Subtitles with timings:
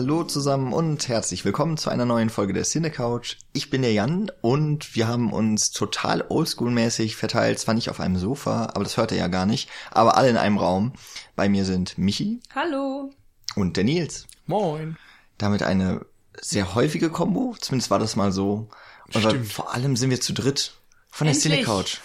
[0.00, 3.36] Hallo zusammen und herzlich willkommen zu einer neuen Folge der Cine Couch.
[3.52, 8.16] Ich bin der Jan und wir haben uns total oldschool-mäßig verteilt, zwar nicht auf einem
[8.16, 10.94] Sofa, aber das hört ihr ja gar nicht, aber alle in einem Raum.
[11.36, 12.40] Bei mir sind Michi.
[12.54, 13.12] Hallo.
[13.56, 14.26] Und der Nils.
[14.46, 14.96] Moin.
[15.36, 16.06] Damit eine
[16.40, 18.70] sehr häufige Kombo, zumindest war das mal so.
[19.12, 20.72] Und vor allem sind wir zu dritt
[21.10, 21.98] von der Cine Couch.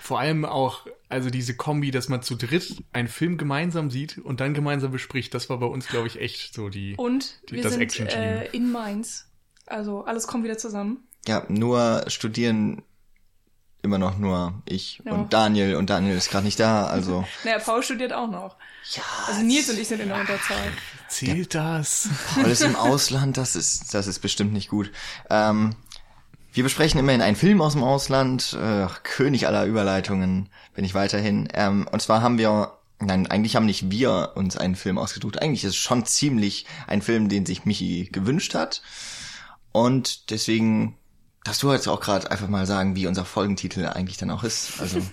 [0.00, 4.40] Vor allem auch, also diese Kombi, dass man zu dritt einen Film gemeinsam sieht und
[4.40, 7.62] dann gemeinsam bespricht, das war bei uns, glaube ich, echt so die Und die, wir
[7.62, 8.18] das sind Action-Team.
[8.20, 9.26] äh, in Mainz.
[9.66, 10.98] Also alles kommt wieder zusammen.
[11.26, 12.82] Ja, nur studieren
[13.80, 15.12] immer noch nur ich Ja.
[15.12, 18.56] und Daniel und Daniel ist gerade nicht da, also Naja, Paul studiert auch noch.
[18.92, 20.72] ja, Also Nils und ich sind in der Unterzahl.
[21.08, 22.08] Zählt das?
[22.36, 24.90] alles im Ausland, das ist das ist bestimmt nicht gut.
[25.30, 25.74] Ähm,
[26.58, 31.48] wir besprechen immerhin einen Film aus dem Ausland, äh, König aller Überleitungen bin ich weiterhin.
[31.54, 35.40] Ähm, und zwar haben wir, nein, eigentlich haben nicht wir uns einen Film ausgesucht.
[35.40, 38.82] Eigentlich ist es schon ziemlich ein Film, den sich Michi gewünscht hat.
[39.72, 40.96] Und deswegen
[41.44, 44.80] darfst du jetzt auch gerade einfach mal sagen, wie unser Folgentitel eigentlich dann auch ist.
[44.80, 45.00] Also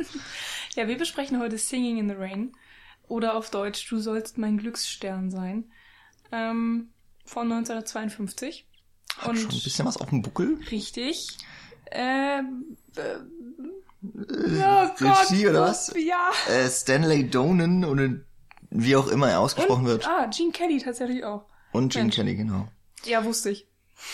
[0.76, 2.52] Ja, wir besprechen heute Singing in the Rain.
[3.08, 5.72] Oder auf Deutsch, du sollst mein Glücksstern sein.
[6.32, 6.90] Ähm,
[7.24, 8.68] von 1952.
[9.18, 10.58] hat schon ein bisschen was auf dem Buckel.
[10.72, 11.38] Richtig.
[11.92, 15.32] Ähm, äh, ja, Gott.
[15.32, 15.94] Regie oder was?
[15.98, 16.32] Ja.
[16.54, 18.10] Äh, Stanley Donen oder
[18.70, 20.08] wie auch immer er ausgesprochen Und, wird.
[20.08, 21.46] ah, Gene Kelly tatsächlich auch.
[21.72, 22.10] Und Gene.
[22.10, 22.68] Kelly, genau.
[23.06, 23.68] Ja, wusste ich.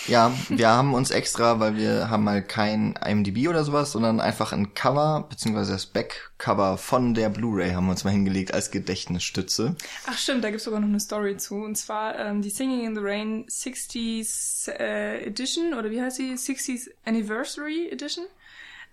[0.07, 4.51] Ja, wir haben uns extra, weil wir haben mal kein IMDb oder sowas, sondern einfach
[4.51, 9.75] ein Cover, beziehungsweise das Backcover von der Blu-ray haben wir uns mal hingelegt als Gedächtnisstütze.
[10.07, 11.55] Ach stimmt, da gibt's sogar noch eine Story zu.
[11.55, 16.33] Und zwar ähm, die Singing in the Rain 60s äh, Edition, oder wie heißt sie?
[16.33, 18.25] 60s Anniversary Edition.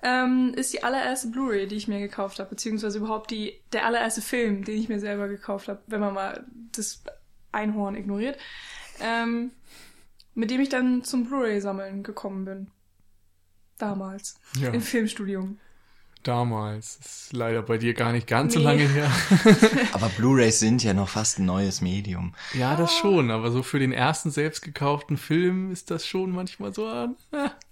[0.01, 4.23] Ähm, ist die allererste Blu-ray, die ich mir gekauft habe, beziehungsweise überhaupt die der allererste
[4.23, 7.03] Film, den ich mir selber gekauft habe, wenn man mal das
[7.51, 8.39] Einhorn ignoriert,
[9.01, 9.51] ähm,
[10.39, 12.71] mit dem ich dann zum Blu-ray-Sammeln gekommen bin.
[13.77, 14.37] Damals.
[14.61, 14.71] Ja.
[14.71, 15.59] Im Filmstudium.
[16.23, 16.99] Damals.
[17.05, 18.65] Ist leider bei dir gar nicht ganz so Nee.
[18.65, 19.11] lange her.
[19.93, 22.35] Aber Blu-rays sind ja noch fast ein neues Medium.
[22.55, 26.73] Ja, das schon, aber so für den ersten selbst gekauften Film ist das schon manchmal
[26.75, 27.09] so äh,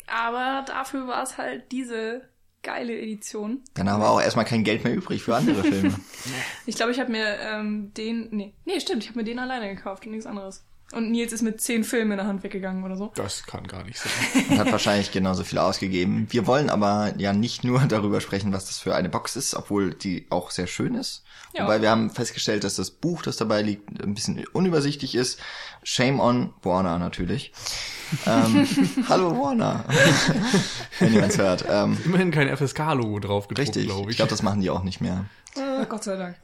[0.06, 2.22] Aber dafür war es halt diese
[2.62, 3.62] geile Edition.
[3.74, 5.94] Dann haben wir auch erstmal kein Geld mehr übrig für andere Filme.
[6.66, 8.28] Ich glaube, ich habe mir ähm, den.
[8.30, 10.64] Nee, nee, stimmt, ich habe mir den alleine gekauft und nichts anderes.
[10.92, 13.10] Und Nils ist mit zehn Filmen in der Hand weggegangen oder so.
[13.16, 14.44] das kann gar nicht sein.
[14.50, 16.28] und hat wahrscheinlich genauso viel ausgegeben.
[16.30, 19.94] Wir wollen aber ja nicht nur darüber sprechen, was das für eine Box ist, obwohl
[19.94, 21.24] die auch sehr schön ist.
[21.54, 21.64] Ja.
[21.64, 25.40] Wobei wir haben festgestellt, dass das Buch, das dabei liegt, ein bisschen unübersichtlich ist.
[25.82, 27.52] Shame on Warner natürlich.
[28.26, 28.66] ähm,
[29.08, 29.84] hallo Warner,
[31.00, 31.64] wenn jemand hört.
[31.68, 34.16] Ähm, Immerhin kein FSK-Logo drauf gedruckt, richtig, glaube ich ich.
[34.16, 35.24] glaube, das machen die auch nicht mehr.
[35.56, 36.36] Oh, Gott sei Dank.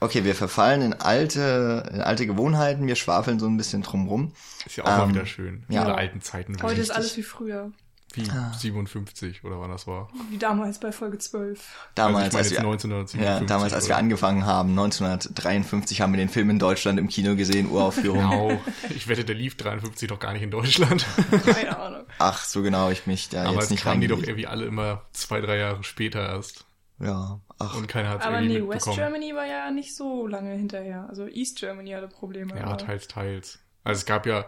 [0.00, 4.32] Okay, wir verfallen in alte, in alte Gewohnheiten, wir schwafeln so ein bisschen drumrum.
[4.64, 5.64] ist ja auch mal ähm, wieder schön.
[5.68, 5.84] ja.
[5.84, 6.56] Diese alten Zeiten.
[6.62, 7.70] Heute Wie, ist alles wie früher.
[8.14, 10.08] wie 57 oder wann das war.
[10.30, 11.60] Wie damals bei Folge 12.
[11.94, 13.20] Damals, also ich meine als wir, 1957.
[13.20, 17.36] ja, damals, als wir angefangen haben, 1953 haben wir den Film in Deutschland im Kino
[17.36, 18.18] gesehen, Uraufführung.
[18.30, 18.60] Genau.
[18.96, 21.04] Ich wette, der lief 53 doch gar nicht in Deutschland.
[21.44, 22.06] Keine Ahnung.
[22.18, 25.02] Ach, so genau, ich mich da Aber jetzt nicht kamen die doch irgendwie alle immer
[25.12, 26.64] zwei, drei Jahre später erst.
[27.00, 28.88] Ja, ach, Und keiner hat es Aber nee, West.
[28.94, 31.06] Germany war ja nicht so lange hinterher.
[31.08, 32.54] Also East Germany hatte Probleme.
[32.56, 33.58] Ja, aber- teils, teils.
[33.84, 34.44] Also es gab ja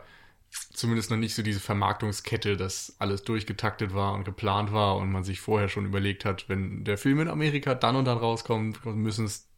[0.75, 5.25] zumindest noch nicht so diese Vermarktungskette, dass alles durchgetaktet war und geplant war und man
[5.25, 9.25] sich vorher schon überlegt hat, wenn der Film in Amerika dann und dann rauskommt, müssen
[9.25, 9.49] es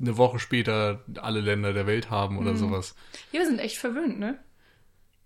[0.00, 2.56] eine Woche später alle Länder der Welt haben oder Mhm.
[2.58, 2.94] sowas.
[3.32, 4.38] Ja, wir sind echt verwöhnt, ne?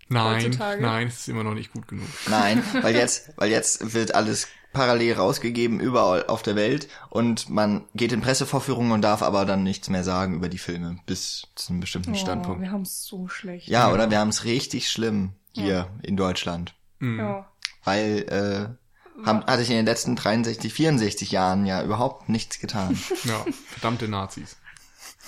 [0.08, 0.80] Nein, Heutzutage?
[0.82, 2.08] nein, es ist immer noch nicht gut genug.
[2.30, 7.84] nein, weil jetzt, weil jetzt wird alles parallel rausgegeben überall auf der Welt und man
[7.94, 11.70] geht in Pressevorführungen und darf aber dann nichts mehr sagen über die Filme bis zu
[11.72, 12.62] einem bestimmten Oh, Standpunkt.
[12.62, 13.68] wir haben es so schlecht.
[13.68, 17.18] Ja, oder wir haben es richtig schlimm hier in Deutschland, Mhm.
[17.18, 17.46] Ja.
[17.84, 22.98] weil äh, haben, hatte ich in den letzten 63, 64 Jahren ja überhaupt nichts getan.
[23.24, 24.56] Ja, verdammte Nazis.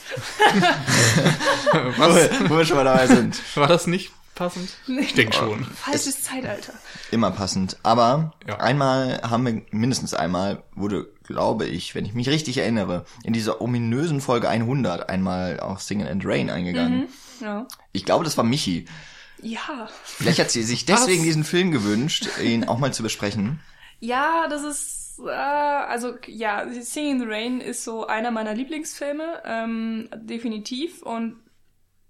[1.72, 3.40] wo, wir, wo wir schon mal dabei sind.
[3.56, 4.70] War das nicht passend?
[4.86, 5.64] Ich denke schon.
[5.64, 6.72] Falsches Zeitalter.
[7.10, 7.76] Immer passend.
[7.82, 8.58] Aber Ja.
[8.60, 13.60] einmal haben wir, mindestens einmal, wurde, glaube ich, wenn ich mich richtig erinnere, in dieser
[13.60, 17.08] ominösen Folge 100 einmal auch Singen and Rain eingegangen.
[17.40, 17.66] Ja.
[17.92, 18.86] Ich glaube, das war Michi.
[19.42, 19.88] Ja.
[20.04, 21.24] Vielleicht hat sie sich deswegen Was?
[21.26, 23.60] diesen Film gewünscht, ihn auch mal zu besprechen.
[24.00, 29.42] Ja, das ist, äh, also ja, Singing in the Rain ist so einer meiner Lieblingsfilme,
[29.44, 31.02] ähm, definitiv.
[31.02, 31.36] Und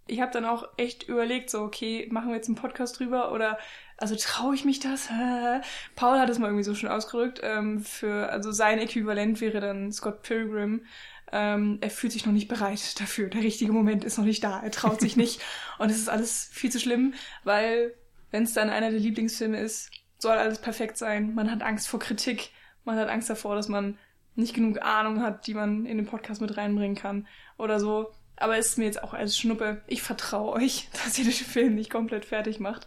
[0.06, 3.58] ich habe dann auch echt überlegt, so, okay, machen wir jetzt einen Podcast drüber oder
[3.96, 5.08] also traue ich mich das?
[5.96, 7.40] Paul hat es mal irgendwie so schon ausgedrückt.
[7.42, 10.84] Ähm, für, also sein Äquivalent wäre dann Scott Pilgrim.
[11.32, 13.28] Ähm, er fühlt sich noch nicht bereit dafür.
[13.28, 14.60] Der richtige Moment ist noch nicht da.
[14.62, 15.40] Er traut sich nicht.
[15.78, 17.14] Und es ist alles viel zu schlimm,
[17.44, 17.94] weil
[18.30, 21.34] wenn es dann einer der Lieblingsfilme ist, soll alles perfekt sein.
[21.34, 22.50] Man hat Angst vor Kritik.
[22.84, 23.98] Man hat Angst davor, dass man
[24.34, 28.12] nicht genug Ahnung hat, die man in den Podcast mit reinbringen kann oder so.
[28.36, 29.82] Aber ist mir jetzt auch als Schnuppe.
[29.86, 32.86] Ich vertraue euch, dass ihr den Film nicht komplett fertig macht.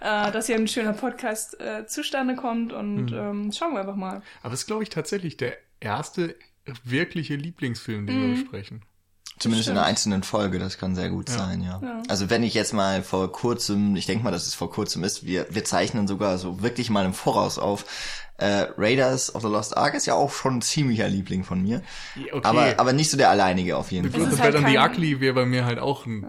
[0.00, 3.16] Äh, dass hier ein schöner Podcast äh, zustande kommt und Mhm.
[3.16, 4.22] ähm, schauen wir einfach mal.
[4.42, 6.36] Aber es ist, glaube ich, tatsächlich der erste
[6.84, 8.82] wirkliche Lieblingsfilm, den wir besprechen.
[9.38, 11.38] Zumindest in einer einzelnen Folge, das kann sehr gut Ja.
[11.38, 11.80] sein, ja.
[11.82, 12.02] Ja.
[12.08, 15.24] Also wenn ich jetzt mal vor kurzem, ich denke mal, dass es vor kurzem ist,
[15.26, 17.84] wir, wir zeichnen sogar so wirklich mal im Voraus auf.
[18.40, 21.82] Äh, Raiders of the Lost Ark ist ja auch schon ein ziemlicher Liebling von mir.
[22.14, 22.40] Ja, okay.
[22.46, 24.30] Aber, aber nicht so der alleinige auf jeden Fall.
[24.30, 26.24] The halt the kein- Ugly wäre bei mir halt auch ein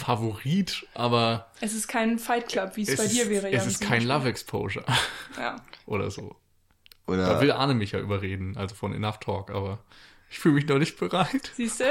[0.00, 3.50] Favorit, aber Es ist kein Fight Club, wie es, bei dir wäre.
[3.52, 4.02] es ist kein.
[4.04, 4.84] Love Exposure
[5.38, 5.56] Ja.
[5.86, 6.34] oder so.
[7.06, 9.78] Da Oder, will Arne mich ja überreden, also von Enough Talk, aber
[10.30, 11.52] ich fühle mich noch nicht bereit.
[11.56, 11.84] Siehst du?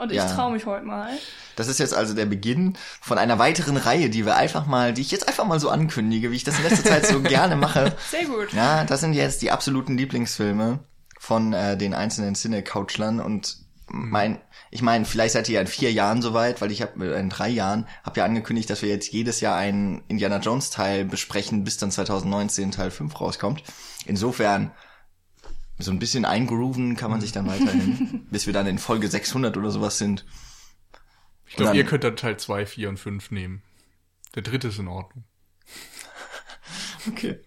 [0.00, 0.26] Und ich Ja.
[0.34, 1.10] traue mich heute mal.
[1.56, 5.02] das ist jetzt also der Beginn von einer weiteren Reihe, die wir einfach mal, die
[5.02, 7.94] ich jetzt einfach mal so ankündige, wie ich das in letzter Zeit so gerne mache.
[8.10, 8.52] Sehr gut.
[8.54, 10.78] Ja, das sind jetzt die absoluten Lieblingsfilme
[11.18, 13.58] von äh, den einzelnen Cine-Couchlern und
[13.92, 17.28] mein, ich meine, vielleicht seid ihr ja in vier Jahren soweit, weil ich habe in
[17.28, 21.64] drei Jahren habe ja angekündigt, dass wir jetzt jedes Jahr einen Indiana Jones Teil besprechen,
[21.64, 23.64] bis dann 2019 Teil 5 rauskommt.
[24.06, 24.70] Insofern
[25.82, 29.56] so ein bisschen eingrooven kann man sich dann weiterhin, bis wir dann in Folge 600
[29.56, 30.24] oder sowas sind.
[31.46, 33.62] Ich glaube, ihr könnt dann Teil 2, 4 und 5 nehmen.
[34.34, 35.24] Der dritte ist in Ordnung.
[37.08, 37.40] Okay.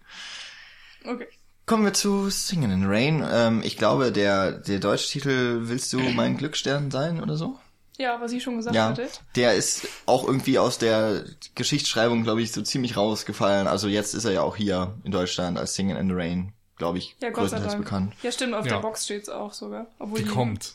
[1.04, 1.28] Okay.
[1.64, 3.24] Kommen wir zu Singing in the Rain.
[3.26, 7.58] Ähm, ich glaube, der, der deutsche Titel Willst du mein Glücksstern sein oder so?
[7.96, 9.08] Ja, was ich schon gesagt Ja, hatte.
[9.36, 13.68] der ist auch irgendwie aus der Geschichtsschreibung, glaube ich, so ziemlich rausgefallen.
[13.68, 16.98] Also jetzt ist er ja auch hier in Deutschland als Singing in the Rain, glaube
[16.98, 17.84] ich, Ja, Gott sei größtenteils Dank.
[17.84, 18.14] bekannt.
[18.22, 18.74] Ja, stimmt, auf Ja.
[18.74, 19.86] der Box steht's auch sogar.
[19.98, 20.74] Obwohl Die kommt.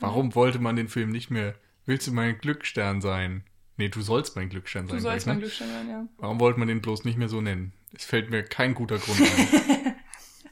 [0.00, 1.54] Warum wollte man den Film nicht mehr?
[1.86, 3.42] Willst du mein Glücksstern sein?
[3.76, 4.96] Nee, du sollst mein Glücksstern sein.
[4.96, 5.32] Du gleich, sollst ne?
[5.34, 6.04] mein Glücksstern sein, ja.
[6.18, 7.72] Warum wollte man den bloß nicht mehr so nennen?
[7.94, 9.94] Es fällt mir kein guter Grund ein.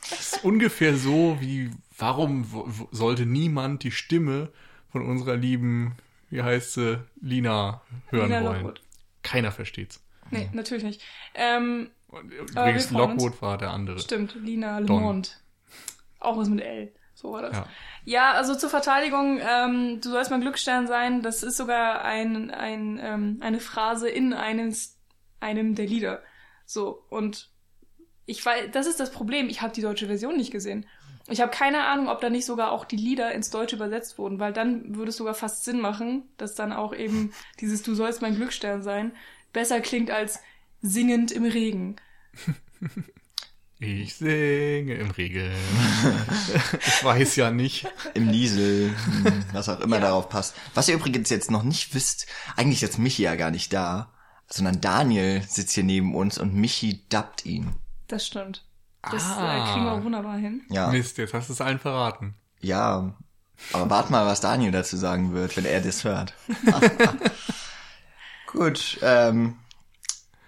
[0.08, 2.46] Es ist ungefähr so wie, warum
[2.92, 4.52] sollte niemand die Stimme
[4.92, 5.96] von unserer lieben,
[6.30, 8.54] wie heißt sie, Lina hören Lina wollen?
[8.62, 8.82] Lockwood.
[9.24, 10.00] Keiner versteht's.
[10.30, 11.02] Nee, natürlich nicht.
[11.34, 13.22] Ähm, Und wir übrigens, freuen uns.
[13.22, 13.98] Lockwood war der andere.
[13.98, 15.02] stimmt, Lina Le Don.
[15.02, 15.28] Monde.
[16.20, 16.92] Auch was mit L.
[17.14, 17.56] So war das.
[17.56, 17.66] Ja.
[18.04, 23.00] Ja, also zur Verteidigung, ähm, du sollst mein Glücksstern sein, das ist sogar ein, ein,
[23.02, 24.98] ähm, eine Phrase in eines,
[25.40, 26.22] einem der Lieder.
[26.66, 27.50] So, und
[28.26, 30.86] ich weiß, das ist das Problem, ich habe die deutsche Version nicht gesehen.
[31.28, 34.38] Ich habe keine Ahnung, ob da nicht sogar auch die Lieder ins Deutsche übersetzt wurden,
[34.38, 38.22] weil dann würde es sogar fast Sinn machen, dass dann auch eben dieses Du sollst
[38.22, 39.12] mein Glücksstern sein
[39.56, 40.40] besser klingt als
[40.82, 41.96] singend im Regen.
[43.78, 45.50] Ich singe im Regen.
[46.86, 47.86] ich weiß ja nicht.
[48.14, 50.02] Im Niesel, hm, was auch immer Ja.
[50.02, 50.54] darauf passt.
[50.74, 54.12] Was ihr übrigens jetzt noch nicht wisst, eigentlich ist Michi ja gar nicht da,
[54.48, 57.74] sondern Daniel sitzt hier neben uns und Michi dubbt ihn.
[58.08, 58.64] Das stimmt.
[59.02, 59.68] Das Ah.
[59.68, 60.62] äh, kriegen wir wunderbar hin.
[60.70, 62.34] Ja, Mist, jetzt hast du es allen verraten.
[62.60, 63.14] ja.
[63.72, 66.34] Aber wart mal, was Daniel dazu sagen wird, wenn er das hört.
[68.46, 69.56] Gut, ähm,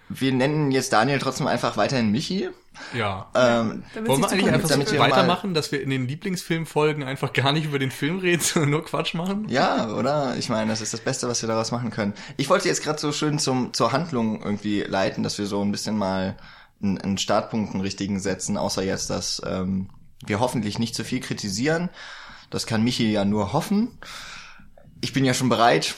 [0.09, 2.49] wir nennen jetzt Daniel trotzdem einfach weiterhin Michi.
[2.95, 3.27] Ja.
[3.35, 6.07] Ähm, Damit Wollen wir eigentlich einfach so damit wir mal- weitermachen, dass wir in den
[6.07, 9.49] Lieblingsfilmfolgen einfach gar nicht über den Film reden, sondern nur Quatsch machen?
[9.49, 10.37] Ja, oder?
[10.37, 12.15] Ich meine, das ist das Beste, was wir daraus machen können.
[12.37, 15.73] Ich wollte jetzt gerade so schön zum, zur Handlung irgendwie leiten, dass wir so ein
[15.73, 16.37] bisschen mal
[16.81, 19.91] einen, einen Startpunkt, einen richtigen setzen, außer jetzt, dass ähm,
[20.25, 21.91] wir hoffentlich nicht zu viel kritisieren.
[22.51, 23.99] Das kann Michi ja nur hoffen.
[25.01, 25.95] Ich bin ja schon bereit,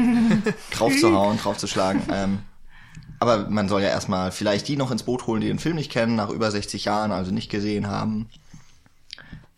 [0.70, 2.02] drauf zu hauen, drauf zu schlagen.
[2.10, 2.38] Ähm,
[3.24, 5.90] aber man soll ja erstmal vielleicht die noch ins Boot holen, die den Film nicht
[5.90, 8.28] kennen, nach über 60 Jahren, also nicht gesehen haben.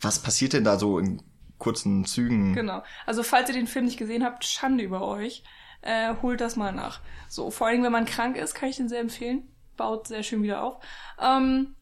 [0.01, 1.23] Was passiert denn da so in
[1.59, 2.55] kurzen Zügen?
[2.55, 2.83] Genau.
[3.07, 5.43] Also falls ihr den Film nicht gesehen habt, Schande über euch.
[5.83, 7.01] Äh, holt das mal nach.
[7.29, 9.49] So, vor allem wenn man krank ist, kann ich den sehr empfehlen.
[9.77, 10.79] Baut sehr schön wieder auf.
[11.21, 11.75] Ähm,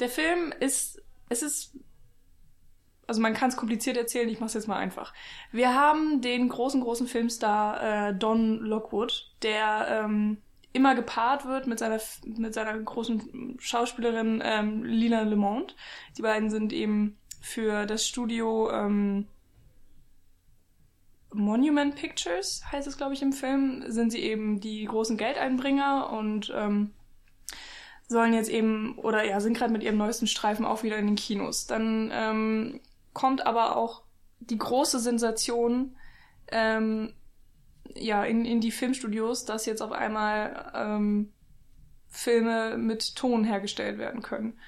[0.00, 1.76] der Film ist, es ist,
[3.06, 5.12] also man kann es kompliziert erzählen, ich mach's jetzt mal einfach.
[5.52, 10.38] Wir haben den großen, großen Filmstar äh, Don Lockwood, der ähm,
[10.74, 15.72] immer gepaart wird mit seiner mit seiner großen Schauspielerin ähm, Lina Le Monde.
[16.18, 19.28] Die beiden sind eben für das Studio ähm,
[21.32, 26.52] Monument Pictures, heißt es, glaube ich, im Film, sind sie eben die großen Geldeinbringer und
[26.54, 26.92] ähm,
[28.06, 31.16] sollen jetzt eben, oder ja, sind gerade mit ihrem neuesten Streifen auch wieder in den
[31.16, 31.66] Kinos.
[31.66, 32.80] Dann ähm,
[33.12, 34.02] kommt aber auch
[34.40, 35.96] die große Sensation
[36.48, 37.14] ähm,
[37.96, 41.32] ja, in, in die Filmstudios, dass jetzt auf einmal ähm,
[42.08, 44.58] Filme mit Ton hergestellt werden können.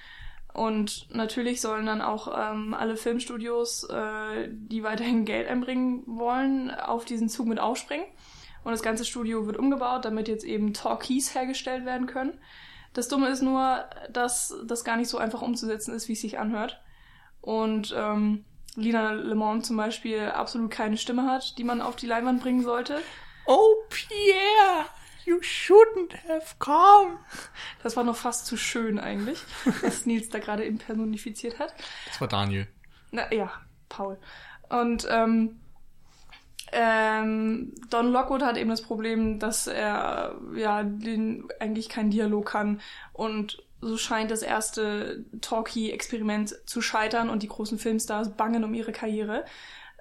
[0.52, 7.04] Und natürlich sollen dann auch ähm, alle Filmstudios, äh, die weiterhin Geld einbringen wollen, auf
[7.04, 8.06] diesen Zug mit aufspringen.
[8.64, 12.38] Und das ganze Studio wird umgebaut, damit jetzt eben Talkies hergestellt werden können.
[12.94, 16.38] Das Dumme ist nur, dass das gar nicht so einfach umzusetzen ist, wie es sich
[16.38, 16.80] anhört.
[17.42, 22.06] Und ähm, Lina Le Mans zum Beispiel absolut keine Stimme hat, die man auf die
[22.06, 23.00] Leinwand bringen sollte.
[23.46, 24.86] Oh, Pierre,
[25.24, 27.18] you shouldn't have come.
[27.82, 29.42] Das war noch fast zu schön eigentlich,
[29.82, 31.74] was Nils da gerade eben personifiziert hat.
[32.06, 32.68] Das war Daniel.
[33.10, 33.50] Na ja,
[33.88, 34.18] Paul.
[34.68, 35.60] Und ähm,
[36.72, 42.80] ähm, Don Lockwood hat eben das Problem, dass er ja den eigentlich keinen Dialog kann
[43.12, 48.92] und so scheint das erste Talkie-Experiment zu scheitern und die großen Filmstars bangen um ihre
[48.92, 49.44] Karriere.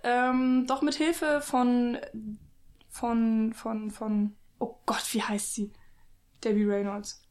[0.03, 1.97] Ähm, doch mit Hilfe von
[2.89, 5.71] von von von oh Gott, wie heißt sie?
[6.43, 7.21] Debbie Reynolds.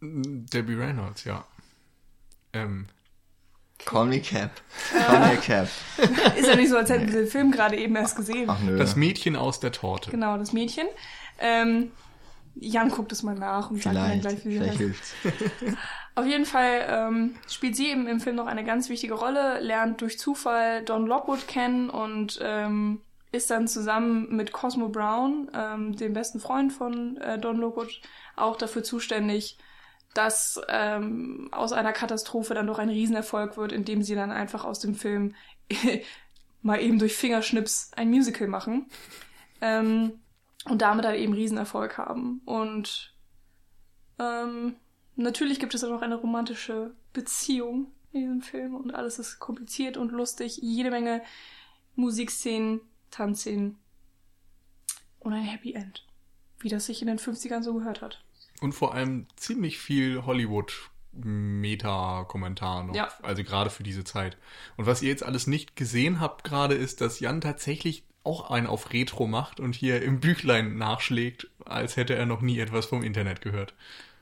[0.00, 1.44] Debbie Reynolds, ja.
[2.52, 2.86] Ähm,
[3.84, 4.50] Call me Cap.
[5.06, 5.68] Call me Cap.
[6.36, 8.48] Ist ja nicht so, als hätten wir den Film gerade eben erst gesehen.
[8.48, 8.76] Ach nö.
[8.76, 10.10] das Mädchen aus der Torte.
[10.10, 10.86] Genau, das Mädchen.
[11.38, 11.92] Ähm,
[12.58, 14.78] Jan guckt es mal nach und sagt mir dann gleich, wie sie heißt.
[14.78, 15.14] hilft's.
[16.14, 20.00] Auf jeden Fall ähm, spielt sie eben im Film noch eine ganz wichtige Rolle, lernt
[20.00, 26.14] durch Zufall Don Lockwood kennen und ähm, ist dann zusammen mit Cosmo Brown, ähm, dem
[26.14, 28.00] besten Freund von äh, Don Lockwood,
[28.34, 29.58] auch dafür zuständig,
[30.14, 34.80] dass ähm, aus einer Katastrophe dann doch ein Riesenerfolg wird, indem sie dann einfach aus
[34.80, 35.34] dem Film
[36.62, 38.86] mal eben durch Fingerschnips ein Musical machen.
[39.60, 40.20] Ähm,
[40.68, 42.40] und damit halt eben Riesenerfolg haben.
[42.44, 43.14] Und
[44.18, 44.76] ähm,
[45.14, 49.96] natürlich gibt es auch noch eine romantische Beziehung in diesem Film und alles ist kompliziert
[49.96, 50.58] und lustig.
[50.58, 51.22] Jede Menge
[51.94, 53.78] Musikszenen, Tanzszenen
[55.18, 56.06] und ein Happy End.
[56.58, 58.22] Wie das sich in den 50ern so gehört hat.
[58.60, 62.94] Und vor allem ziemlich viel Hollywood-Meta-Kommentar noch.
[62.94, 63.08] Ja.
[63.22, 64.38] Also gerade für diese Zeit.
[64.76, 68.66] Und was ihr jetzt alles nicht gesehen habt gerade, ist, dass Jan tatsächlich auch einen
[68.66, 73.02] auf Retro macht und hier im Büchlein nachschlägt, als hätte er noch nie etwas vom
[73.02, 73.74] Internet gehört.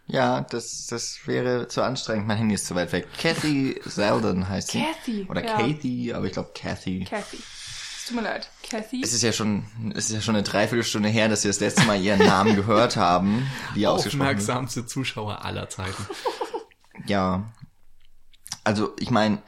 [0.07, 2.27] Ja, das, das wäre zu anstrengend.
[2.27, 3.07] Mein Handy ist zu weit weg.
[3.21, 4.83] Kathy Selden heißt sie.
[4.83, 5.57] Kathy, Oder ja.
[5.57, 7.05] Kathy, aber ich glaube Kathy.
[7.09, 7.39] Kathy.
[7.39, 8.51] Es tut mir leid.
[8.69, 9.01] Kathy.
[9.03, 11.85] Es ist ja schon, es ist ja schon eine Dreiviertelstunde her, dass wir das letzte
[11.85, 13.87] Mal ihren Namen gehört haben, wird.
[13.87, 16.07] Aufmerksamste Zuschauer aller Zeiten.
[17.07, 17.53] Ja.
[18.63, 19.43] Also, ich meine,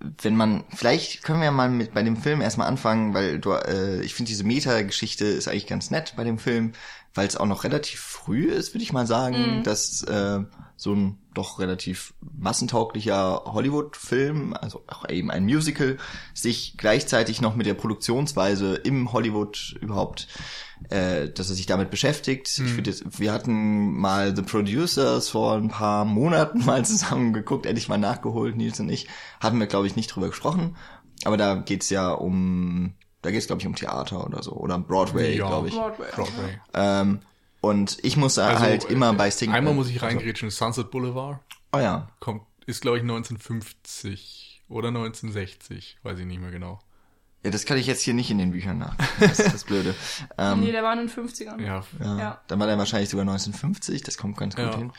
[0.00, 4.02] wenn man, vielleicht können wir mal mit bei dem Film erstmal anfangen, weil du, äh,
[4.02, 6.72] ich finde diese Meta-Geschichte ist eigentlich ganz nett bei dem Film,
[7.14, 10.40] weil es auch noch relativ früh ist, würde ich mal sagen, dass äh,
[10.76, 15.96] so ein doch relativ massentauglicher Hollywood-Film, also auch eben ein Musical,
[16.34, 20.28] sich gleichzeitig noch mit der Produktionsweise im Hollywood überhaupt,
[20.88, 22.48] äh, dass er sich damit beschäftigt.
[22.48, 27.66] Ich finde, jetzt- wir hatten mal The Producers vor ein paar Monaten mal zusammen geguckt,
[27.66, 29.08] endlich mal nachgeholt, Nils und ich.
[29.40, 30.76] Hatten wir, glaube ich, nicht drüber gesprochen.
[31.24, 34.52] Aber da geht's ja um, da geht's, glaube ich, um Theater oder so.
[34.52, 35.46] Oder Broadway, Ja.
[35.48, 35.74] glaube ich.
[35.74, 36.06] Broadway.
[36.14, 36.60] Broadway.
[36.74, 37.20] Ähm,
[37.60, 39.52] und ich muss Also, halt immer bei Sing.
[39.52, 40.50] Einmal muss ich also- reingrätschen.
[40.50, 41.40] Sunset Boulevard
[41.72, 42.08] Oh ja.
[42.20, 46.80] kommt, ist glaube ich 1950 oder 1960, weiß ich nicht mehr genau.
[47.42, 48.94] Ja, das kann ich jetzt hier nicht in den Büchern nach.
[49.20, 49.94] Das ist das Blöde.
[50.36, 51.60] Ähm, Nee, der war in den 50ern.
[51.62, 52.18] Ja, ja.
[52.18, 52.40] Ja.
[52.48, 54.76] Dann war der wahrscheinlich sogar 1950, das kommt ganz gut Ja.
[54.76, 54.92] hin.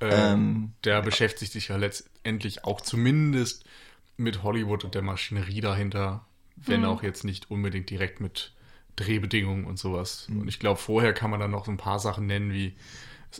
[0.00, 3.64] äh, Ähm, der beschäftigt sich ja letztendlich auch zumindest
[4.18, 8.52] mit Hollywood und der Maschinerie dahinter, wenn auch jetzt nicht unbedingt direkt mit
[8.96, 10.26] Drehbedingungen und sowas.
[10.30, 12.74] Und ich glaube, vorher kann man dann noch so ein paar Sachen nennen wie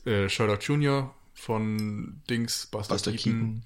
[0.09, 1.15] äh, Sherlock Jr.
[1.35, 3.33] von Dings, Buster, Buster Keaton.
[3.33, 3.63] Keaton.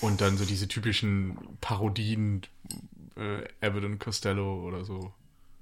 [0.00, 2.42] Und dann so diese typischen Parodien,
[3.16, 5.12] äh, Abbott und Costello oder so.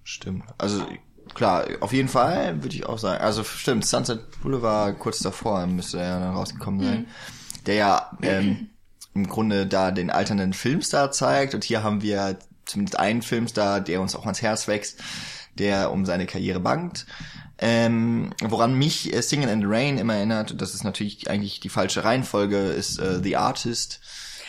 [0.04, 0.44] Stimmt.
[0.58, 0.86] Also
[1.34, 3.22] klar, auf jeden Fall würde ich auch sagen.
[3.22, 7.06] Also stimmt, Sunset Boulevard kurz davor müsste er ja dann rausgekommen sein.
[7.66, 8.70] Der ja ähm,
[9.14, 11.54] im Grunde da den alternden Filmstar zeigt.
[11.54, 15.02] Und hier haben wir zumindest einen Filmstar, der uns auch ans Herz wächst,
[15.58, 17.06] der um seine Karriere bangt.
[17.60, 21.68] Ähm, woran mich äh, Singing in the Rain immer erinnert, das ist natürlich eigentlich die
[21.68, 24.00] falsche Reihenfolge, ist äh, The Artist.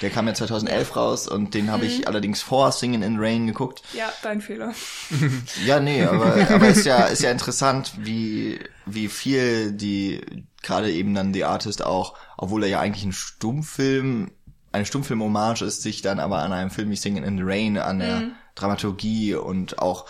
[0.02, 3.48] Der kam ja 2011 raus und den habe ich allerdings vor Singing in the Rain
[3.48, 3.82] geguckt.
[3.94, 4.74] Ja, dein Fehler.
[5.66, 11.14] Ja, nee, aber, aber ist ja, ist ja interessant, wie, wie viel die, gerade eben
[11.16, 14.32] dann The Artist auch, obwohl er ja eigentlich ein Stummfilm,
[14.72, 18.00] eine Stummfilm-Hommage ist, sich dann aber an einem Film wie Singing in the Rain, an
[18.00, 18.24] der
[18.56, 20.06] Dramaturgie und auch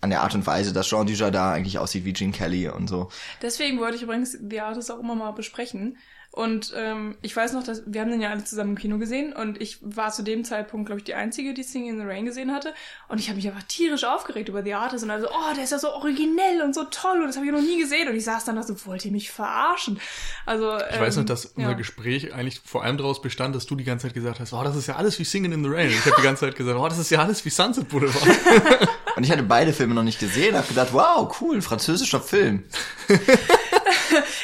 [0.00, 3.08] an der Art und Weise, dass Jean Dujardin eigentlich aussieht wie Gene Kelly und so.
[3.42, 5.96] Deswegen wollte ich übrigens The Artist auch immer mal besprechen.
[6.36, 9.32] Und ähm, ich weiß noch, dass wir haben den ja alle zusammen im Kino gesehen
[9.32, 12.26] und ich war zu dem Zeitpunkt, glaube ich, die einzige, die Singing in the Rain
[12.26, 12.74] gesehen hatte.
[13.08, 15.72] Und ich habe mich einfach tierisch aufgeregt über The Artist und also, oh, der ist
[15.72, 18.06] ja so originell und so toll und das habe ich noch nie gesehen.
[18.10, 19.98] Und ich saß dann da so, wollt ihr mich verarschen?
[20.44, 21.50] Also Ich weiß noch, ähm, dass ja.
[21.56, 24.62] unser Gespräch eigentlich vor allem daraus bestand, dass du die ganze Zeit gesagt hast, oh,
[24.62, 25.86] das ist ja alles wie Singing in the Rain.
[25.86, 28.26] Und ich habe die ganze Zeit gesagt, oh, das ist ja alles wie Sunset Boulevard.
[29.16, 32.64] Und ich hatte beide Filme noch nicht gesehen, habe gedacht, wow, cool, französischer Film.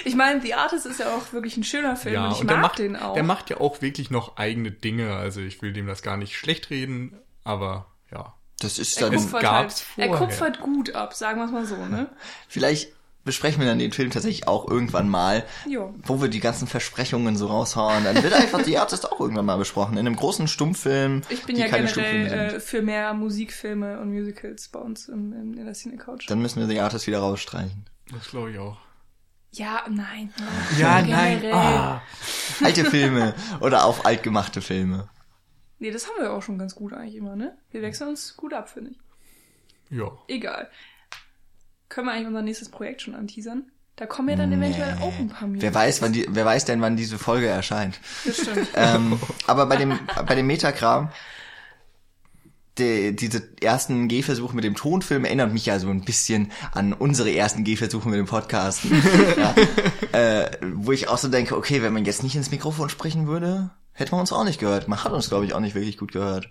[0.04, 2.60] Ich meine, The Artist ist ja auch wirklich ein schöner Film und ich und mag
[2.60, 3.14] macht, den auch.
[3.14, 5.14] der macht ja auch wirklich noch eigene Dinge.
[5.14, 8.34] Also ich will dem das gar nicht schlecht reden, aber ja.
[8.60, 11.66] Das ist er dann, kupfert, gab's halt, er kupfert gut ab, sagen wir es mal
[11.66, 12.08] so, ne?
[12.48, 12.92] vielleicht
[13.24, 15.94] besprechen wir dann den Film tatsächlich auch irgendwann mal, Jo.
[16.04, 18.04] wo wir die ganzen Versprechungen so raushauen.
[18.04, 19.94] Dann wird einfach die Artist auch irgendwann mal besprochen.
[19.96, 24.68] In einem großen Stummfilm, Ich bin die ja generell äh, für mehr Musikfilme und Musicals
[24.68, 26.28] bei uns im, im, in der Cine Couch.
[26.28, 27.84] Dann müssen wir die Artist wieder rausstreichen.
[28.12, 28.76] Das glaube ich auch.
[29.52, 30.32] Ja, nein.
[30.78, 31.52] Ja, Generell.
[31.52, 32.02] Ah.
[32.62, 35.08] Alte Filme oder auch altgemachte Filme.
[35.78, 37.58] Nee, das haben wir auch schon ganz gut eigentlich immer, ne?
[37.70, 38.98] Wir wechseln uns gut ab, finde ich.
[39.90, 40.10] Ja.
[40.28, 40.70] Egal.
[41.92, 43.64] Können wir eigentlich unser nächstes Projekt schon anteasern?
[43.96, 45.62] Da kommen ja dann eventuell auch ein paar Musicals.
[45.62, 48.00] Wer weiß, wann die, wer weiß denn, wann diese Folge erscheint.
[48.24, 48.68] Das stimmt.
[48.76, 51.10] ähm, aber bei dem, bei dem Metakram,
[52.78, 57.30] die, diese ersten Gehversuche mit dem Tonfilm erinnert mich ja so ein bisschen an unsere
[57.30, 58.84] ersten Gehversuche mit dem Podcast.
[59.36, 59.54] ja,
[60.18, 63.68] äh, wo ich auch so denke, okay, wenn man jetzt nicht ins Mikrofon sprechen würde,
[63.92, 64.88] hätte man uns auch nicht gehört.
[64.88, 66.48] Man hat uns, glaube ich, auch nicht wirklich gut gehört.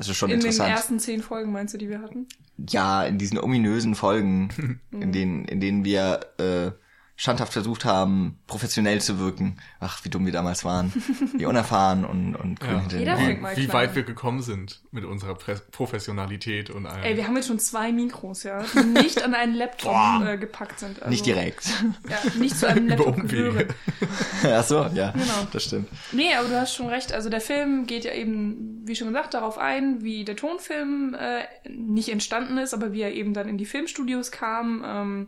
[0.00, 0.70] Das ist schon In den interessant.
[0.70, 2.26] ersten zehn Folgen, meinst du, die wir hatten?
[2.70, 6.70] ja, in diesen ominösen Folgen, in denen, in denen wir äh,
[7.20, 9.58] standhaft versucht haben, professionell zu wirken.
[9.78, 10.90] Ach, wie dumm wir damals waren.
[11.36, 12.80] Wie unerfahren und, und Ja.
[12.80, 16.70] hinter den Jeder fängt mal Wie klein weit wir gekommen sind mit unserer Pre Professionalität
[16.70, 17.02] und allem.
[17.04, 20.78] Ey, wir haben jetzt schon zwei Mikros, ja, die nicht an einen Laptop äh, gepackt
[20.80, 20.98] sind.
[21.00, 21.66] Also, Nicht direkt.
[22.08, 23.28] Ja, nicht zu einem Über Laptop Umwege.
[23.50, 23.68] gehören.
[24.44, 25.46] Ach so, ja, Genau.
[25.52, 25.88] das stimmt.
[26.12, 27.12] Nee, aber du hast schon recht.
[27.12, 31.42] Also der Film geht ja eben, wie schon gesagt, darauf ein, wie der Tonfilm äh,
[31.68, 34.82] nicht entstanden ist, aber wie er eben dann in die Filmstudios kam.
[34.86, 35.26] Ähm,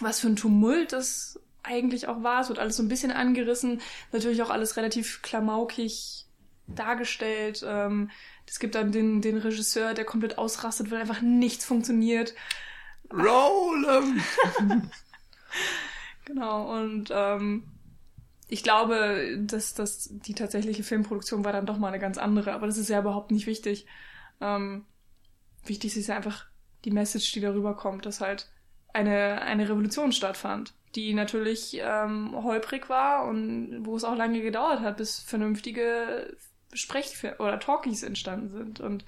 [0.00, 2.42] was für ein Tumult das eigentlich auch war.
[2.42, 3.80] Es wird alles so ein bisschen angerissen.
[4.12, 6.26] Natürlich auch alles relativ klamaukig
[6.66, 7.64] dargestellt.
[7.66, 8.10] Ähm,
[8.46, 12.34] es gibt dann den, den Regisseur, der komplett ausrastet, weil einfach nichts funktioniert.
[13.12, 14.02] Roll.
[16.26, 17.62] Genau, und ähm,
[18.48, 22.66] ich glaube, dass, dass die tatsächliche Filmproduktion war dann doch mal eine ganz andere, aber
[22.66, 23.86] das ist ja überhaupt nicht wichtig.
[24.40, 24.84] Ähm,
[25.64, 26.46] wichtig ist ja einfach
[26.84, 28.50] die Message, die darüber kommt, dass halt
[28.96, 34.80] eine, eine Revolution stattfand, die natürlich ähm, holprig war und wo es auch lange gedauert
[34.80, 36.36] hat, bis vernünftige
[36.72, 38.80] Sprech- oder Talkies entstanden sind.
[38.80, 39.04] Und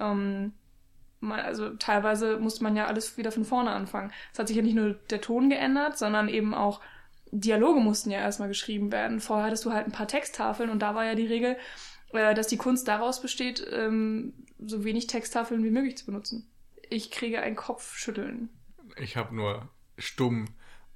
[0.00, 0.52] ähm,
[1.20, 4.12] man, also teilweise musste man ja alles wieder von vorne anfangen.
[4.32, 6.80] Es hat sich ja nicht nur der Ton geändert, sondern eben auch
[7.32, 9.20] Dialoge mussten ja erstmal geschrieben werden.
[9.20, 11.56] Vorher hattest du halt ein paar Texttafeln und da war ja die Regel,
[12.12, 14.32] äh, dass die Kunst daraus besteht, ähm,
[14.64, 16.48] so wenig Texttafeln wie möglich zu benutzen.
[16.88, 18.48] Ich kriege ein Kopfschütteln.
[18.98, 20.46] Ich habe nur stumm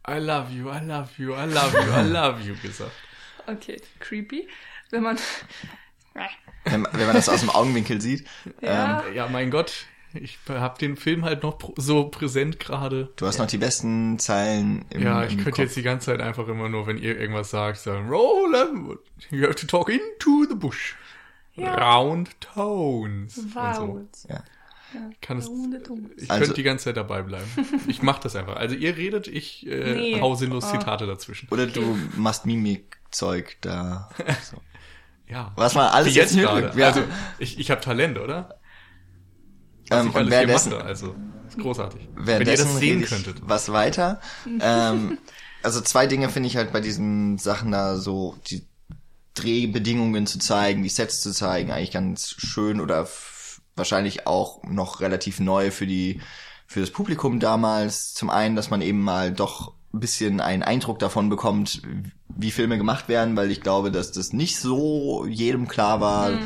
[0.09, 2.93] I love you, I love you, I love you, I love you gesagt.
[3.47, 4.47] Okay, creepy.
[4.91, 5.17] Wenn man.
[6.65, 8.27] Wenn, wenn man das aus dem Augenwinkel sieht.
[8.61, 9.03] Ja.
[9.07, 13.13] Ähm, Ja, mein Gott, ich habe den Film halt noch so präsent gerade.
[13.17, 15.59] du hast noch die besten Zeilen im, Ja, ich im könnte Kopf.
[15.61, 18.99] jetzt die ganze Zeit einfach immer nur, wenn ihr irgendwas sagt, sagen, roll 'em.
[19.31, 20.97] You have to talk into the bush.
[21.55, 21.75] Ja.
[21.75, 23.39] Round tones.
[23.39, 23.55] Und so.
[23.59, 24.29] Vowels.
[24.95, 25.01] Ja.
[25.13, 25.49] Ich kann es,
[26.17, 27.45] ich Also- könnte die ganze Zeit dabei bleiben.
[27.87, 28.57] Ich mach das einfach.
[28.57, 30.21] Also ihr redet, ich äh, Nee.
[30.21, 30.73] hau sinnlos Ah.
[30.73, 31.49] Zitate dazwischen.
[31.51, 34.11] Oder du machst Mimikzeug da.
[34.51, 34.61] So.
[35.29, 35.53] Ja.
[35.55, 36.73] Was man alles Wie jetzt jetzt gerade.
[36.77, 36.89] Ja.
[36.89, 37.03] Also
[37.39, 38.59] ich, ich habe Talent, oder?
[39.89, 41.15] Was Ähm, ich und alles währenddessen, mache, also
[41.49, 42.09] ist großartig.
[42.17, 43.37] Wenn ihr das sehen könntet.
[43.43, 44.21] was weiter.
[44.61, 45.19] ähm,
[45.63, 48.65] also zwei Dinge finde ich halt bei diesen Sachen da so, die
[49.35, 53.07] Drehbedingungen zu zeigen, die Sets zu zeigen, eigentlich ganz schön oder
[53.81, 56.21] wahrscheinlich auch noch relativ neu für die
[56.67, 58.15] für das Publikum damals.
[58.15, 61.83] Zum einen, dass man eben mal doch ein bisschen einen Eindruck davon bekommt,
[62.29, 66.39] wie Filme gemacht werden, weil ich glaube, dass das nicht so jedem klar war.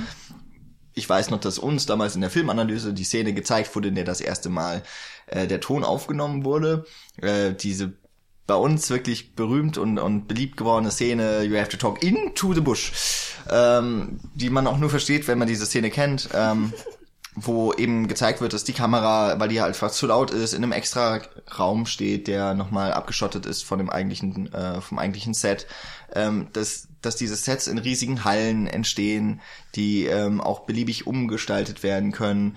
[0.95, 4.05] Ich weiß noch, dass uns damals in der Filmanalyse die Szene gezeigt wurde, in der
[4.05, 4.83] das erste Mal
[5.27, 6.87] äh, der Ton aufgenommen wurde.
[7.21, 7.93] Äh, diese
[8.47, 12.61] bei uns wirklich berühmt und, und beliebt gewordene Szene You have to talk into the
[12.61, 12.93] bush,
[13.51, 16.73] ähm, die man auch nur versteht, wenn man diese Szene kennt, ähm,
[17.37, 20.63] wo eben gezeigt wird, dass die Kamera, weil die halt fast zu laut ist, in
[20.63, 21.21] einem extra
[21.59, 25.67] Raum steht, der nochmal abgeschottet ist von dem eigentlichen, äh, vom eigentlichen Set,
[26.15, 29.41] ähm, dass, dass diese Sets in riesigen Hallen entstehen,
[29.75, 32.57] die ähm, auch beliebig umgestaltet werden können.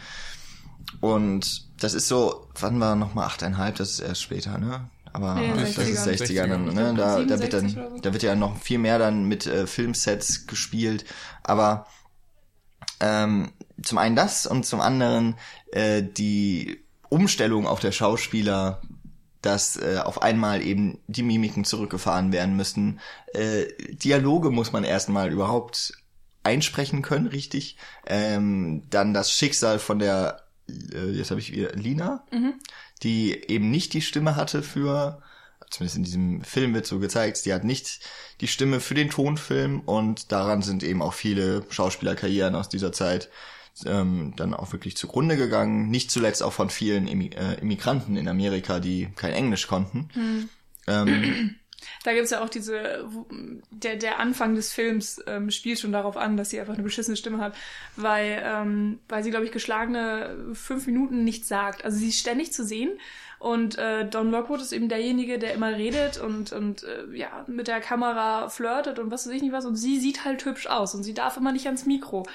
[1.01, 4.89] Und das ist so, wann war nochmal achteinhalb, das ist erst später, ne?
[5.11, 5.81] aber Nee, das 60er.
[5.81, 6.73] ist 60er dann, 60er.
[6.73, 6.93] ne?
[6.95, 7.99] Da, da wird 67 dann, so.
[8.01, 11.05] da wird ja noch viel mehr dann mit äh, Filmsets gespielt,
[11.43, 11.87] aber
[12.99, 13.51] ähm,
[13.83, 15.35] zum einen das und zum anderen
[15.71, 18.81] äh, die Umstellung auch der Schauspieler,
[19.41, 22.99] dass äh, auf einmal eben die Mimiken zurückgefahren werden müssen.
[23.33, 25.93] Äh, Dialoge muss man erstmal überhaupt
[26.43, 27.77] einsprechen können, richtig.
[28.05, 32.25] Ähm, dann das Schicksal von der, äh, jetzt habe ich wieder Lina,
[33.03, 35.21] die eben nicht die Stimme hatte für,
[35.69, 37.99] zumindest in diesem Film wird so gezeigt, die hat nicht
[38.41, 43.29] die Stimme für den Tonfilm und daran sind eben auch viele Schauspielerkarrieren aus dieser Zeit
[43.85, 45.89] ähm, dann auch wirklich zugrunde gegangen.
[45.89, 50.09] Nicht zuletzt auch von vielen Immi äh, Immigranten in Amerika, die kein Englisch konnten.
[50.87, 51.55] Ähm,
[52.03, 53.07] Da gibt's ja auch diese,
[53.69, 57.17] der, der Anfang des Films ähm, spielt schon darauf an, dass sie einfach eine beschissene
[57.17, 57.55] Stimme hat,
[57.95, 61.85] weil, ähm, weil sie, glaube ich, geschlagene fünf Minuten nichts sagt.
[61.85, 62.99] Also sie ist ständig zu sehen
[63.39, 67.67] und äh, Don Lockwood ist eben derjenige, der immer redet und, und äh, ja, mit
[67.67, 70.95] der Kamera flirtet und was weiß ich nicht was und sie sieht halt hübsch aus
[70.95, 72.25] und sie darf immer nicht ans Mikro.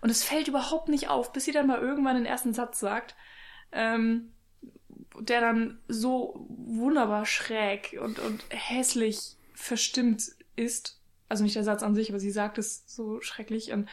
[0.00, 3.14] Und es fällt überhaupt nicht auf, bis sie dann mal irgendwann den ersten Satz sagt.
[3.72, 4.32] Ähm,
[5.20, 10.22] der dann so wunderbar schräg und, und hässlich verstimmt
[10.56, 11.00] ist.
[11.28, 13.72] Also nicht der Satz an sich, aber sie sagt es so schrecklich.
[13.72, 13.88] Und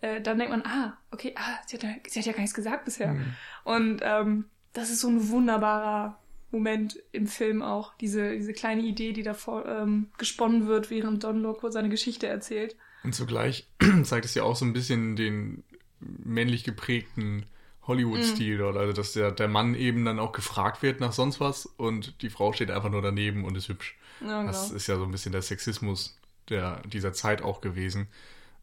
[0.00, 2.54] äh, dann denkt man, ah, okay, ah, sie hat, ja, sie hat ja gar nichts
[2.54, 3.16] gesagt bisher.
[3.64, 6.18] Und ähm, das ist so ein wunderbarer
[6.50, 7.94] Moment im Film auch.
[7.96, 12.76] Diese, diese kleine Idee, die davor ähm, gesponnen wird, während Don Lockwood seine Geschichte erzählt.
[13.08, 13.66] Und zugleich
[14.02, 15.64] zeigt es ja auch so ein bisschen den
[15.98, 17.46] männlich geprägten
[17.86, 18.76] Hollywood-Stil dort.
[18.76, 22.28] Also, dass der, der Mann eben dann auch gefragt wird nach sonst was und die
[22.28, 23.96] Frau steht einfach nur daneben und ist hübsch.
[24.20, 24.52] Ja, genau.
[24.52, 28.08] Das ist ja so ein bisschen der Sexismus der, dieser Zeit auch gewesen.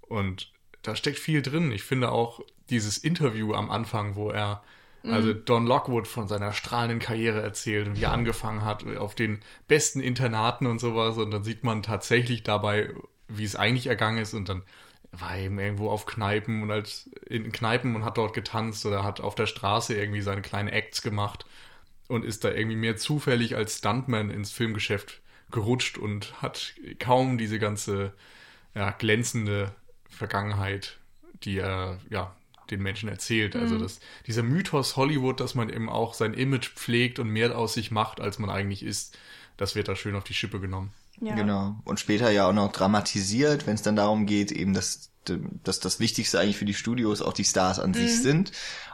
[0.02, 0.52] Und
[0.84, 1.72] da steckt viel drin.
[1.72, 4.64] Ich finde auch dieses Interview am Anfang, wo er,
[5.02, 9.40] also Don Lockwood von seiner strahlenden Karriere erzählt und wie er angefangen hat auf den
[9.68, 11.18] besten Internaten und sowas.
[11.18, 12.94] Und dann sieht man tatsächlich dabei,
[13.28, 14.34] wie es eigentlich ergangen ist.
[14.34, 14.64] Und dann
[15.12, 19.04] war er eben irgendwo auf Kneipen und als in Kneipen und hat dort getanzt oder
[19.04, 21.46] hat auf der Straße irgendwie seine kleinen Acts gemacht
[22.08, 27.60] und ist da irgendwie mehr zufällig als Stuntman ins Filmgeschäft gerutscht und hat kaum diese
[27.60, 28.14] ganze
[28.74, 29.74] ja, glänzende
[30.10, 30.98] Vergangenheit,
[31.44, 32.36] die er ja
[32.72, 33.56] den Menschen erzählt.
[33.56, 37.76] Also das, dieser Mythos Hollywood, dass man eben auch sein Image pflegt und mehr aus
[37.76, 39.18] sich macht, als man eigentlich ist,
[39.58, 40.92] das wird da schön auf die Schippe genommen.
[41.22, 41.36] Ja.
[41.36, 41.76] Genau.
[41.86, 45.12] Und später ja auch noch dramatisiert, wenn es dann darum geht, eben, dass,
[45.64, 48.52] dass das Wichtigste eigentlich für die Studios auch die Stars an sich sind.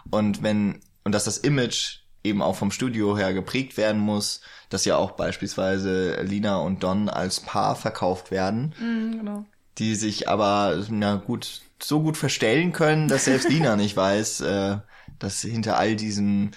[0.09, 4.85] Und wenn, und dass das Image eben auch vom Studio her geprägt werden muss, dass
[4.85, 9.45] ja auch beispielsweise Lina und Don als Paar verkauft werden, Mhm, genau.
[9.77, 14.77] die sich aber, na gut, so gut verstellen können, dass selbst Lina nicht weiß, äh,
[15.17, 16.51] dass hinter all diesem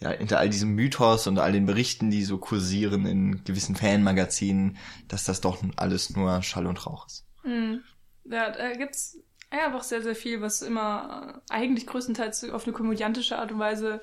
[0.00, 4.78] ja, hinter all diesem Mythos und all den Berichten, die so kursieren in gewissen Fanmagazinen,
[5.08, 7.26] dass das doch alles nur Schall und Rauch ist.
[7.44, 7.82] Mhm.
[8.24, 9.18] Ja, da gibt's
[9.50, 14.00] einfach sehr, sehr viel, was immer eigentlich größtenteils auf eine komödiantische Art und Weise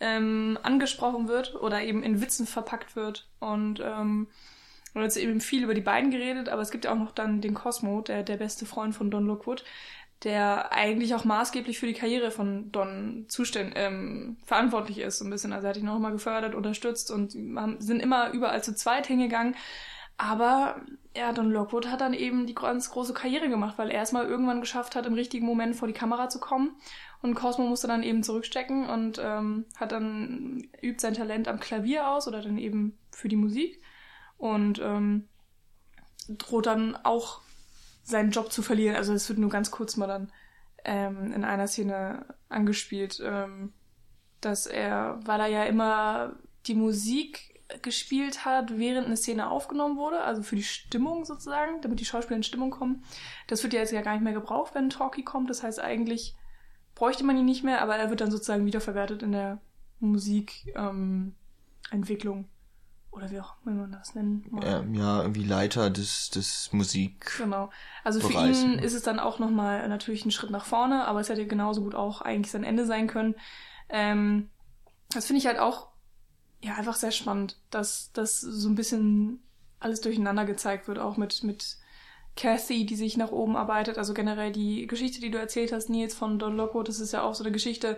[0.00, 3.28] ähm, angesprochen wird oder eben in Witzen verpackt wird.
[3.38, 4.28] Und ähm,
[4.96, 7.40] haben jetzt eben viel über die beiden geredet, aber es gibt ja auch noch dann
[7.40, 9.64] den Cosmo, der, der beste Freund von Don Lockwood,
[10.24, 15.30] der eigentlich auch maßgeblich für die Karriere von Don zuständ, ähm, verantwortlich ist, so ein
[15.30, 15.52] bisschen.
[15.52, 19.54] Also er hat ihn auch immer gefördert, unterstützt und sind immer überall zu zweit hingegangen.
[20.18, 20.80] Aber
[21.14, 24.26] ja, Don Lockwood hat dann eben die ganz große Karriere gemacht, weil er es mal
[24.26, 26.76] irgendwann geschafft hat, im richtigen Moment vor die Kamera zu kommen.
[27.20, 32.08] Und Cosmo musste dann eben zurückstecken und ähm, hat dann übt sein Talent am Klavier
[32.08, 33.82] aus oder dann eben für die Musik
[34.38, 35.28] und ähm,
[36.28, 37.40] droht dann auch
[38.06, 38.96] seinen Job zu verlieren.
[38.96, 40.32] Also es wird nur ganz kurz mal dann
[40.84, 43.72] ähm, in einer Szene angespielt, ähm,
[44.40, 50.20] dass er, weil er ja immer die Musik gespielt hat, während eine Szene aufgenommen wurde,
[50.20, 53.02] also für die Stimmung sozusagen, damit die Schauspieler in Stimmung kommen.
[53.48, 55.50] Das wird ja jetzt ja gar nicht mehr gebraucht, wenn ein Talkie kommt.
[55.50, 56.36] Das heißt, eigentlich
[56.94, 59.60] bräuchte man ihn nicht mehr, aber er wird dann sozusagen wiederverwertet in der
[59.98, 60.90] Musikentwicklung.
[60.90, 61.34] Ähm,
[61.90, 62.48] Entwicklung.
[63.16, 64.44] Oder wie auch immer man das nennen.
[64.62, 67.34] Ähm, ja, irgendwie Leiter des, des Musik.
[67.38, 67.70] Genau.
[68.04, 68.82] Also für Bereich, ihn ja.
[68.82, 71.94] ist es dann auch nochmal natürlich ein Schritt nach vorne, aber es hätte genauso gut
[71.94, 73.34] auch eigentlich sein Ende sein können.
[73.88, 74.50] Ähm,
[75.08, 75.88] das finde ich halt auch
[76.62, 79.42] ja einfach sehr spannend, dass das so ein bisschen
[79.80, 81.78] alles durcheinander gezeigt wird, auch mit, mit
[82.36, 83.96] Kathy, die sich nach oben arbeitet.
[83.96, 87.22] Also generell die Geschichte, die du erzählt hast, Nils, von Don Lockwood, das ist ja
[87.22, 87.96] auch so eine Geschichte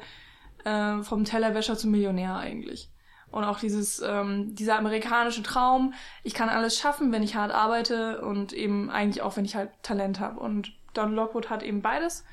[0.65, 2.93] äh, vom Tellerwäscher zum Millionär eigentlich.
[3.31, 8.23] Und auch dieses, ähm, dieser amerikanische Traum, ich kann alles schaffen, wenn ich hart arbeite
[8.23, 10.41] und eben eigentlich auch, wenn ich halt Talent habe.
[10.41, 12.25] Und Don Lockwood hat eben beides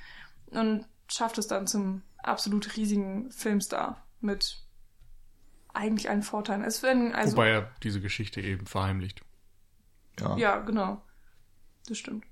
[0.52, 4.62] und schafft es dann zum absolut riesigen Filmstar mit
[5.74, 6.64] eigentlich einen Vorteil.
[6.64, 9.22] Es werden also Wobei er diese Geschichte eben verheimlicht.
[10.20, 10.38] Ja.
[10.38, 11.02] ja genau,
[11.88, 12.26] das stimmt.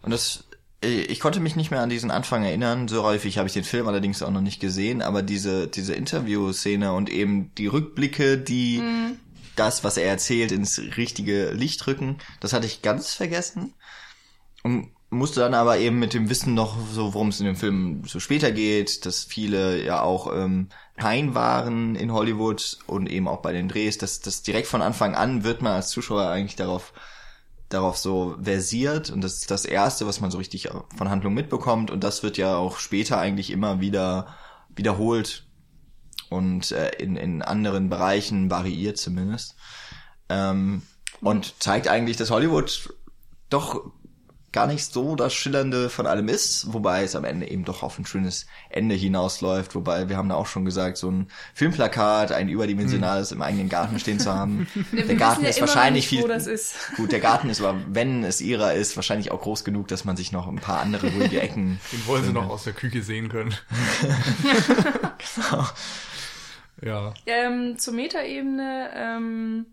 [0.00, 0.47] Und das,
[0.80, 2.86] ich konnte mich nicht mehr an diesen Anfang erinnern.
[2.86, 6.92] So häufig habe ich den Film allerdings auch noch nicht gesehen, aber diese, diese Interview-Szene
[6.92, 8.82] und eben die Rückblicke, die
[9.56, 13.74] das, was er erzählt, ins richtige Licht rücken, das hatte ich ganz vergessen.
[14.62, 18.02] Und musste dann aber eben mit dem Wissen noch so, worum es in dem Film
[18.06, 23.40] so später geht, dass viele ja auch ähm, Pein waren in Hollywood und eben auch
[23.40, 26.92] bei den Drehs, dass das direkt von Anfang an wird man als Zuschauer eigentlich darauf
[27.68, 31.90] darauf so versiert und das ist das erste, was man so richtig von Handlung mitbekommt
[31.90, 34.34] und das wird ja auch später eigentlich immer wieder
[34.74, 35.44] wiederholt
[36.30, 39.56] und äh, in, in anderen Bereichen variiert zumindest.
[40.28, 40.82] Ähm,
[41.20, 42.94] und zeigt eigentlich, dass Hollywood
[43.50, 43.90] doch
[44.52, 47.98] gar nicht so das Schillernde von allem ist, wobei es am Ende eben doch auf
[47.98, 52.48] ein schönes Ende hinausläuft, wobei wir haben da auch schon gesagt, so ein Filmplakat, ein
[52.48, 54.66] überdimensionales im eigenen Garten stehen zu haben.
[54.92, 56.76] Der Garten ja ist wahrscheinlich nicht, viel wo das ist.
[56.96, 60.16] gut, der Garten ist aber, wenn es ihrer ist, wahrscheinlich auch groß genug, dass man
[60.16, 63.28] sich noch ein paar andere ruhige Ecken Den wollen sie noch aus der Küche sehen
[63.28, 63.54] können.
[66.82, 67.12] Ja.
[67.26, 69.66] Ähm, zur Metaebene, ähm,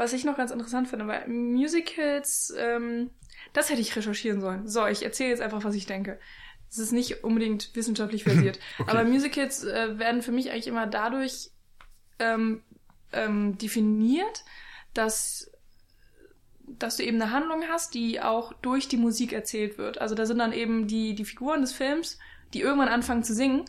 [0.00, 3.10] was ich noch ganz interessant finde, weil Musicals, ähm,
[3.52, 4.66] das hätte ich recherchieren sollen.
[4.66, 6.18] So, ich erzähle jetzt einfach, was ich denke.
[6.70, 8.58] Es ist nicht unbedingt wissenschaftlich versiert.
[8.78, 8.90] Okay.
[8.90, 11.50] Aber Musicals äh, werden für mich eigentlich immer dadurch
[12.18, 12.62] ähm,
[13.12, 14.42] ähm, definiert,
[14.94, 15.50] dass
[16.66, 20.00] dass du eben eine Handlung hast, die auch durch die Musik erzählt wird.
[20.00, 22.18] Also da sind dann eben die, die Figuren des Films,
[22.54, 23.64] die irgendwann anfangen zu singen,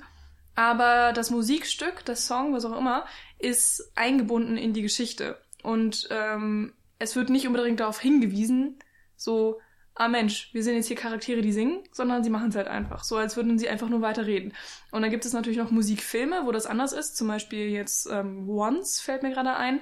[0.55, 3.05] aber das Musikstück, das Song, was auch immer,
[3.39, 5.37] ist eingebunden in die Geschichte.
[5.63, 8.79] Und ähm, es wird nicht unbedingt darauf hingewiesen,
[9.15, 9.59] so,
[9.95, 13.03] ah Mensch, wir sind jetzt hier Charaktere, die singen, sondern sie machen es halt einfach,
[13.03, 14.53] so als würden sie einfach nur weiter reden.
[14.91, 18.49] Und dann gibt es natürlich noch Musikfilme, wo das anders ist, zum Beispiel jetzt ähm,
[18.49, 19.81] Once fällt mir gerade ein,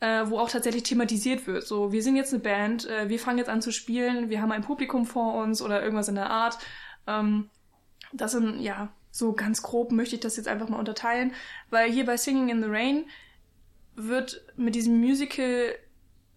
[0.00, 1.66] äh, wo auch tatsächlich thematisiert wird.
[1.66, 4.52] So, wir sind jetzt eine Band, äh, wir fangen jetzt an zu spielen, wir haben
[4.52, 6.58] ein Publikum vor uns oder irgendwas in der Art.
[7.06, 7.50] Ähm,
[8.12, 11.32] das sind, ja, so ganz grob möchte ich das jetzt einfach mal unterteilen,
[11.70, 13.04] weil hier bei Singing in the Rain
[14.06, 15.74] wird mit diesem Musical,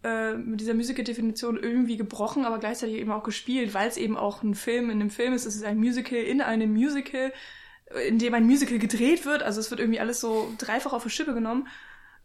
[0.03, 4.43] äh, mit dieser Musical-Definition irgendwie gebrochen, aber gleichzeitig eben auch gespielt, weil es eben auch
[4.43, 5.45] ein Film in einem Film ist.
[5.45, 7.31] Es ist ein Musical in einem Musical,
[8.07, 9.43] in dem ein Musical gedreht wird.
[9.43, 11.67] Also es wird irgendwie alles so dreifach auf die Schippe genommen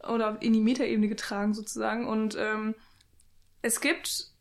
[0.09, 2.07] oder in die Metaebene getragen sozusagen.
[2.07, 2.75] Und ähm,
[3.62, 4.37] es gibt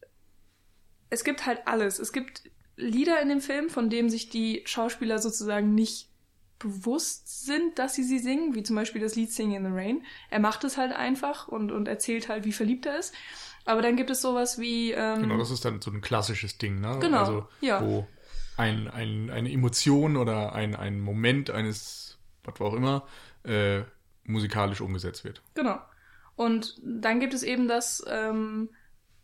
[1.09, 1.99] es gibt halt alles.
[1.99, 2.43] Es gibt
[2.77, 6.09] Lieder in dem Film, von denen sich die Schauspieler sozusagen nicht
[6.59, 10.03] bewusst sind, dass sie sie singen, wie zum Beispiel das Lied Singing in the Rain.
[10.29, 13.13] Er macht es halt einfach und, und erzählt halt, wie verliebt er ist.
[13.65, 14.91] Aber dann gibt es sowas wie...
[14.91, 16.97] Ähm, Genau, das ist dann so ein klassisches Ding, ne?
[17.01, 17.81] Genau, Also, ja.
[17.83, 18.07] wo
[18.57, 23.05] ein, ein, eine Emotion oder ein, ein Moment eines, was auch immer,
[23.43, 23.81] äh,
[24.23, 25.41] musikalisch umgesetzt wird.
[25.55, 25.79] Genau.
[26.35, 28.69] Und dann gibt es eben das, ähm,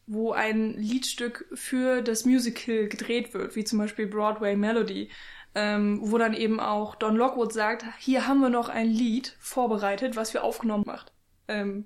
[0.07, 5.09] wo ein Liedstück für das Musical gedreht wird, wie zum Beispiel Broadway Melody,
[5.55, 10.15] ähm, wo dann eben auch Don Lockwood sagt, hier haben wir noch ein Lied vorbereitet,
[10.15, 11.11] was wir aufgenommen macht.
[11.47, 11.85] Ähm,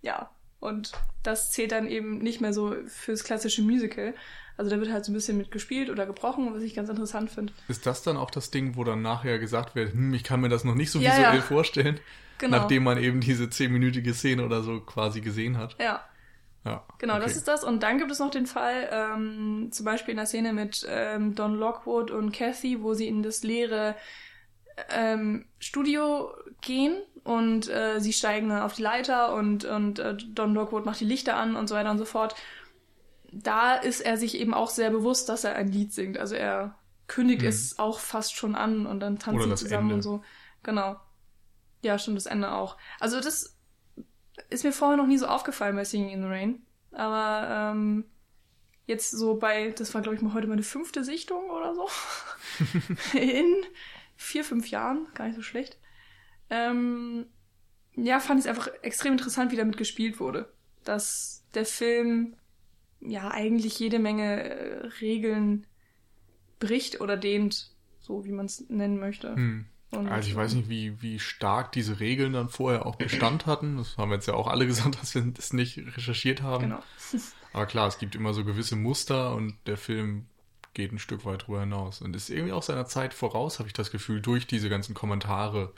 [0.00, 0.92] ja, und
[1.22, 4.14] das zählt dann eben nicht mehr so fürs klassische Musical.
[4.56, 7.30] Also da wird halt so ein bisschen mit gespielt oder gebrochen, was ich ganz interessant
[7.30, 7.52] finde.
[7.68, 10.48] Ist das dann auch das Ding, wo dann nachher gesagt wird, hm, ich kann mir
[10.48, 11.40] das noch nicht so Ja, visuell ja.
[11.42, 12.00] vorstellen,
[12.38, 12.56] Genau.
[12.58, 15.76] nachdem man eben diese zehnminütige Szene oder so quasi gesehen hat?
[15.80, 16.04] Ja,
[16.70, 16.84] Ja.
[16.98, 17.22] Genau, okay.
[17.24, 17.64] das ist das.
[17.64, 21.34] Und dann gibt es noch den Fall, ähm, zum Beispiel in der Szene mit ähm,
[21.34, 23.94] Don Lockwood und Kathy, wo sie in das leere
[24.90, 30.54] ähm, Studio gehen und äh, sie steigen dann auf die Leiter und, und äh, Don
[30.54, 32.34] Lockwood macht die Lichter an und so weiter und so fort.
[33.30, 36.16] Da ist er sich eben auch sehr bewusst, dass er ein Lied singt.
[36.18, 36.78] Also er
[37.08, 37.48] kündigt Mhm.
[37.48, 39.94] es auch fast schon an und dann tanzen sie zusammen Ende.
[39.96, 40.22] und so.
[40.62, 40.96] Genau.
[41.82, 42.76] Ja, stimmt, das Ende auch.
[43.00, 43.57] Also das
[44.50, 46.62] ist mir vorher noch nie so aufgefallen bei Singing in the Rain.
[46.92, 48.04] Aber ähm,
[48.86, 51.88] jetzt so bei, das war glaube ich mal heute meine fünfte Sichtung oder so.
[53.18, 53.54] in
[54.16, 55.78] vier, fünf Jahren, gar nicht so schlecht.
[56.50, 57.26] Ähm,
[57.94, 60.52] ja, fand ich es einfach extrem interessant, wie damit gespielt wurde.
[60.84, 62.36] Dass der Film
[63.00, 65.66] ja eigentlich jede Menge äh, Regeln
[66.58, 67.70] bricht oder dehnt,
[68.00, 69.34] so wie man es nennen möchte.
[69.34, 69.66] Hm.
[69.90, 73.78] Und, Also ich weiß nicht, wie, wie stark diese Regeln dann vorher auch Bestand hatten.
[73.78, 76.64] Das haben jetzt ja auch alle gesagt, dass wir das nicht recherchiert haben.
[76.64, 76.82] Genau.
[77.52, 80.26] Aber klar, es gibt immer so gewisse Muster und der Film
[80.74, 82.02] geht ein Stück weit drüber hinaus.
[82.02, 85.72] Und ist irgendwie auch seiner Zeit voraus, habe ich das Gefühl, durch diese ganzen Kommentare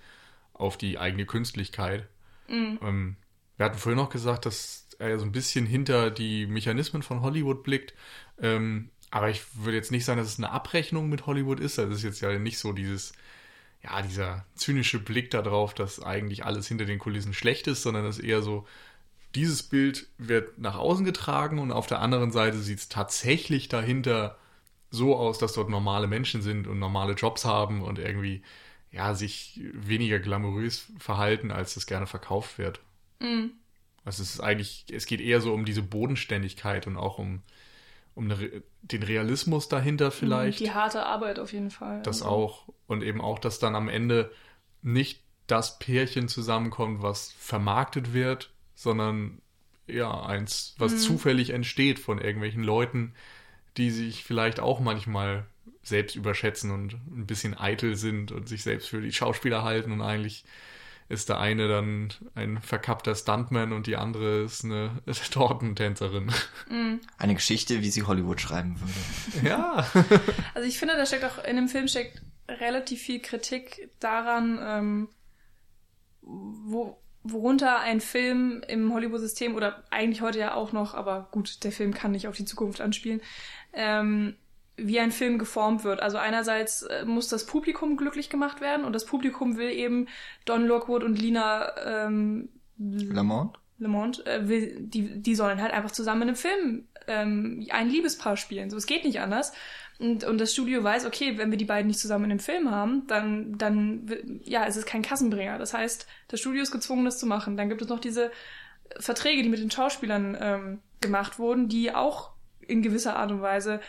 [0.53, 2.09] auf die eigene Künstlichkeit.
[2.83, 3.17] Ähm,
[3.57, 7.63] wir hatten vorhin noch gesagt, dass er so ein bisschen hinter die Mechanismen von Hollywood
[7.63, 7.95] blickt.
[8.41, 11.79] Ähm, aber ich würde jetzt nicht sagen, dass es eine Abrechnung mit Hollywood ist.
[11.79, 13.13] Das ist jetzt ja nicht so dieses
[13.83, 18.19] ja, dieser zynische Blick darauf, dass eigentlich alles hinter den Kulissen schlecht ist, sondern es
[18.19, 18.67] eher so,
[19.35, 24.37] dieses Bild wird nach außen getragen und auf der anderen Seite sieht es tatsächlich dahinter
[24.91, 28.43] so aus, dass dort normale Menschen sind und normale Jobs haben und irgendwie
[28.91, 32.81] ja sich weniger glamourös verhalten, als es gerne verkauft wird.
[33.21, 33.53] Mhm.
[34.05, 37.43] Also es ist eigentlich, es geht eher so um diese Bodenständigkeit und auch um,
[38.21, 40.61] um eine, den Realismus dahinter vielleicht.
[40.61, 42.03] Die harte Arbeit auf jeden Fall.
[42.03, 42.35] Das also.
[42.35, 42.69] auch.
[42.87, 44.31] Und eben auch, dass dann am Ende
[44.83, 49.41] nicht das Pärchen zusammenkommt, was vermarktet wird, sondern
[49.87, 50.99] ja, eins, was mhm.
[50.99, 53.15] zufällig entsteht von irgendwelchen Leuten,
[53.79, 55.47] die sich vielleicht auch manchmal
[55.83, 60.03] selbst überschätzen und ein bisschen eitel sind und sich selbst für die Schauspieler halten und
[60.03, 60.45] eigentlich
[61.11, 64.93] ist der eine dann ein verkappter Stuntman und die andere ist eine
[65.31, 66.33] Tortentänzerin.
[66.71, 67.01] Mhm.
[67.19, 69.47] Eine Geschichte, wie sie Hollywood schreiben würde.
[69.49, 69.87] Ja.
[70.55, 75.09] Also ich finde, da steckt auch in dem Film steckt relativ viel Kritik daran, ähm,
[76.23, 81.73] wo, worunter ein Film im Hollywood-System oder eigentlich heute ja auch noch, aber gut, der
[81.73, 83.21] Film kann nicht auf die Zukunft anspielen,
[83.73, 84.37] ähm,
[84.87, 86.01] wie ein Film geformt wird.
[86.01, 90.09] Also einerseits äh, muss das Publikum glücklich gemacht werden und das Publikum will eben
[90.45, 96.23] Don Lockwood und Lina ähm, Lamont, Lamont äh, will, die, die sollen halt einfach zusammen
[96.23, 98.71] in einem Film ähm, ein Liebespaar spielen.
[98.71, 99.53] So, es geht nicht anders.
[99.99, 102.71] Und, und das Studio weiß, okay, wenn wir die beiden nicht zusammen in einem Film
[102.71, 105.59] haben, dann, dann, ja, es ist kein Kassenbringer.
[105.59, 107.59] Das heißt, das Studio ist gezwungen, das zu machen.
[107.59, 108.31] Dann gibt es noch diese
[108.99, 112.31] Verträge, die mit den Schauspielern ähm, gemacht wurden, die auch
[112.67, 113.81] in gewisser Art und Weise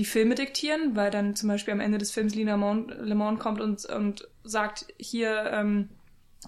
[0.00, 3.60] die Filme diktieren, weil dann zum Beispiel am Ende des Films Lina Le Mans kommt
[3.60, 5.90] und, und sagt, hier, ähm,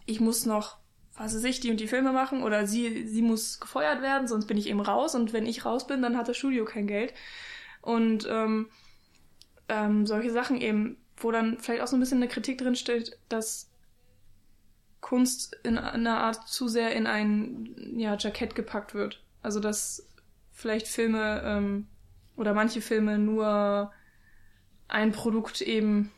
[0.06, 0.78] ich muss noch,
[1.18, 4.46] was weiß ich, die und die Filme machen oder sie, sie muss gefeuert werden, sonst
[4.46, 7.12] bin ich eben raus und wenn ich raus bin, dann hat das Studio kein Geld.
[7.82, 8.70] Und ähm,
[9.68, 13.18] ähm, solche Sachen eben, wo dann vielleicht auch so ein bisschen eine Kritik drin steht,
[13.28, 13.70] dass
[15.02, 19.22] Kunst in einer Art zu sehr in ein ja, Jackett gepackt wird.
[19.42, 20.08] Also dass
[20.52, 21.88] vielleicht Filme ähm,
[22.42, 23.92] oder manche Filme nur
[24.88, 26.10] ein Produkt eben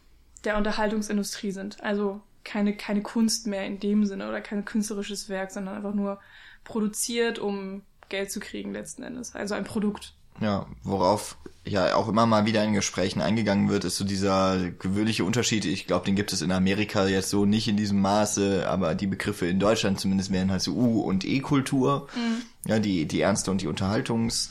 [0.44, 1.84] der Unterhaltungsindustrie sind.
[1.84, 6.18] Also keine, keine Kunst mehr in dem Sinne oder kein künstlerisches Werk, sondern einfach nur
[6.64, 9.34] produziert, um Geld zu kriegen letzten Endes.
[9.34, 10.14] Also ein Produkt.
[10.40, 15.24] Ja, worauf ja auch immer mal wieder in Gesprächen eingegangen wird, ist so dieser gewöhnliche
[15.24, 15.66] Unterschied.
[15.66, 19.06] Ich glaube, den gibt es in Amerika jetzt so nicht in diesem Maße, aber die
[19.06, 22.08] Begriffe in Deutschland zumindest wären halt so U- und E-Kultur.
[22.14, 22.70] Mhm.
[22.70, 24.48] Ja, die, die ernste und die Unterhaltungs-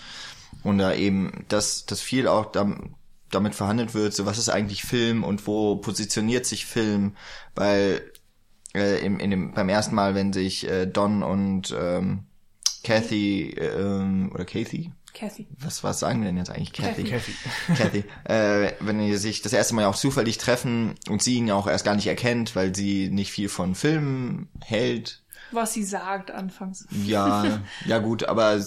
[0.63, 5.23] und da eben, dass, dass viel auch damit verhandelt wird, so was ist eigentlich Film
[5.23, 7.15] und wo positioniert sich Film,
[7.56, 8.02] weil
[8.73, 12.26] äh, im, in dem, beim ersten Mal, wenn sich äh, Don und ähm,
[12.84, 15.47] Kathy äh, oder Kathy, Kathy.
[15.60, 16.73] Was, was sagen wir denn jetzt eigentlich?
[16.73, 17.04] Kathy.
[17.04, 17.34] Kathy.
[17.76, 18.04] Kathy.
[18.26, 21.86] Äh, wenn die sich das erste Mal auch zufällig treffen und sie ihn auch erst
[21.86, 25.21] gar nicht erkennt, weil sie nicht viel von Filmen hält.
[25.52, 26.88] Was sie sagt anfangs.
[27.06, 28.60] Ja, ja gut, aber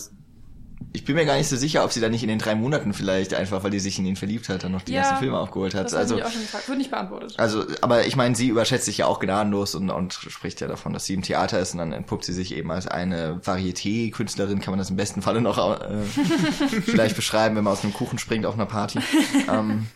[0.97, 2.95] ich bin mir gar nicht so sicher, ob sie da nicht in den drei Monaten
[2.95, 5.39] vielleicht einfach, weil die sich in ihn verliebt hat, dann noch die ja, ganzen Filme
[5.39, 5.85] aufgeholt hat.
[5.85, 6.69] Das also, ich auch schon gefragt.
[6.69, 7.35] Wird nicht beantwortet.
[7.37, 10.95] Also, aber ich meine, sie überschätzt sich ja auch gnadenlos und, und spricht ja davon,
[10.95, 14.73] dass sie im Theater ist und dann entpuppt sie sich eben als eine Varieté-Künstlerin, kann
[14.73, 16.01] man das im besten Falle noch äh,
[16.87, 18.99] vielleicht beschreiben, wenn man aus einem Kuchen springt auf einer Party.
[19.53, 19.89] ähm,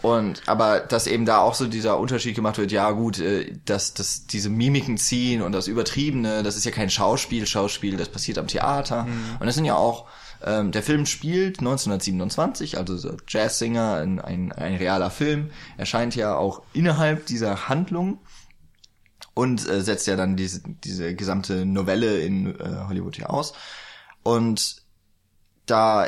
[0.00, 3.94] und aber dass eben da auch so dieser Unterschied gemacht wird, ja gut, äh, dass,
[3.94, 8.38] dass diese Mimiken ziehen und das Übertriebene, das ist ja kein Schauspiel, Schauspiel, das passiert
[8.38, 9.04] am Theater.
[9.04, 9.36] Mhm.
[9.40, 10.06] Und das sind ja auch,
[10.44, 16.36] ähm, der Film spielt 1927, also so Jazzsinger, ein, ein, ein realer Film, erscheint ja
[16.36, 18.20] auch innerhalb dieser Handlung
[19.34, 23.52] und äh, setzt ja dann diese, diese gesamte Novelle in äh, Hollywood ja aus.
[24.22, 24.82] Und
[25.66, 26.06] da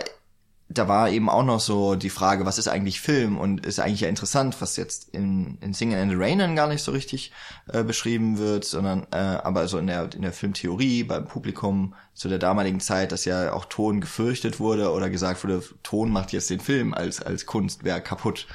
[0.73, 3.39] da war eben auch noch so die Frage, was ist eigentlich Film?
[3.39, 6.69] Und ist eigentlich ja interessant, was jetzt in, in Singing in the Rain dann gar
[6.69, 7.33] nicht so richtig
[7.73, 12.29] äh, beschrieben wird, sondern äh, aber so in der in der Filmtheorie beim Publikum zu
[12.29, 16.51] der damaligen Zeit, dass ja auch Ton gefürchtet wurde oder gesagt wurde, Ton macht jetzt
[16.51, 18.47] den Film als als Kunstwerk kaputt.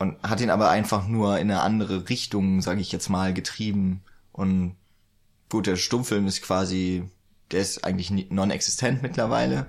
[0.00, 4.02] Und hat ihn aber einfach nur in eine andere Richtung, sage ich jetzt mal, getrieben.
[4.32, 4.76] Und
[5.50, 7.04] gut, der Stummfilm ist quasi
[7.52, 9.66] der ist eigentlich non-existent mittlerweile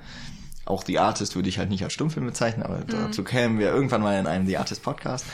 [0.66, 2.88] auch The Artist würde ich halt nicht als Stummfilm bezeichnen, aber mhm.
[2.88, 5.26] dazu kämen wir irgendwann mal in einem The Artist Podcast.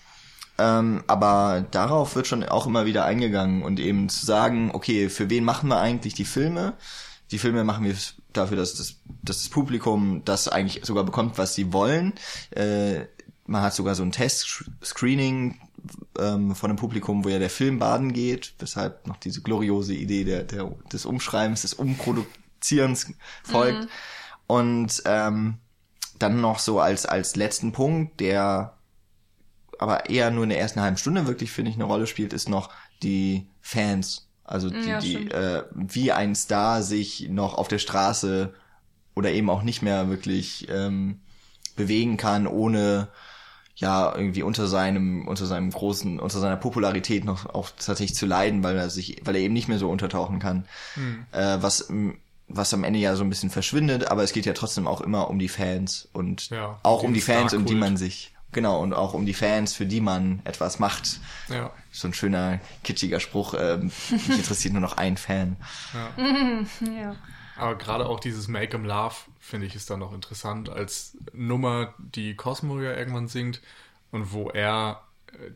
[0.58, 5.30] ähm, aber darauf wird schon auch immer wieder eingegangen und eben zu sagen, okay, für
[5.30, 6.74] wen machen wir eigentlich die Filme?
[7.30, 7.94] Die Filme machen wir
[8.32, 12.14] dafür, dass das, dass das Publikum das eigentlich sogar bekommt, was sie wollen.
[12.50, 13.06] Äh,
[13.46, 15.58] man hat sogar so ein Test-Screening
[16.18, 20.24] ähm, von dem Publikum, wo ja der Film baden geht, weshalb noch diese gloriose Idee
[20.24, 23.84] der, der, des Umschreibens, des Umproduzierens folgt.
[23.84, 23.88] Mhm.
[24.48, 25.58] Und ähm,
[26.18, 28.74] dann noch so als, als letzten Punkt, der
[29.78, 32.48] aber eher nur in der ersten halben Stunde wirklich, finde ich, eine Rolle spielt, ist
[32.48, 32.70] noch
[33.02, 34.28] die Fans.
[34.42, 38.54] Also die, Ja, die äh, wie ein Star sich noch auf der Straße
[39.14, 41.20] oder eben auch nicht mehr wirklich ähm,
[41.76, 43.08] bewegen kann, ohne
[43.76, 48.64] ja irgendwie unter seinem unter seinem großen unter seiner Popularität noch auch tatsächlich zu leiden,
[48.64, 50.64] weil er sich weil er eben nicht mehr so untertauchen kann,
[51.30, 51.88] äh, was
[52.48, 55.28] was am Ende ja so ein bisschen verschwindet, aber es geht ja trotzdem auch immer
[55.28, 58.94] um die Fans und Ja, auch um die Fans, um die man sich genau und
[58.94, 61.20] auch um die Fans, für die man etwas macht.
[61.48, 61.70] Ja.
[61.92, 63.54] So ein schöner kitschiger Spruch.
[63.58, 65.56] Ähm, mich interessiert nur noch ein Fan.
[66.80, 67.16] Ja.
[67.56, 71.92] Aber gerade auch dieses Make 'em Love, finde ich, ist dann noch interessant als Nummer,
[71.98, 73.60] die Cosmo ja irgendwann singt
[74.12, 75.02] und wo er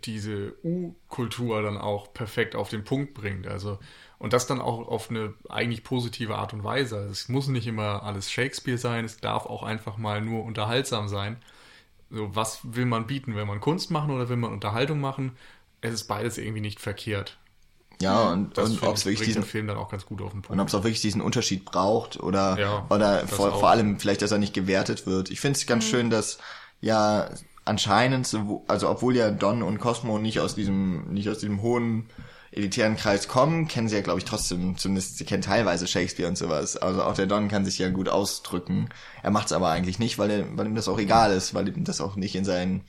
[0.04, 3.46] diese U-Kultur dann auch perfekt auf den Punkt bringt.
[3.46, 3.78] Also,
[4.18, 6.96] und das dann auch auf eine eigentlich positive Art und Weise.
[6.96, 11.08] Also es muss nicht immer alles Shakespeare sein, es darf auch einfach mal nur unterhaltsam
[11.08, 11.36] sein.
[12.10, 13.34] So, was will man bieten?
[13.34, 15.32] Will man Kunst machen oder will man Unterhaltung machen?
[15.80, 17.38] Es ist beides irgendwie nicht verkehrt.
[18.00, 20.32] Ja, und, Das und ob es ich, wirklich diesen Film dann auch ganz gut auf
[20.32, 20.60] den und Punkt.
[20.60, 24.32] ob es auch wirklich diesen Unterschied braucht oder Ja, oder vor, vor allem vielleicht, dass
[24.32, 25.30] er nicht gewertet wird.
[25.30, 26.38] Ich finde es ganz schön, dass
[26.80, 27.30] ja
[27.64, 32.08] anscheinend, so- also obwohl ja Don und Cosmo nicht aus diesem nicht aus diesem hohen
[32.52, 36.36] elitären Kreis kommen, kennen sie ja, glaube ich, trotzdem, zumindest sie kennen teilweise Shakespeare und
[36.36, 36.76] sowas.
[36.76, 38.90] Also auch der Don kann sich ja gut ausdrücken.
[39.22, 41.68] Er macht es aber eigentlich nicht, weil, er, weil ihm das auch egal ist, weil
[41.68, 42.84] ihm das auch nicht in sein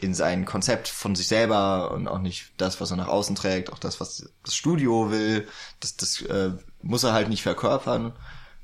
[0.00, 3.72] in sein Konzept von sich selber und auch nicht das, was er nach außen trägt,
[3.72, 5.48] auch das, was das Studio will,
[5.80, 8.12] das, das äh, muss er halt nicht verkörpern,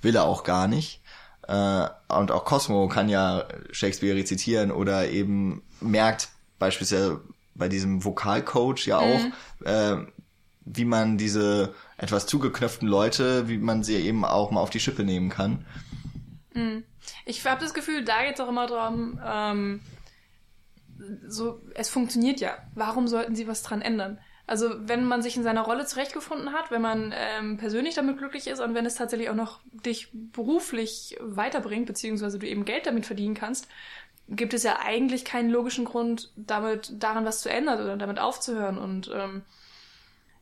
[0.03, 1.02] will er auch gar nicht.
[1.49, 6.29] Äh, und auch Cosmo kann ja Shakespeare rezitieren oder eben merkt
[6.59, 7.21] beispielsweise
[7.55, 9.97] bei diesem Vokalcoach ja auch, äh,
[10.65, 15.05] wie man diese etwas zugeknöpften Leute, wie man sie eben auch mal auf die Schippe
[15.05, 15.67] nehmen kann.
[17.25, 19.81] Ich habe das Gefühl, da geht es auch immer darum, ähm,
[21.27, 22.57] so, es funktioniert ja.
[22.75, 24.19] Warum sollten sie was dran ändern?
[24.47, 28.49] Also wenn man sich in seiner Rolle zurechtgefunden hat, wenn man ähm, persönlich damit glücklich
[28.49, 33.07] ist und wenn es tatsächlich auch noch dich beruflich weiterbringt, beziehungsweise du eben Geld damit
[33.07, 33.69] verdienen kannst,
[34.29, 38.79] gibt es ja eigentlich keinen logischen Grund, damit daran was zu ändern oder damit aufzuhören.
[38.79, 39.11] Und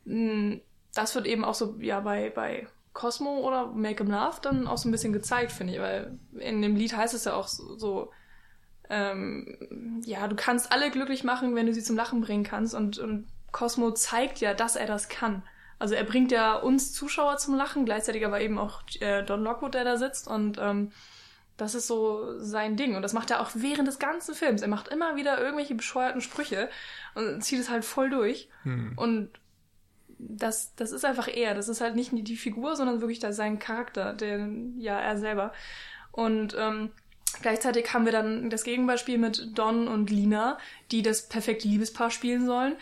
[0.06, 0.60] ähm,
[0.94, 4.78] das wird eben auch so ja bei bei Cosmo oder Make 'em Love dann auch
[4.78, 7.76] so ein bisschen gezeigt, finde ich, weil in dem Lied heißt es ja auch so,
[7.76, 8.10] so
[8.88, 12.98] ähm, ja, du kannst alle glücklich machen, wenn du sie zum Lachen bringen kannst und,
[12.98, 15.42] und Cosmo zeigt ja, dass er das kann.
[15.78, 19.74] Also er bringt ja uns Zuschauer zum Lachen, gleichzeitig aber eben auch äh, Don Lockwood,
[19.74, 20.92] der da sitzt und ähm,
[21.60, 22.96] das ist so sein Ding.
[22.96, 24.62] Und das macht er auch während des ganzen Films.
[24.62, 26.70] Er macht immer wieder irgendwelche bescheuerten Sprüche
[27.14, 28.48] und zieht es halt voll durch.
[28.96, 29.28] Und
[30.18, 31.54] das, das ist einfach er.
[31.54, 34.48] Das ist halt nicht die Figur, sondern wirklich da sein Charakter, der,
[34.78, 35.52] ja, er selber.
[36.12, 36.90] Und ähm,
[37.42, 40.58] gleichzeitig haben wir dann das Gegenbeispiel mit Don und Lina,
[40.90, 42.76] die das perfekte Liebespaar spielen sollen.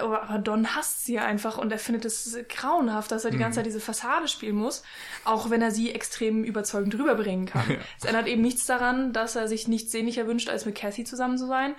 [0.00, 3.66] Aber Don hasst sie einfach und er findet es grauenhaft, dass er die ganze Zeit
[3.66, 4.82] diese Fassade spielen muss,
[5.24, 7.62] auch wenn er sie extrem überzeugend rüberbringen kann.
[7.98, 11.38] Es ändert eben nichts daran, dass er sich nichts sehnlicher wünscht, als mit Cassie zusammen
[11.38, 11.74] zu sein,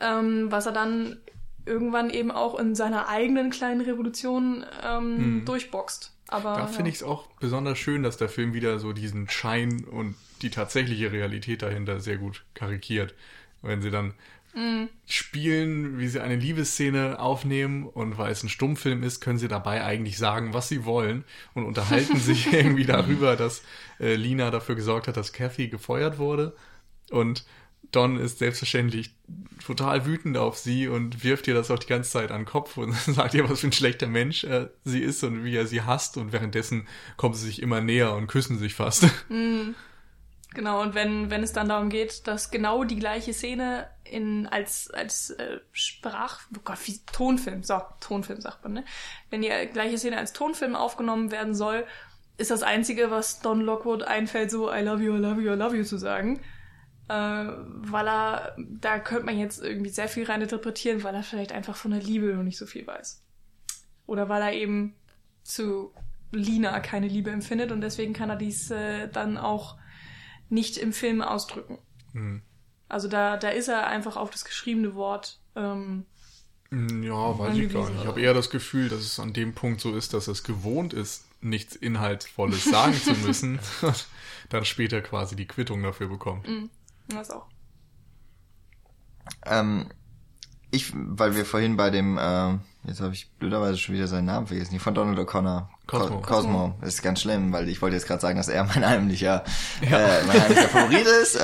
[0.00, 1.18] ähm, was er dann
[1.66, 6.12] irgendwann eben auch in seiner eigenen kleinen Revolution ähm, durchboxt.
[6.28, 6.66] Aber Da ja.
[6.66, 10.50] finde ich es auch besonders schön, dass der Film wieder so diesen Schein und die
[10.50, 13.14] tatsächliche Realität dahinter sehr gut karikiert.
[13.62, 14.14] Wenn sie dann
[15.06, 19.84] spielen, wie sie eine Liebesszene aufnehmen und weil es ein Stummfilm ist, können sie dabei
[19.84, 23.62] eigentlich sagen, was sie wollen und unterhalten sich irgendwie darüber, dass
[24.00, 26.56] äh, Lina dafür gesorgt hat, dass Kathy gefeuert wurde.
[27.10, 27.44] Und
[27.92, 29.14] Don ist selbstverständlich
[29.64, 32.78] total wütend auf sie und wirft ihr das auch die ganze Zeit an den Kopf
[32.78, 35.82] und sagt ihr, was für ein schlechter Mensch äh, sie ist und wie er sie
[35.82, 36.16] hasst.
[36.16, 39.06] Und währenddessen kommen sie sich immer näher und küssen sich fast.
[40.56, 44.90] Genau, und wenn, wenn es dann darum geht, dass genau die gleiche Szene in als,
[44.90, 48.84] als äh, Sprach, oh Gott, wie Tonfilm, so, Tonfilm sagt man, ne?
[49.28, 51.84] Wenn die gleiche Szene als Tonfilm aufgenommen werden soll,
[52.38, 55.56] ist das Einzige, was Don Lockwood einfällt, so I love you, I love you, I
[55.56, 56.40] love you zu sagen.
[57.10, 61.52] Äh, weil er, da könnte man jetzt irgendwie sehr viel rein interpretieren, weil er vielleicht
[61.52, 63.22] einfach von der Liebe noch nicht so viel weiß.
[64.06, 64.96] Oder weil er eben
[65.42, 65.92] zu
[66.32, 69.76] Lina keine Liebe empfindet und deswegen kann er dies äh, dann auch
[70.48, 71.78] nicht im Film ausdrücken.
[72.12, 72.42] Hm.
[72.88, 75.38] Also da, da ist er einfach auf das geschriebene Wort.
[75.54, 76.06] Ähm,
[76.70, 78.00] Mm, Ja, weiß ich gar nicht.
[78.00, 80.92] Ich habe eher das Gefühl, dass es an dem Punkt so ist, dass es gewohnt
[80.92, 84.06] ist, nichts Inhaltsvolles sagen zu müssen, und
[84.48, 86.48] dann später quasi die Quittung dafür bekommt.
[87.08, 87.46] das auch.
[89.44, 89.86] Ähm,
[90.70, 94.46] ich, weil wir vorhin bei dem, äh, Jetzt habe ich blöderweise schon wieder seinen Namen
[94.46, 94.72] vergessen.
[94.72, 95.68] Die von Donald O'Connor.
[95.86, 96.16] Cosmo.
[96.20, 96.74] Co- Cosmo.
[96.80, 99.44] Das ist ganz schlimm, weil ich wollte jetzt gerade sagen, dass er mein heimlicher,
[99.82, 99.88] äh,
[100.26, 101.40] mein heimlicher Favorit ist äh,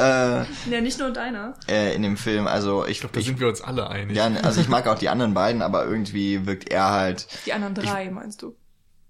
[0.71, 1.55] Ja, nicht nur deiner.
[1.69, 2.47] äh, in dem Film.
[2.49, 4.17] Also ich, Da ich sind wir uns alle einig.
[4.17, 7.27] ja, also ich mag auch die anderen beiden, aber irgendwie wirkt er halt.
[7.47, 8.57] Die anderen drei, meinst du?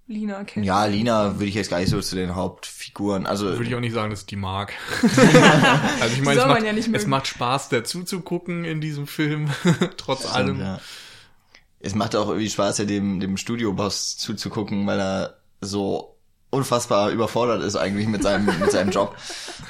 [0.09, 0.65] Lina, Ken.
[0.65, 3.25] Ja, Lina würde ich jetzt gar nicht so zu den Hauptfiguren.
[3.25, 4.73] Also Würde ich auch nicht sagen, dass ich die mag.
[5.01, 9.49] also ich meine, es, macht, ja es macht Spaß, dazu zu gucken in diesem Film,
[9.97, 10.61] trotz allem.
[10.61, 10.81] Ja.
[11.83, 16.17] Es macht auch irgendwie Spaß, ja dem, dem Studioboss zuzugucken, weil er so
[16.51, 19.17] unfassbar überfordert ist eigentlich mit seinem, mit seinem Job.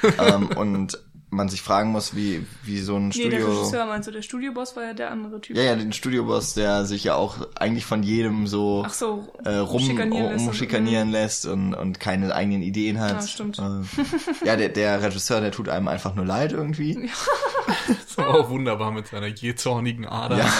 [0.19, 0.97] ähm, und
[1.33, 3.59] man sich fragen muss, wie, wie so ein Nee, der Studio.
[3.59, 5.57] Regisseur meinst du, der Studioboss war ja der andere Typ.
[5.57, 9.55] ja, ja, den Studioboss, der sich ja auch eigentlich von jedem so Ach so, äh,
[9.55, 13.13] rum schikanieren lässt und- umschikanieren lässt und, und keine eigenen Ideen hat.
[13.21, 13.59] Ja, stimmt.
[13.59, 17.09] Äh, ja, der, der Regisseur, der tut einem einfach nur leid irgendwie.
[17.87, 20.37] Das ist aber auch wunderbar mit seiner jähzornigen Ader.
[20.37, 20.53] Ja.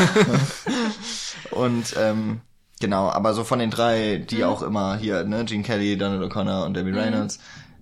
[1.54, 2.42] Und ähm,
[2.80, 4.44] genau, aber so von den drei, die Mhm.
[4.44, 7.40] auch immer hier, ne, Gene Kelly, Donald O'Connor und Debbie Reynolds,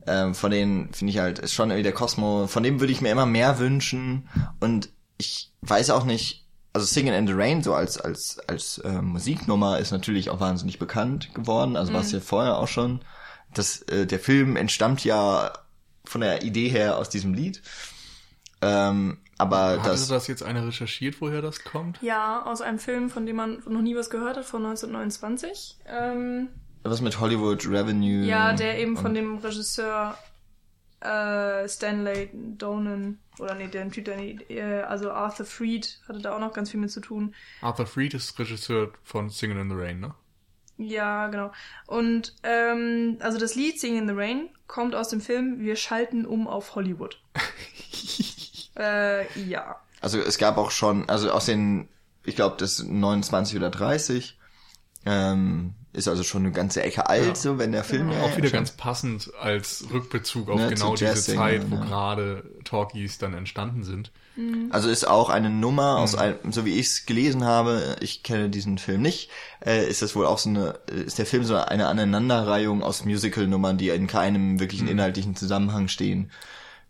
[0.08, 3.02] ähm, von denen finde ich halt, ist schon irgendwie der Cosmo, von dem würde ich
[3.02, 4.28] mir immer mehr wünschen.
[4.60, 9.02] Und ich weiß auch nicht, also Singing in the Rain so als als als äh,
[9.02, 11.96] Musiknummer ist natürlich auch wahnsinnig bekannt geworden, also Mhm.
[11.96, 13.02] war es ja vorher auch schon.
[13.54, 15.52] Das, äh, der Film entstammt ja
[16.06, 17.62] von der Idee her aus diesem Lied.
[18.62, 22.02] Ähm, aber Hatte das, das jetzt einer recherchiert, woher das kommt?
[22.02, 25.78] Ja, aus einem Film, von dem man noch nie was gehört hat, von 1929.
[25.88, 26.50] Ähm,
[26.84, 28.24] was mit Hollywood Revenue.
[28.24, 30.16] ja, der eben von dem Regisseur
[31.00, 34.20] äh, Stanley Donen, oder nee, der Typ, der,
[34.52, 37.34] äh, also Arthur Freed hatte da auch noch ganz viel mit zu tun.
[37.62, 40.14] Arthur Freed ist Regisseur von Singing in the Rain, ne?
[40.78, 41.52] Ja, genau.
[41.88, 46.26] Und ähm, also das Lied Singing in the Rain kommt aus dem Film Wir schalten
[46.26, 47.20] um auf Hollywood.
[48.78, 49.76] äh, ja.
[50.02, 51.88] Also es gab auch schon, also aus den,
[52.26, 54.38] ich glaube, das 29 oder 30,
[55.06, 57.36] ähm, ist also schon eine ganze Ecke alt, Ja.
[57.36, 58.20] so wenn der Film Genau.
[58.22, 61.82] ja Auch wieder ganz passend als Rückbezug auf Ne, genau diese Jazzing, Zeit, wo ja.
[61.84, 64.12] gerade Talkies dann entstanden sind.
[64.70, 66.20] Also ist auch eine Nummer aus Mhm.
[66.20, 69.30] einem, so wie ich es gelesen habe, ich kenne diesen Film nicht,
[69.66, 73.78] äh, ist das wohl auch so eine, ist der Film so eine Aneinanderreihung aus Musical-Nummern,
[73.78, 74.92] die in keinem wirklichen Mhm.
[74.92, 76.32] inhaltlichen Zusammenhang stehen.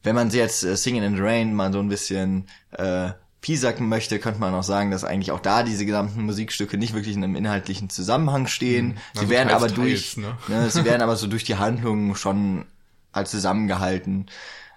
[0.03, 3.89] Wenn man sie jetzt äh, Singing in the Rain mal so ein bisschen äh, piesacken
[3.89, 7.23] möchte, könnte man auch sagen, dass eigentlich auch da diese gesamten Musikstücke nicht wirklich in
[7.23, 8.97] einem inhaltlichen Zusammenhang stehen.
[9.13, 10.37] Sie Also werden teils, aber durch, teils, ne?
[10.47, 12.65] ne, sie werden aber so durch die Handlung schon
[13.11, 14.27] als zusammengehalten.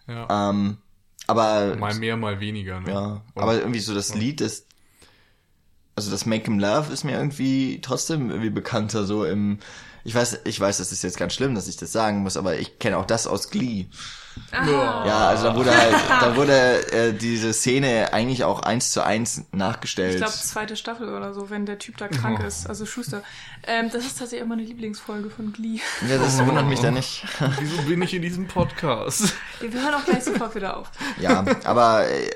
[0.07, 0.51] Ja.
[0.51, 0.79] Ähm,
[1.27, 2.81] aber mal mehr, mal weniger.
[2.81, 2.91] Ne?
[2.91, 4.67] ja, Und- aber irgendwie so das Lied ist,
[5.97, 9.59] also das Make 'em Love ist mir irgendwie trotzdem irgendwie bekannter so im,
[10.05, 12.59] ich weiß, ich weiß, das ist jetzt ganz schlimm, dass ich das sagen muss, aber
[12.59, 13.87] ich kenne auch das aus Glee.
[14.53, 15.05] Ja.
[15.07, 19.43] Ja, also da wurde halt, da wurde äh, diese Szene eigentlich auch eins zu eins
[19.53, 20.13] nachgestellt.
[20.15, 22.47] Ich glaube, zweite Staffel oder so, wenn der Typ da krank Oh.
[22.47, 23.23] ist, also Schuster.
[23.67, 25.81] Ähm, das ist tatsächlich immer meine Lieblingsfolge von Glee.
[26.09, 27.25] ja, das wundert mich da nicht.
[27.61, 29.35] Wieso bin ich in diesem Podcast?
[29.61, 30.91] Wir hören auch gleich sofort wieder auf.
[31.21, 32.31] Ja, aber äh,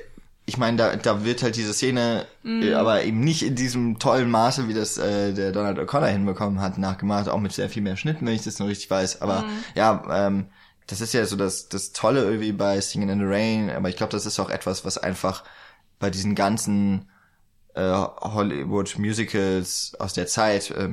[0.47, 4.31] ich meine, da, da wird halt diese Szene, äh, aber eben nicht in diesem tollen
[4.31, 7.97] Maße, wie das äh, der Donald O'Connor hinbekommen hat, nachgemacht, auch mit sehr viel mehr
[7.99, 9.21] Schnitten, wenn ich das noch richtig weiß.
[9.21, 9.45] Aber
[9.75, 10.47] ja, ähm,
[10.89, 13.97] das ist ja so das, das Tolle irgendwie bei Singing in the Rain, aber ich
[13.97, 15.45] glaube, das ist auch etwas, was einfach
[16.01, 17.09] bei diesen ganzen
[17.75, 17.83] äh,
[18.73, 20.91] Hollywood-Musicals aus der Zeit, äh,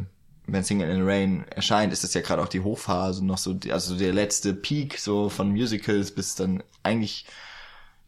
[0.47, 3.53] wenn Singing in the Rain erscheint, ist das ja gerade auch die Hochphase, noch so,
[3.53, 7.25] die, also der letzte Peak so von Musicals, bis dann eigentlich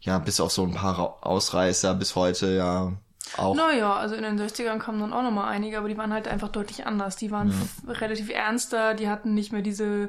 [0.00, 2.92] ja, bis auf so ein paar Ausreißer bis heute ja
[3.36, 3.56] auch.
[3.56, 6.48] Naja, also in den 60ern kamen dann auch nochmal einige, aber die waren halt einfach
[6.48, 7.16] deutlich anders.
[7.16, 10.08] Die waren f- relativ ernster, die hatten nicht mehr diese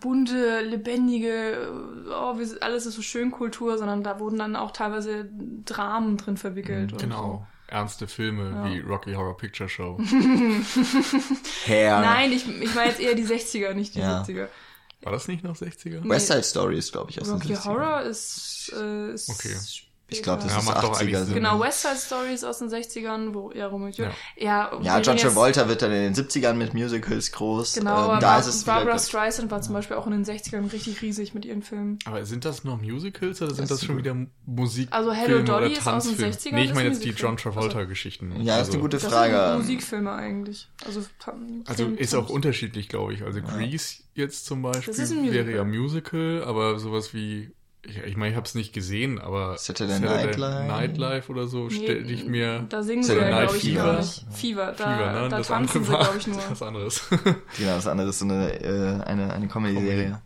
[0.00, 1.70] bunte, lebendige,
[2.10, 5.28] oh, wir sind- alles ist so schön Kultur, sondern da wurden dann auch teilweise
[5.64, 6.92] Dramen drin verwickelt.
[6.92, 7.46] und Genau.
[7.68, 9.98] Ernste Filme wie Rocky Horror Picture Show.
[11.66, 11.72] So.
[11.72, 14.22] Nein, ich, ich meine jetzt eher die 60er, nicht die Ja.
[14.22, 14.48] 70er.
[15.02, 16.06] War das nicht noch 60er?
[16.08, 17.64] West Side Story ist, glaube ich, aus den Rocky 60ern.
[17.64, 19.56] Horror ist, äh, ist Okay.
[20.08, 21.00] Ich glaube, das Ja, ist macht doch 80er.
[21.00, 21.34] eigentlich Sinn.
[21.36, 24.12] Genau, West Side Story ist aus den 60ern, wo, ja, Romeo und Juliet.
[24.36, 27.72] Ja, Ja, reden John Travolta wird dann in den 70ern mit Musicals groß.
[27.74, 30.70] Genau, ähm, aber da ist es Barbara Streisand war zum Beispiel auch in den 60ern
[30.70, 31.98] richtig riesig mit ihren Filmen.
[32.04, 34.88] Aber sind das noch Musicals oder sind Das das, schon wieder Musik?
[34.90, 36.34] Also Hello Filme Dolly oder ist aus den Tanzfilme?
[36.34, 37.10] 60ern, Nee, ich meine ein jetzt die.
[37.10, 38.40] John Travolta-Geschichten.
[38.42, 39.32] Ja, ist eine gute Das Frage.
[39.48, 40.68] sind Musikfilme eigentlich.
[40.86, 41.00] Also,
[41.66, 43.22] Also ist auch unterschiedlich, glaube ich.
[43.22, 45.46] Also Grease jetzt zum Beispiel Das ist ein Musical.
[45.46, 47.52] wäre ja Musical, aber sowas wie,
[47.84, 50.66] ich, ich meine, ich habe es nicht gesehen, aber Saturday Night Live.
[50.68, 53.56] Night Live oder so Nee, stelle ich mir Da singen sie Saturday ja, Night glaube
[53.58, 53.84] ich, Fever.
[53.84, 54.24] gar nicht.
[54.32, 55.28] Fever, da, Fever, ne?
[55.28, 56.50] da das tanzen andere sie, war glaube ich, nur.
[56.50, 57.02] was anderes.
[57.58, 60.22] Genau, das andere ist so eine, äh, eine, eine Comedy-Serie.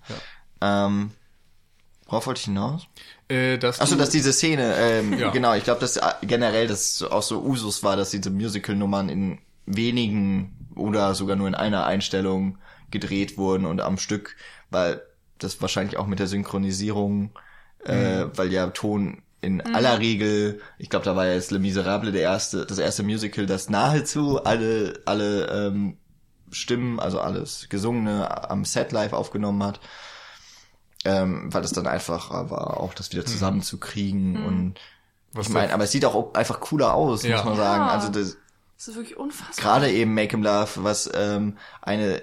[0.60, 1.10] Ähm,
[2.06, 2.86] worauf wollte ich hinaus?
[3.28, 5.30] äh, dass Achso, dass diese Szene, ähm, Ja.
[5.30, 10.68] genau, ich glaube, dass generell das auch so Usus war, dass diese Musical-Nummern in wenigen
[10.76, 12.58] oder sogar nur in einer Einstellung
[12.90, 14.36] gedreht wurden und am Stück,
[14.70, 15.02] weil
[15.38, 17.30] das wahrscheinlich auch mit der Synchronisierung,
[17.86, 22.22] äh, weil ja Ton in aller Regel, ich glaube, da war jetzt Le Miserable der
[22.22, 25.98] erste, das erste Musical, das nahezu alle alle ähm,
[26.50, 29.80] Stimmen, also alles Gesungene am Set live aufgenommen hat,
[31.04, 34.74] ähm, weil es dann einfacher war, auch das wieder zusammenzukriegen und
[35.32, 37.36] Was ich meine, aber es sieht auch einfach cooler aus, Ja.
[37.36, 37.84] muss man sagen.
[37.86, 37.90] Ja.
[37.92, 38.36] Also das,
[38.76, 39.56] Das ist wirklich unfassbar.
[39.62, 42.22] gerade eben Make 'em Love, was ähm, eine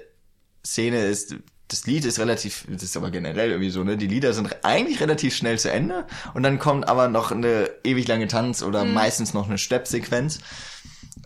[0.64, 1.36] Szene ist,
[1.68, 3.96] das Lied ist relativ, das ist aber generell irgendwie so, ne?
[3.96, 8.06] Die Lieder sind eigentlich relativ schnell zu Ende und dann kommt aber noch eine ewig
[8.06, 10.40] lange Tanz oder meistens noch eine Steppsequenz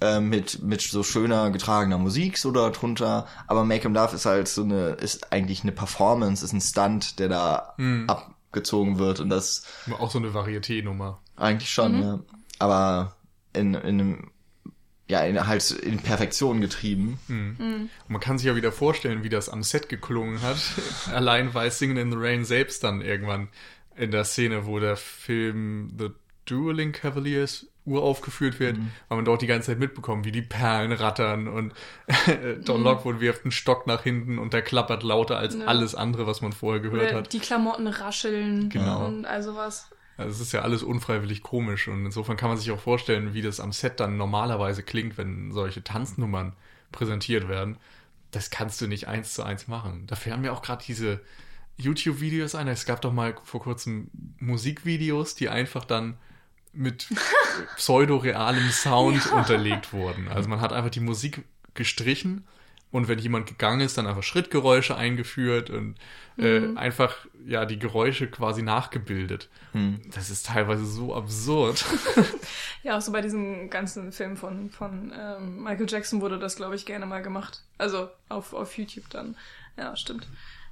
[0.01, 3.27] äh, mit mit so schöner getragener Musik so da drunter.
[3.49, 7.19] Aber Make 'em Love ist halt so eine, ist eigentlich eine Performance, ist ein Stunt,
[7.19, 7.75] der da
[8.07, 9.65] abgezogen wird und das
[9.99, 11.19] Auch so eine Varieté-Nummer.
[11.37, 12.19] eigentlich schon, ja.
[12.61, 13.17] Aber
[13.53, 14.31] in, in einem,
[15.09, 17.19] ja, in, halt in Perfektion getrieben.
[17.29, 20.59] Und man kann sich ja wieder vorstellen, wie das am Set geklungen hat.
[21.13, 23.49] Allein weil Singing in the Rain selbst dann irgendwann
[23.97, 26.11] in der Szene, wo der Film The
[26.47, 28.77] Dueling Cavaliers uraufgeführt wird,
[29.09, 31.73] weil man dort die ganze Zeit mitbekommt, wie die Perlen rattern und
[32.65, 35.65] Don Lockwood wirft einen Stock nach hinten und der klappert lauter als Ja.
[35.65, 37.33] alles andere, was man vorher gehört Oder hat.
[37.33, 39.07] die Klamotten rascheln Genau.
[39.07, 39.89] und also was.
[40.19, 43.41] Also es ist ja alles unfreiwillig komisch und insofern kann man sich auch vorstellen, wie
[43.41, 46.55] das am Set dann normalerweise klingt, wenn solche Tanznummern
[46.91, 47.77] präsentiert werden.
[48.33, 50.09] Das kannst du nicht eins zu eins machen.
[50.09, 51.21] Da fällen mir auch gerade diese
[51.77, 52.67] YouTube-Videos ein.
[52.67, 54.11] Es gab doch mal vor kurzem
[54.41, 56.19] Musikvideos, die einfach dann
[56.73, 57.07] mit
[57.77, 60.27] pseudo-realem Sound unterlegt wurden.
[60.27, 61.45] Also man hat einfach die Musik
[61.75, 62.45] gestrichen
[62.91, 65.97] und wenn jemand gegangen ist, dann einfach Schrittgeräusche eingeführt und
[66.39, 67.15] äh, einfach
[67.47, 69.49] ja die Geräusche quasi nachgebildet.
[70.15, 71.85] Das ist teilweise so absurd.
[72.85, 76.77] Ja, auch so bei diesem ganzen Film von, von ähm, Michael Jackson wurde das, glaube
[76.77, 77.65] ich, gerne mal gemacht.
[77.77, 79.37] Also auf, auf YouTube dann.
[79.77, 80.27] Ja, stimmt.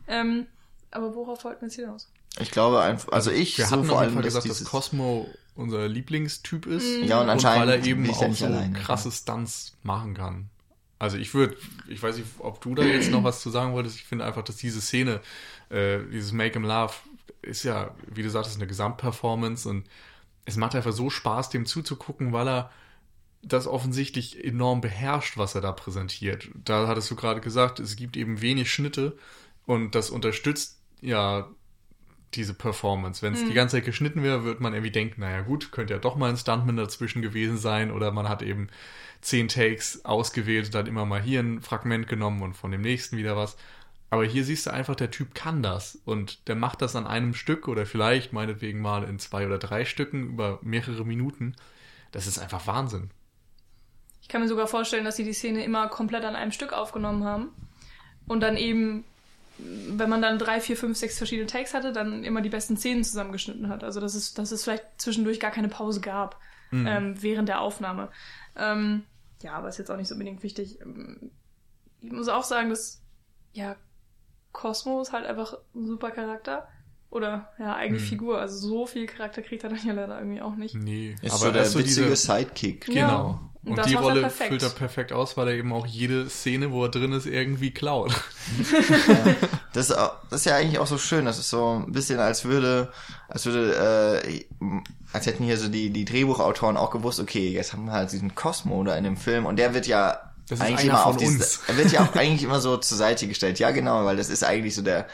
[0.06, 0.46] Ähm,
[0.92, 2.08] aber worauf wollten wir jetzt hinaus?
[2.38, 6.66] Ich glaube einfach, also ich Wir so hatten vor allem, gesagt, dass Cosmo unser Lieblingstyp
[6.66, 7.00] ist.
[7.02, 8.72] Ja, und anscheinend weil er eben auch nicht so alleine.
[8.78, 10.48] krasse Stunts machen kann.
[10.98, 11.56] Also ich würde,
[11.88, 13.96] ich weiß nicht, ob du da jetzt noch was zu sagen wolltest.
[13.96, 15.20] Ich finde einfach, dass diese Szene,
[15.68, 16.94] äh, dieses Make 'em Love,
[17.42, 19.84] ist ja, wie du sagtest, eine Gesamtperformance und
[20.46, 22.70] es macht einfach so Spaß, dem zuzugucken, weil er
[23.42, 26.48] das offensichtlich enorm beherrscht, was er da präsentiert.
[26.64, 29.16] Da hattest du gerade gesagt, es gibt eben wenig Schnitte
[29.66, 31.48] und das unterstützt ja
[32.34, 33.22] diese Performance.
[33.22, 36.00] Wenn es die ganze Zeit geschnitten wäre, würde man irgendwie denken, naja gut, könnte ja
[36.00, 38.68] doch mal ein Stuntman dazwischen gewesen sein oder man hat eben
[39.20, 43.36] zehn Takes ausgewählt, dann immer mal hier ein Fragment genommen und von dem nächsten wieder
[43.36, 43.56] was.
[44.10, 47.34] Aber hier siehst du einfach, der Typ kann das und der macht das an einem
[47.34, 51.56] Stück oder vielleicht meinetwegen mal in zwei oder drei Stücken über mehrere Minuten.
[52.12, 53.10] Das ist einfach Wahnsinn.
[54.22, 57.24] Ich kann mir sogar vorstellen, dass sie die Szene immer komplett an einem Stück aufgenommen
[57.24, 57.48] haben
[58.26, 59.04] und dann eben,
[59.58, 63.04] wenn man dann drei, vier, fünf, sechs verschiedene Takes hatte, dann immer die besten Szenen
[63.04, 63.82] zusammengeschnitten hat.
[63.82, 66.40] Also dass es, dass es vielleicht zwischendurch gar keine Pause gab
[66.72, 68.08] ähm, während der Aufnahme.
[68.56, 69.04] Ähm,
[69.42, 70.80] ja, aber ist jetzt auch nicht so unbedingt wichtig.
[70.80, 71.30] Ähm,
[72.02, 73.02] Ich muss auch sagen, dass
[73.52, 73.76] ja
[74.52, 76.68] Cosmo ist halt einfach ein super Charakter.
[77.10, 78.06] Oder ja, eigentlich Mhm.
[78.08, 78.40] Figur.
[78.40, 80.74] Also so viel Charakter kriegt er dann ja leider irgendwie auch nicht.
[80.74, 82.88] Nee, ist so der er ist so witzige diese- Sidekick.
[82.88, 83.06] Ja.
[83.06, 83.40] Genau.
[83.62, 84.48] Und Und das die er Rolle perfekt.
[84.50, 87.72] füllt er perfekt aus, weil er eben auch jede Szene, wo er drin ist, irgendwie
[87.72, 88.12] klaut.
[89.76, 91.26] Das, das ist ja eigentlich auch so schön.
[91.26, 92.90] Das ist so ein bisschen, als würde,
[93.28, 94.44] als würde, äh,
[95.12, 98.34] als hätten hier so die, die Drehbuchautoren auch gewusst, okay, jetzt haben wir halt diesen
[98.34, 101.60] Cosmo da in dem Film und der wird ja eigentlich immer auf diese, uns.
[101.66, 103.58] er wird ja auch eigentlich immer so zur Seite gestellt.
[103.58, 105.06] Ja, genau, weil das ist eigentlich so der,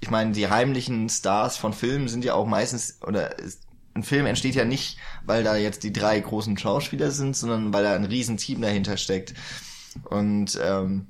[0.00, 3.60] ich meine, die heimlichen Stars von Filmen sind ja auch meistens, oder ist,
[3.92, 7.84] ein Film entsteht ja nicht, weil da jetzt die drei großen Schauspieler sind, sondern weil
[7.84, 9.34] da ein riesen Team dahinter steckt.
[10.04, 11.06] Und ähm,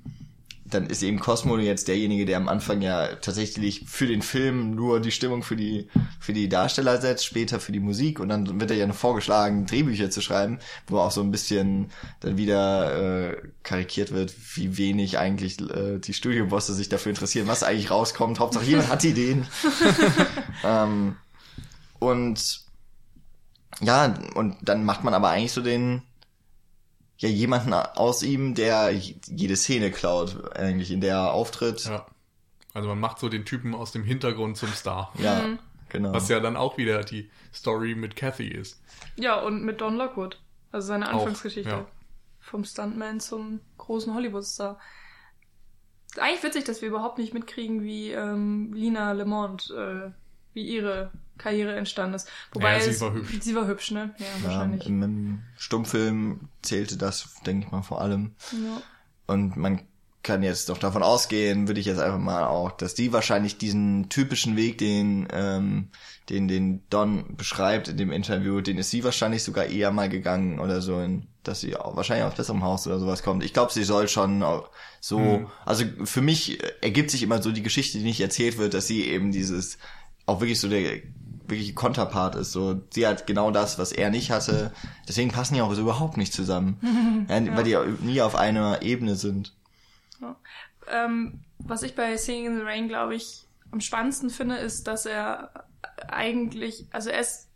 [0.67, 5.01] dann ist eben Cosmo jetzt derjenige, der am Anfang ja tatsächlich für den Film nur
[5.01, 5.89] die Stimmung für die
[6.21, 9.67] für die Darsteller setzt, später für die Musik und dann wird er ja noch vorgeschlagen,
[9.67, 11.91] Drehbücher zu schreiben, wo auch so ein bisschen
[12.21, 17.63] dann wieder äh, karikiert wird, wie wenig eigentlich äh, die Studiobosse sich dafür interessieren, was
[17.63, 18.41] eigentlich rauskommt.
[18.41, 19.47] Hauptsache jemand hat Ideen.
[20.65, 21.17] ähm,
[21.99, 22.65] und
[23.81, 26.03] ja, und dann macht man aber eigentlich so den
[27.19, 31.85] ja jemanden aus ihm, der jede Szene klaut, eigentlich in der er auftritt.
[31.85, 32.07] Ja.
[32.73, 35.13] Also man macht so den Typen aus dem Hintergrund zum Star.
[35.19, 35.57] Ja,
[35.89, 36.13] genau.
[36.13, 38.83] Was ja dann auch wieder die Story mit Kathy ist.
[39.17, 40.41] Ja, und mit Don Lockwood.
[40.73, 41.71] Also seine Auch, Anfangsgeschichte.
[41.71, 41.87] ja.
[42.41, 44.79] Vom Stuntman zum großen Hollywood-Star.
[46.19, 50.11] Eigentlich witzig, dass wir überhaupt nicht mitkriegen, wie ähm, Lina Lemont, äh,
[50.53, 52.29] wie ihre Karriere entstanden ist.
[52.53, 53.39] Wobei Ja, sie es, war hübsch.
[53.41, 54.15] Sie war hübsch, ne?
[54.19, 54.87] Ja, Ja, wahrscheinlich.
[54.87, 58.33] im, Im Stummfilm zählte das, denke ich mal, vor allem.
[58.53, 58.83] Ja.
[59.27, 59.81] Und man
[60.23, 64.09] kann jetzt doch davon ausgehen, würde ich jetzt einfach mal auch, dass die wahrscheinlich diesen
[64.09, 65.89] typischen Weg, den, ähm,
[66.31, 70.61] den, den Don beschreibt in dem Interview, den ist sie wahrscheinlich sogar eher mal gegangen
[70.61, 73.45] oder so, in, dass sie auch wahrscheinlich aus besserem Haus oder sowas kommt.
[73.45, 75.47] Ich glaube, sie soll schon auch so, Mhm.
[75.67, 79.05] also für mich ergibt sich immer so die Geschichte, die nicht erzählt wird, dass sie
[79.07, 79.77] eben dieses,
[80.25, 81.03] auch wirklich so der
[81.47, 82.53] wirklich Konterpart ist.
[82.53, 84.73] So, sie hat genau das, was er nicht hatte.
[85.09, 87.27] Deswegen passen die auch so überhaupt nicht zusammen.
[87.29, 89.53] ja, Weil die nie auf einer Ebene sind.
[90.89, 95.07] Ähm, was ich bei Singing in the Rain, glaube ich, am spannendsten finde, ist, dass
[95.07, 95.67] er
[96.09, 97.49] eigentlich, also er ist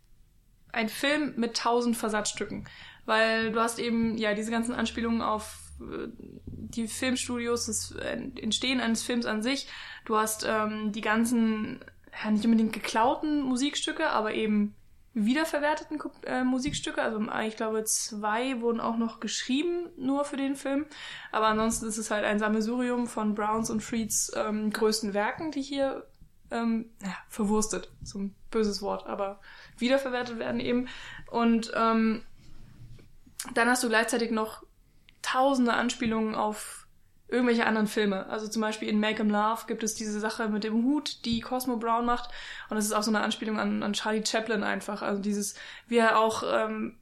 [0.71, 2.67] ein Film mit tausend Versatzstücken.
[3.05, 6.09] Weil du hast eben, ja, diese ganzen Anspielungen auf äh,
[6.45, 9.67] die Filmstudios, das Entstehen eines Films an sich.
[10.05, 11.79] Du hast ähm, die ganzen,
[12.23, 14.75] ja, nicht unbedingt geklauten Musikstücke, aber eben
[15.13, 17.01] wiederverwerteten äh, Musikstücke.
[17.01, 20.85] Also ich glaube, zwei wurden auch noch geschrieben, nur für den Film.
[21.31, 25.61] Aber ansonsten ist es halt ein Sammelsurium von Browns und Freeds ähm, größten Werken, die
[25.61, 26.07] hier
[26.51, 29.39] ähm, ja, verwurstet, so ein böses Wort, aber
[29.77, 30.87] wiederverwertet werden eben.
[31.29, 32.23] Und ähm,
[33.53, 34.63] dann hast du gleichzeitig noch
[35.21, 36.78] tausende Anspielungen auf
[37.29, 38.25] irgendwelche anderen Filme.
[38.27, 41.41] Also zum Beispiel in Make 'em Love gibt es diese Sache mit dem Hut, die
[41.41, 42.29] Cosmo Brown macht.
[42.69, 45.01] Und das ist auch so eine Anspielung an, an Charlie Chaplin einfach.
[45.01, 45.55] Also dieses,
[45.87, 46.97] wie er auch ähm,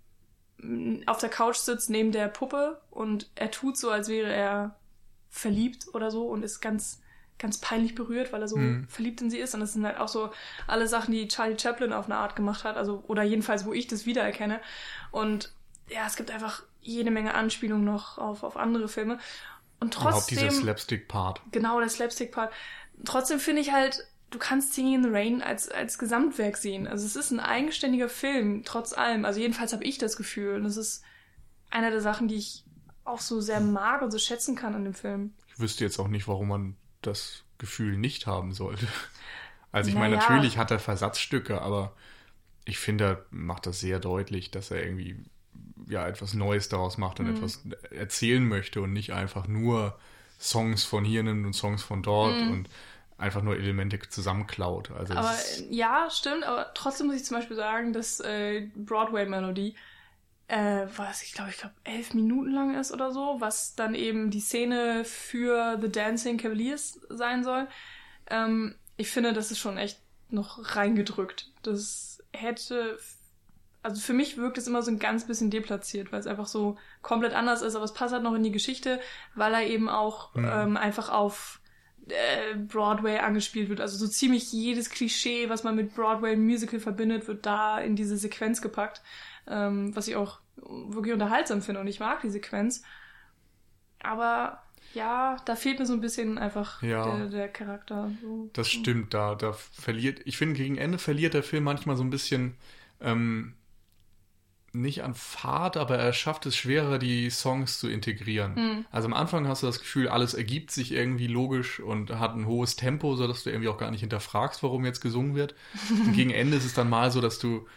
[1.05, 4.75] auf der Couch sitzt neben der Puppe und er tut so, als wäre er
[5.29, 7.01] verliebt oder so und ist ganz
[7.39, 8.87] ganz peinlich berührt, weil er so Mhm.
[8.87, 9.53] verliebt in sie ist.
[9.53, 10.31] Und das sind halt auch so
[10.65, 12.77] alle Sachen, die Charlie Chaplin auf eine Art gemacht hat.
[12.77, 14.59] Also, oder jedenfalls, wo ich das wiedererkenne.
[15.11, 15.53] Und
[15.87, 19.19] ja, es gibt einfach jede Menge Anspielungen noch auf, auf andere Filme.
[19.79, 21.41] Und Überhaupt dieser trotzdem, Slapstick-Part.
[21.51, 22.51] genau, der Slapstick-Part.
[23.05, 26.87] Trotzdem finde ich halt, du kannst Singing in the Rain als, als Gesamtwerk sehen.
[26.87, 29.23] Also es ist ein eigenständiger Film, trotz allem.
[29.25, 30.55] Also jedenfalls habe ich das Gefühl.
[30.55, 31.03] Und das ist
[31.69, 32.63] einer der Sachen, die ich
[33.03, 35.33] auch so sehr mag und so schätzen kann an dem Film.
[35.53, 38.87] Ich wüsste jetzt auch nicht, warum man das Gefühl nicht haben sollte.
[39.71, 40.09] Also ich Naja.
[40.09, 41.93] meine, natürlich hat er Versatzstücke, aber
[42.65, 45.23] ich finde, er macht das sehr deutlich, dass er irgendwie
[45.87, 47.33] ja etwas Neues daraus macht und Mhm.
[47.35, 49.97] etwas erzählen möchte und nicht einfach nur
[50.39, 52.69] Songs von hier nimmt und Songs von dort und
[53.17, 54.91] einfach nur Elemente zusammenklaut.
[54.91, 55.19] Also Mhm.
[55.19, 55.35] Aber
[55.69, 59.75] ja, stimmt, aber trotzdem muss ich zum Beispiel sagen, dass äh, Broadway-Melodie,
[60.47, 64.29] äh, was ich glaube, ich glaube, elf Minuten lang ist oder so, was dann eben
[64.31, 67.67] die Szene für The Dancing Cavaliers sein soll.
[68.29, 71.51] Ähm, ich finde, das ist schon echt noch reingedrückt.
[71.63, 72.99] Das hätte,
[73.83, 76.77] also für mich wirkt es immer so ein ganz bisschen deplatziert, weil es einfach so
[77.01, 78.99] komplett anders ist, aber es passt halt noch in die Geschichte,
[79.35, 80.49] weil er eben auch Mhm.
[80.51, 81.61] ähm, einfach auf
[82.09, 83.81] äh, Broadway angespielt wird.
[83.81, 88.17] Also so ziemlich jedes Klischee, was man mit Broadway Musical verbindet, wird da in diese
[88.17, 89.01] Sequenz gepackt.
[89.47, 92.83] Ähm, was ich auch wirklich unterhaltsam finde und ich mag die Sequenz.
[93.99, 94.61] Aber
[94.93, 97.03] ja, da fehlt mir so ein bisschen einfach Ja.
[97.17, 98.09] der, der Charakter.
[98.21, 98.49] So.
[98.53, 102.09] das stimmt, da, da verliert, ich finde, gegen Ende verliert der Film manchmal so ein
[102.09, 102.55] bisschen
[103.01, 103.53] ähm,
[104.81, 108.55] nicht an Fahrt, aber er schafft es schwerer, die Songs zu integrieren.
[108.55, 108.85] Hm.
[108.91, 112.45] Also am Anfang hast du das Gefühl, alles ergibt sich irgendwie logisch und hat ein
[112.47, 115.55] hohes Tempo, sodass du irgendwie auch gar nicht hinterfragst, warum jetzt gesungen wird.
[115.89, 117.67] Und gegen Ende ist es dann mal so, dass du,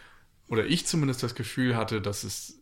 [0.48, 2.60] oder ich zumindest das Gefühl hatte, dass es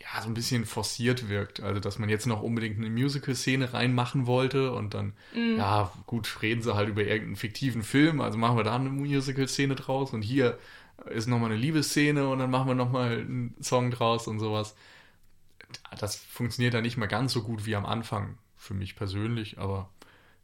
[0.00, 1.60] ja so ein bisschen forciert wirkt.
[1.60, 6.62] Also dass man jetzt noch unbedingt eine Musical-Szene reinmachen wollte und dann, ja, gut, reden
[6.62, 10.58] sie halt über irgendeinen fiktiven Film, also machen wir da eine Musical-Szene draus und hier
[11.06, 14.74] ist nochmal eine Liebesszene und dann machen wir nochmal einen Song draus und sowas.
[15.98, 19.88] Das funktioniert dann nicht mehr ganz so gut wie am Anfang für mich persönlich, aber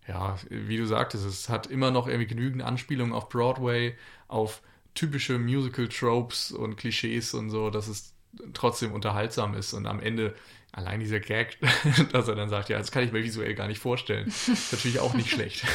[0.09, 3.97] ja, wie du sagtest, es hat immer noch irgendwie genügend Anspielungen auf Broadway,
[4.29, 4.63] auf
[4.95, 8.15] typische Musical-Tropes und Klischees und so, dass es
[8.55, 9.73] trotzdem unterhaltsam ist.
[9.73, 10.35] Und am Ende
[10.73, 11.59] allein dieser Gag,
[12.12, 15.01] dass er dann sagt, ja, das kann ich mir visuell gar nicht vorstellen, ist natürlich
[15.01, 15.64] auch nicht schlecht.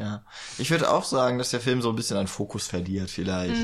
[0.00, 0.24] Ja.
[0.58, 3.54] Ich würde auch sagen, dass der Film so ein bisschen an Fokus verliert, vielleicht.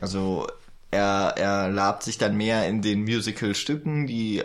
[0.00, 0.46] Also,
[0.92, 4.44] er, er labt sich dann mehr in den Musical-Stücken, die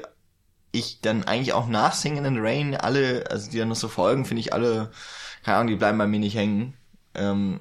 [0.71, 3.87] ich dann eigentlich auch nach Singing in the Rain alle, also die dann noch so
[3.87, 4.91] folgen, finde ich alle,
[5.43, 6.73] keine Ahnung, die bleiben bei mir nicht hängen.
[7.13, 7.59] Ähm,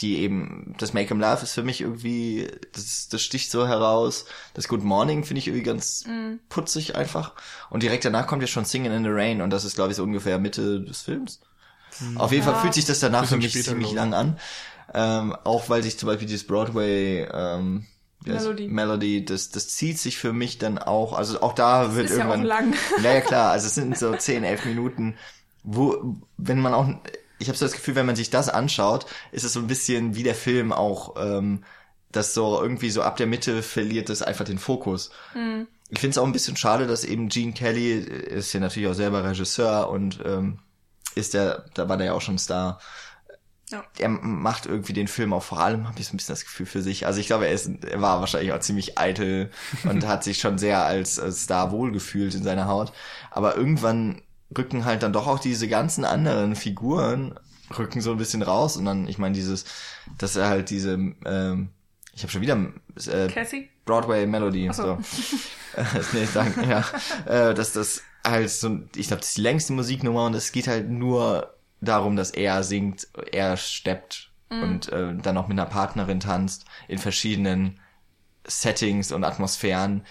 [0.00, 4.26] die eben, das Make 'em Love ist für mich irgendwie, das, das sticht so heraus.
[4.54, 6.04] Das Good Morning finde ich irgendwie ganz
[6.48, 7.34] putzig einfach.
[7.70, 9.96] Und direkt danach kommt ja schon Singing in the Rain und das ist, glaube ich,
[9.96, 11.40] so ungefähr Mitte des Films.
[12.16, 12.52] Auf jeden Ja.
[12.52, 14.38] Fall fühlt sich das danach für mich ziemlich lang an.
[14.94, 17.86] Ähm, auch weil sich zum Beispiel dieses Broadway ähm,
[18.24, 18.68] Melody.
[18.68, 22.24] Melody, das, das zieht sich für mich dann auch, also auch da wird ist ja
[22.26, 22.46] auch irgendwann.
[22.46, 22.74] lang.
[23.02, 25.16] Ja, ja, klar, also es sind so 10, 11 Minuten,
[25.62, 26.88] wo, wenn man auch
[27.38, 30.14] ich habe so das Gefühl, wenn man sich das anschaut, ist es so ein bisschen
[30.14, 31.64] wie der Film auch, ähm,
[32.10, 35.10] dass so irgendwie so ab der Mitte verliert es einfach den Fokus.
[35.34, 35.66] Mhm.
[35.90, 38.94] Ich finde es auch ein bisschen schade, dass eben Gene Kelly ist ja natürlich auch
[38.94, 40.58] selber Regisseur und ähm,
[41.14, 42.80] ist der, da war der ja auch schon Star.
[43.70, 43.84] Ja.
[43.98, 46.66] Er macht irgendwie den Film auch vor allem, habe ich so ein bisschen das Gefühl
[46.66, 47.06] für sich.
[47.06, 49.50] Also ich glaube, er, ist, er war wahrscheinlich auch ziemlich eitel
[49.84, 52.92] und hat sich schon sehr als, als Star wohlgefühlt in seiner Haut.
[53.30, 54.22] Aber irgendwann
[54.56, 57.38] rücken halt dann doch auch diese ganzen anderen Figuren
[57.76, 59.64] rücken so ein bisschen raus und dann, ich meine, dieses,
[60.16, 61.68] dass er halt diese, ähm,
[62.14, 62.56] ich habe schon wieder
[63.06, 63.68] äh, Cassie?
[63.84, 64.82] Broadway Melody, so.
[64.82, 64.98] so.
[66.12, 66.84] nee, danke, ja,
[67.26, 70.66] äh, dass das halt so, ich glaube, das ist die längste Musiknummer und es geht
[70.66, 74.62] halt nur darum, dass er singt, er steppt mhm.
[74.62, 77.80] und äh, dann auch mit einer Partnerin tanzt in verschiedenen
[78.46, 80.04] Settings und Atmosphären,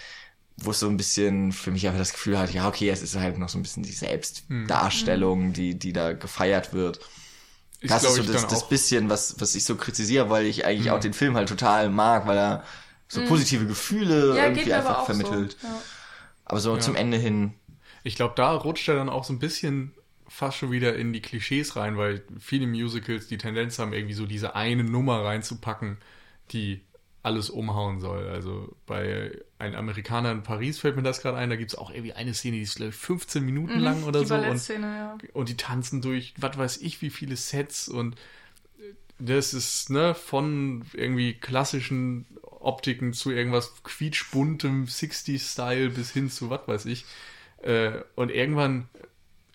[0.57, 3.15] wo es so ein bisschen für mich einfach das Gefühl hat, ja, okay, es ist
[3.15, 5.53] halt noch so ein bisschen die Selbstdarstellung, mhm.
[5.53, 6.99] die, die da gefeiert wird.
[7.79, 10.87] Ich das ist so das, das bisschen, was, was ich so kritisiere, weil ich eigentlich
[10.87, 10.93] mhm.
[10.93, 12.63] auch den Film halt total mag, weil er
[13.07, 13.27] so mhm.
[13.27, 15.57] positive Gefühle ja, irgendwie einfach vermittelt.
[15.61, 15.67] So.
[15.67, 15.81] Ja.
[16.45, 16.81] Aber so ja.
[16.81, 17.53] zum Ende hin.
[18.03, 19.93] Ich glaube, da rutscht er dann auch so ein bisschen
[20.27, 24.25] fast schon wieder in die Klischees rein, weil viele Musicals die Tendenz haben, irgendwie so
[24.25, 25.97] diese eine Nummer reinzupacken,
[26.51, 26.81] die
[27.24, 28.28] alles umhauen soll.
[28.30, 31.89] Also bei einem Amerikaner in Paris fällt mir das gerade ein, da gibt es auch
[31.89, 34.36] irgendwie eine Szene, die ist glaube ich 15 Minuten mhm, lang oder so.
[34.36, 35.18] Und, ja.
[35.34, 38.15] und die tanzen durch, was weiß ich, wie viele Sets und
[39.20, 46.68] das ist ne von irgendwie klassischen Optiken zu irgendwas quietschbuntem 60s-Style bis hin zu was
[46.68, 47.05] weiß ich.
[47.61, 48.89] Äh, und irgendwann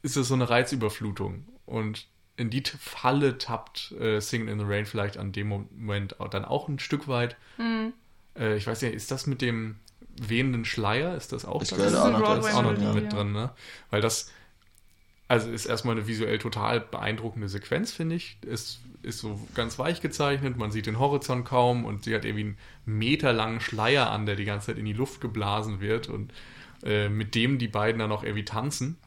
[0.02, 1.46] ist es so eine Reizüberflutung.
[1.66, 2.06] Und
[2.42, 6.68] in die Falle tappt äh, Singing in the Rain vielleicht an dem Moment dann auch
[6.68, 7.36] ein Stück weit.
[7.58, 7.92] Mhm.
[8.36, 9.76] Äh, ich weiß nicht, ist das mit dem
[10.20, 11.16] wehenden Schleier?
[11.16, 13.50] Ist das auch, das das ist auch noch, das auch noch mit drin, ne?
[13.90, 14.30] Weil das,
[15.28, 18.36] also ist erstmal eine visuell total beeindruckende Sequenz, finde ich.
[18.46, 22.44] Es ist so ganz weich gezeichnet, man sieht den Horizont kaum und sie hat irgendwie
[22.44, 26.32] einen meterlangen Schleier an, der die ganze Zeit in die Luft geblasen wird und
[26.84, 28.98] äh, mit dem die beiden dann auch irgendwie tanzen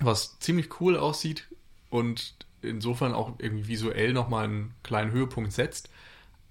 [0.00, 1.48] was ziemlich cool aussieht
[1.90, 5.90] und insofern auch irgendwie visuell nochmal einen kleinen Höhepunkt setzt.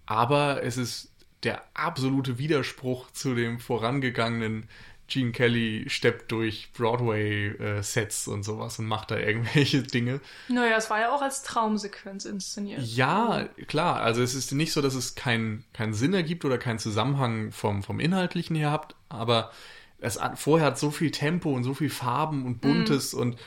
[0.06, 1.12] Aber es ist
[1.44, 4.68] der absolute Widerspruch zu dem vorangegangenen
[5.08, 10.20] Gene Kelly steppt durch Broadway-Sets äh, und sowas und macht da irgendwelche Dinge.
[10.50, 12.82] Naja, es war ja auch als Traumsequenz inszeniert.
[12.84, 14.02] Ja, klar.
[14.02, 17.84] Also es ist nicht so, dass es keinen keinen Sinn ergibt oder keinen Zusammenhang vom,
[17.84, 19.52] vom Inhaltlichen her habt, aber
[20.00, 23.20] es vorher hat so viel Tempo und so viel Farben und Buntes mm.
[23.20, 23.38] und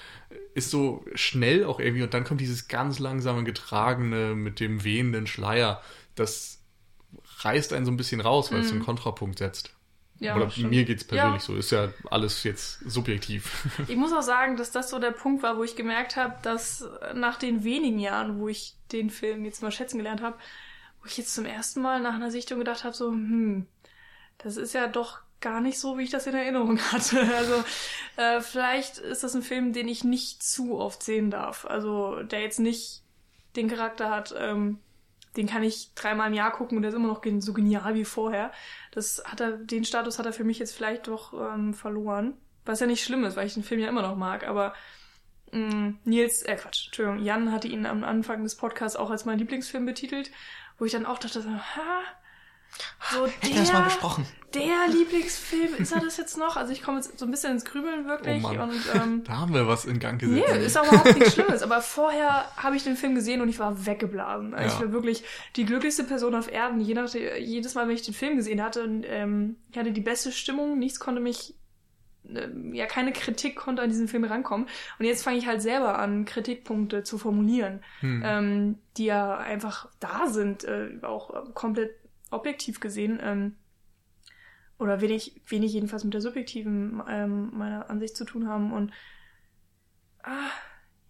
[0.54, 5.26] ist so schnell auch irgendwie und dann kommt dieses ganz langsame getragene mit dem wehenden
[5.26, 5.82] Schleier.
[6.14, 6.62] Das
[7.38, 8.62] reißt einen so ein bisschen raus, weil mm.
[8.62, 8.84] es einen mhm.
[8.84, 9.74] Kontrapunkt setzt.
[10.20, 10.70] Ja, Oder stimmt.
[10.70, 11.46] mir geht's persönlich ja.
[11.46, 11.56] so.
[11.56, 13.66] Ist ja alles jetzt subjektiv.
[13.88, 16.86] Ich muss auch sagen, dass das so der Punkt war, wo ich gemerkt habe, dass
[17.14, 20.36] nach den wenigen Jahren, wo ich den Film jetzt mal schätzen gelernt habe,
[21.00, 23.66] wo ich jetzt zum ersten Mal nach einer Sichtung gedacht habe, so, hm,
[24.36, 27.20] das ist ja doch gar nicht so, wie ich das in Erinnerung hatte.
[27.34, 27.64] Also
[28.16, 31.64] äh, vielleicht ist das ein Film, den ich nicht zu oft sehen darf.
[31.66, 33.02] Also der jetzt nicht
[33.56, 34.78] den Charakter hat, ähm,
[35.36, 38.04] den kann ich dreimal im Jahr gucken und der ist immer noch so genial wie
[38.04, 38.52] vorher.
[38.90, 42.34] Das hat er, den Status hat er für mich jetzt vielleicht doch ähm, verloren.
[42.64, 44.74] Was ja nicht schlimm ist, weil ich den Film ja immer noch mag, aber
[45.52, 49.24] mh, mm, Nils, äh Quatsch, Entschuldigung, Jan hatte ihn am Anfang des Podcasts auch als
[49.24, 50.30] mein Lieblingsfilm betitelt,
[50.78, 52.02] wo ich dann auch dachte, ha,
[53.12, 54.26] so Hätten wir das mal besprochen.
[54.54, 56.56] Der Lieblingsfilm, ist er das jetzt noch?
[56.56, 58.42] Also ich komme jetzt so ein bisschen ins Grübeln wirklich.
[58.44, 60.48] Oh und, ähm, da haben wir was in Gang gesetzt.
[60.52, 61.62] Nee, ist aber überhaupt nichts Schlimmes.
[61.62, 64.54] Aber vorher habe ich den Film gesehen und ich war weggeblasen.
[64.54, 64.74] Also ja.
[64.74, 65.22] Ich war wirklich
[65.54, 66.80] die glücklichste Person auf Erden.
[66.80, 70.00] Je nach, jedes Mal, wenn ich den Film gesehen hatte, und, ähm, ich hatte die
[70.00, 70.80] beste Stimmung.
[70.80, 71.54] Nichts konnte mich
[72.28, 74.66] ähm, ja, keine Kritik konnte an diesen Film rankommen.
[74.98, 78.22] Und jetzt fange ich halt selber an, Kritikpunkte zu formulieren, hm.
[78.24, 81.99] ähm, die ja einfach da sind, äh, auch komplett
[82.30, 83.56] objektiv gesehen, ähm,
[84.80, 88.72] oder wenig, wenig jedenfalls mit der subjektiven ähm, meiner Ansicht zu tun haben.
[88.72, 88.92] Und
[90.22, 90.50] ah,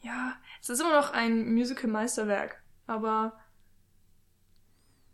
[0.02, 3.38] ja, es ist immer noch ein Musical-Meisterwerk, aber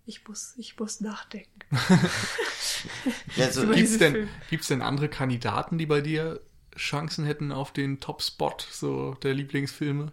[0.06, 1.60] ich muss, ich muss nachdenken.
[3.36, 6.40] ja, so, gibt's denn, gibt's denn andere Kandidaten, die bei dir
[6.76, 10.12] Chancen hätten auf den Top-Spot so der Lieblingsfilme?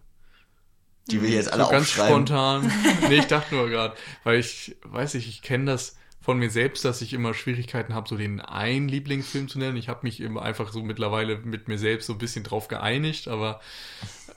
[1.11, 2.71] Die wir jetzt alle so ganz spontan.
[3.09, 6.85] nee, ich dachte nur gerade, weil ich weiß nicht, ich kenne das von mir selbst,
[6.85, 9.75] dass ich immer Schwierigkeiten habe, so den einen Lieblingsfilm zu nennen.
[9.75, 13.27] Ich habe mich immer einfach so mittlerweile mit mir selbst so ein bisschen drauf geeinigt,
[13.27, 13.59] aber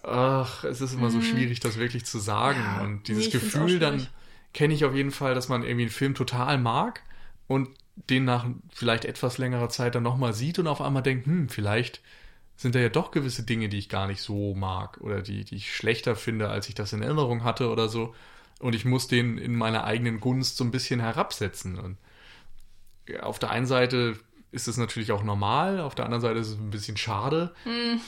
[0.03, 1.23] ach, es ist immer so mhm.
[1.23, 2.61] schwierig, das wirklich zu sagen.
[2.61, 4.05] Ja, und dieses nee, Gefühl, dann
[4.53, 7.03] kenne ich auf jeden Fall, dass man irgendwie einen Film total mag
[7.47, 7.69] und
[8.11, 12.01] den nach vielleicht etwas längerer Zeit dann nochmal sieht und auf einmal denkt, hm, vielleicht
[12.57, 15.57] sind da ja doch gewisse Dinge, die ich gar nicht so mag oder die, die
[15.57, 18.15] ich schlechter finde, als ich das in Erinnerung hatte oder so.
[18.59, 21.79] Und ich muss den in meiner eigenen Gunst so ein bisschen herabsetzen.
[21.79, 21.99] Und
[23.21, 24.19] auf der einen Seite
[24.53, 27.55] ist es natürlich auch normal, auf der anderen Seite ist es ein bisschen schade,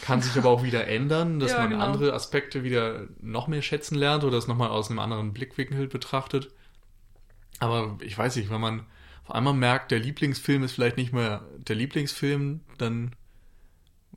[0.03, 1.85] kann sich aber auch wieder ändern, dass Ja, man genau.
[1.85, 6.51] andere Aspekte wieder noch mehr schätzen lernt oder es nochmal aus einem anderen Blickwinkel betrachtet.
[7.59, 8.87] Aber ich weiß nicht, wenn man
[9.25, 13.13] auf einmal merkt, der Lieblingsfilm ist vielleicht nicht mehr der Lieblingsfilm, dann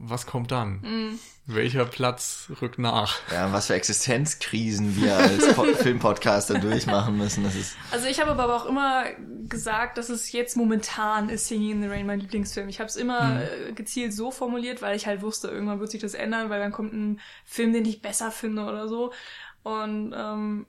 [0.04, 1.20] was kommt dann?
[1.46, 3.20] Welcher Platz rückt nach?
[3.32, 7.44] Ja, was für Existenzkrisen wir als Po- Filmpodcaster durchmachen müssen.
[7.44, 9.06] Das ist Also ich habe aber auch immer
[9.50, 12.70] gesagt, dass es jetzt momentan ist Singing in the Rain mein Lieblingsfilm.
[12.70, 16.02] Ich habe es immer äh, gezielt so formuliert, weil ich halt wusste, irgendwann wird sich
[16.02, 19.12] das ändern, weil dann kommt ein Film, den ich besser finde oder so.
[19.64, 20.66] Und ähm,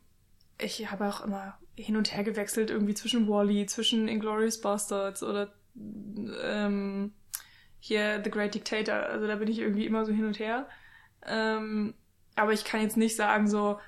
[0.58, 5.52] ich habe auch immer hin und her gewechselt, irgendwie zwischen Wally, zwischen Inglourious Bastards oder
[6.42, 7.12] ähm,
[7.84, 8.94] hier The Great Dictator.
[8.94, 10.68] Also da bin ich irgendwie immer so hin und her.
[11.26, 11.94] Ähm,
[12.36, 13.78] aber ich kann jetzt nicht sagen so,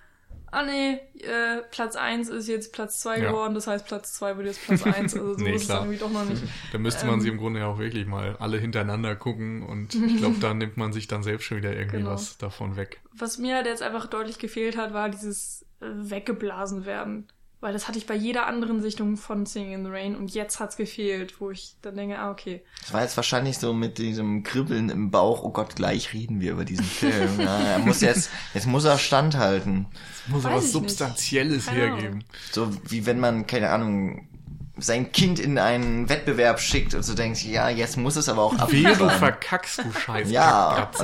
[0.51, 3.31] ah nee, äh, Platz 1 ist jetzt Platz 2 Ja.
[3.31, 5.15] geworden, das heißt Platz 2 wird jetzt Platz 1.
[5.15, 5.81] Also so Nee, ist es klar.
[5.83, 6.43] irgendwie doch noch nicht.
[6.73, 10.17] Da müsste man sie im Grunde ja auch wirklich mal alle hintereinander gucken und ich
[10.19, 12.11] glaube, da nimmt man sich dann selbst schon wieder irgendwie Genau.
[12.11, 13.01] was davon weg.
[13.13, 17.29] Was mir halt jetzt einfach deutlich gefehlt hat, war dieses äh, weggeblasen werden.
[17.65, 20.61] Weil das hatte ich bei jeder anderen Sichtung von Singing in the Rain und jetzt
[20.61, 22.63] hat's gefehlt, wo ich dann denke, ah, okay.
[22.81, 26.53] Das war jetzt wahrscheinlich so mit diesem Kribbeln im Bauch, oh Gott, gleich reden wir
[26.53, 27.31] über diesen Film.
[27.41, 29.87] Ja, er muss jetzt, jetzt muss er standhalten.
[30.27, 30.73] Es muss Weiß aber was.
[30.73, 31.81] Substanzielles Ahnung.
[31.81, 32.25] hergeben.
[32.53, 34.29] So wie wenn man, keine Ahnung,
[34.77, 38.53] sein Kind in einen Wettbewerb schickt und so denkt, ja, jetzt muss es aber auch
[38.71, 39.11] Wehe, du abliefern.
[39.11, 40.91] verkackst, du scheiß Ja.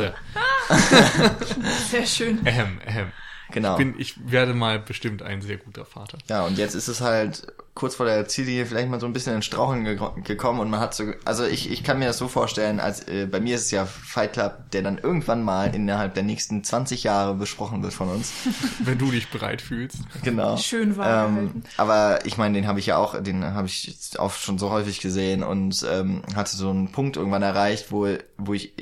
[1.91, 2.41] Sehr schön.
[2.45, 3.13] Ähm, ähm.
[3.51, 3.77] Genau.
[3.77, 6.19] Bin, ich werde mal bestimmt ein sehr guter Vater.
[6.29, 9.35] Ja, und jetzt ist es halt kurz vor der Ziellinie vielleicht mal so ein bisschen
[9.35, 12.29] in Straucheln ge gekommen und man hat so, also ich, ich kann mir das so
[12.29, 16.15] vorstellen, als äh, bei mir ist es ja Fight Club, der dann irgendwann mal innerhalb
[16.15, 18.33] der nächsten 20 Jahre besprochen wird von uns.
[18.81, 19.99] Wenn du dich bereit fühlst.
[20.23, 20.57] Genau.
[20.57, 21.63] Schön wahr gehalten.
[21.77, 24.71] aber ich meine, den habe ich ja auch, den habe ich jetzt auch schon so
[24.71, 28.75] häufig gesehen und ähm, hatte so einen Punkt irgendwann erreicht, wo, wo ich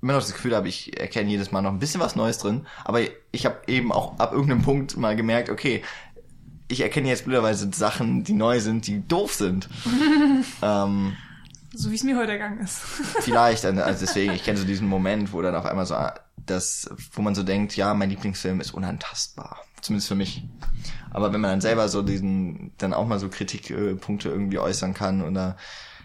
[0.00, 2.66] immer noch das Gefühl habe, ich erkenne jedes Mal noch ein bisschen was Neues drin,
[2.84, 3.00] aber
[3.32, 5.82] ich habe eben auch ab irgendeinem Punkt mal gemerkt, okay,
[6.68, 9.68] ich erkenne jetzt blöderweise Sachen, die neu sind, die doof sind.
[10.62, 11.16] ähm,
[11.74, 12.78] So wie es mir heute ergangen ist.
[13.20, 15.96] vielleicht, also deswegen, ich kenne so diesen Moment, wo dann auf einmal so
[16.36, 19.58] das, wo man so denkt, ja, mein Lieblingsfilm ist unantastbar.
[19.80, 20.44] Zumindest für mich.
[21.10, 25.22] Aber wenn man dann selber so diesen, dann auch mal so Kritikpunkte irgendwie äußern kann
[25.22, 25.56] oder,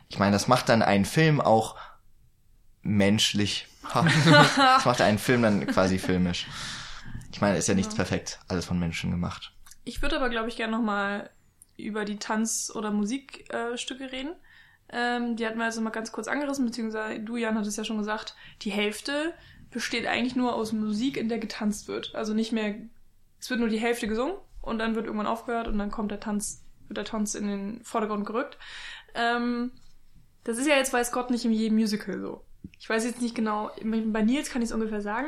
[0.10, 1.76] ich meine, das macht dann einen Film auch
[2.84, 3.68] menschlich.
[3.94, 6.48] Das macht einen Film dann quasi filmisch.
[7.32, 9.54] Ich meine, ist ja nichts perfekt, alles von Menschen gemacht.
[9.84, 11.30] Ich würde aber, glaube ich, gerne nochmal
[11.78, 14.36] über die Tanz- oder Musikstücke äh, reden.
[14.90, 17.84] Ähm, die hatten wir also mal ganz kurz angerissen, beziehungsweise du, Jan, hat es ja
[17.84, 19.34] schon gesagt, die Hälfte
[19.72, 22.14] besteht eigentlich nur aus Musik, in der getanzt wird.
[22.14, 22.76] Also nicht mehr,
[23.40, 26.20] es wird nur die Hälfte gesungen und dann wird irgendwann aufgehört und dann kommt der
[26.20, 28.60] Tanz, wird der Tanz in den Vordergrund gerückt.
[29.16, 29.72] Ähm,
[30.44, 32.43] das ist ja jetzt, weiß Gott, nicht in jedem Musical so.
[32.80, 35.28] Ich weiß jetzt nicht genau, bei Nils kann ich es ungefähr sagen,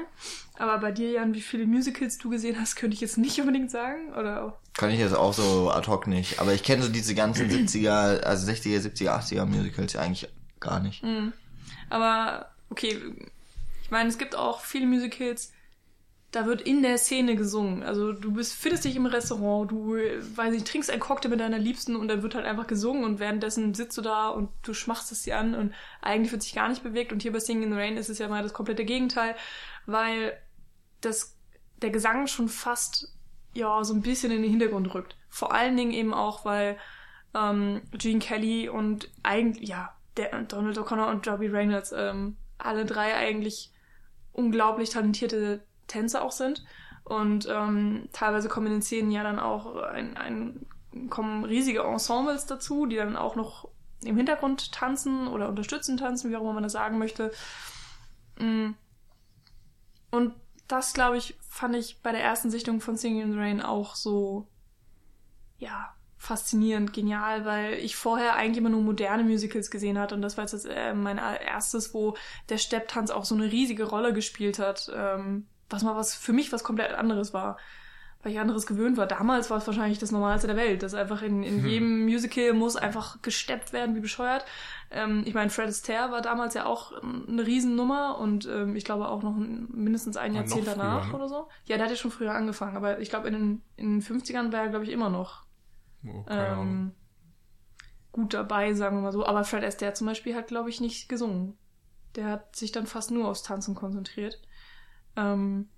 [0.58, 3.72] aber bei dir, Jan, wie viele Musicals du gesehen hast, könnte ich jetzt nicht unbedingt
[3.72, 4.14] sagen.
[4.14, 6.40] Oder Kann ich jetzt auch so ad hoc nicht.
[6.40, 10.30] Aber ich kenne so diese ganzen 70er, also 60er, 70er, 80er Musicals eigentlich
[10.60, 11.04] gar nicht.
[11.04, 11.34] Mhm.
[11.90, 13.00] Aber okay,
[13.84, 15.52] ich meine, es gibt auch viele Musicals,
[16.36, 17.82] da wird in der Szene gesungen.
[17.82, 21.58] Also du bist, findest dich im Restaurant, du, weiß nicht, trinkst einen Cocktail mit deiner
[21.58, 25.14] Liebsten und dann wird halt einfach gesungen und währenddessen sitzt du da und du schmachst
[25.14, 27.14] es dir an und eigentlich wird sich gar nicht bewegt.
[27.14, 29.36] Und hier bei Singing in the Rain ist es ja mal das komplette Gegenteil,
[29.86, 30.38] weil
[31.00, 31.38] das,
[31.82, 33.16] der Gesang schon fast,
[33.54, 35.16] ja, so ein bisschen in den Hintergrund rückt.
[35.30, 36.78] Vor allen Dingen eben auch, weil
[37.34, 43.16] ähm, Gene Kelly und eigentlich, ja, der Donald O'Connor und Robbie Reynolds, ähm, alle drei
[43.16, 43.72] eigentlich
[44.34, 46.64] unglaublich talentierte Tänzer auch sind.
[47.04, 50.66] Und ähm, teilweise kommen in den Szenen ja dann auch ein, ein,
[51.10, 53.70] kommen riesige Ensembles dazu, die dann auch noch
[54.04, 57.32] im Hintergrund tanzen oder unterstützen tanzen, wie auch immer man das sagen möchte.
[58.40, 58.72] Mm.
[60.12, 60.34] Und
[60.68, 63.96] das, glaube ich, fand ich bei der ersten Sichtung von Singing in the Rain auch
[63.96, 64.48] so,
[65.58, 70.38] ja, faszinierend, genial, weil ich vorher eigentlich immer nur moderne Musicals gesehen hatte und das
[70.38, 72.16] war jetzt das, äh, mein erstes, wo
[72.50, 76.52] der Stepptanz auch so eine riesige Rolle gespielt hat, ähm, was mal was für mich
[76.52, 77.58] was komplett anderes war,
[78.24, 79.08] weil ich anderes gewöhnt war.
[79.08, 81.66] Damals war es wahrscheinlich das Normalste der Welt, dass einfach in, in Hm.
[81.66, 84.46] jedem Musical muss einfach gesteppt werden, wie bescheuert.
[84.92, 89.08] Ähm, ich meine, Fred Astaire war damals ja auch eine Riesennummer und ähm, ich glaube
[89.10, 91.14] auch noch ein, mindestens ein Jahrzehnt früher, danach ne?
[91.14, 91.48] oder so.
[91.66, 94.52] Ja, der hat ja schon früher angefangen, aber ich glaube in den, in den 50ern
[94.52, 95.46] war er, glaube ich, immer noch
[96.08, 96.94] Oh, ähm,
[98.12, 99.26] gut dabei, sagen wir mal so.
[99.26, 101.58] Aber Fred Astaire zum Beispiel hat, glaube ich, nicht gesungen.
[102.16, 104.42] Der hat sich dann fast nur aufs Tanzen konzentriert.
[105.16, 105.70] Ähm,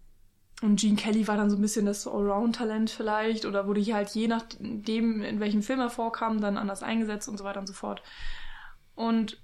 [0.62, 4.10] und Gene Kelly war dann so ein bisschen das Allround-Talent vielleicht oder wurde hier halt
[4.10, 7.74] je nachdem, in welchem Film er vorkam, dann anders eingesetzt und so weiter und so
[7.74, 8.02] fort.
[8.96, 9.40] Und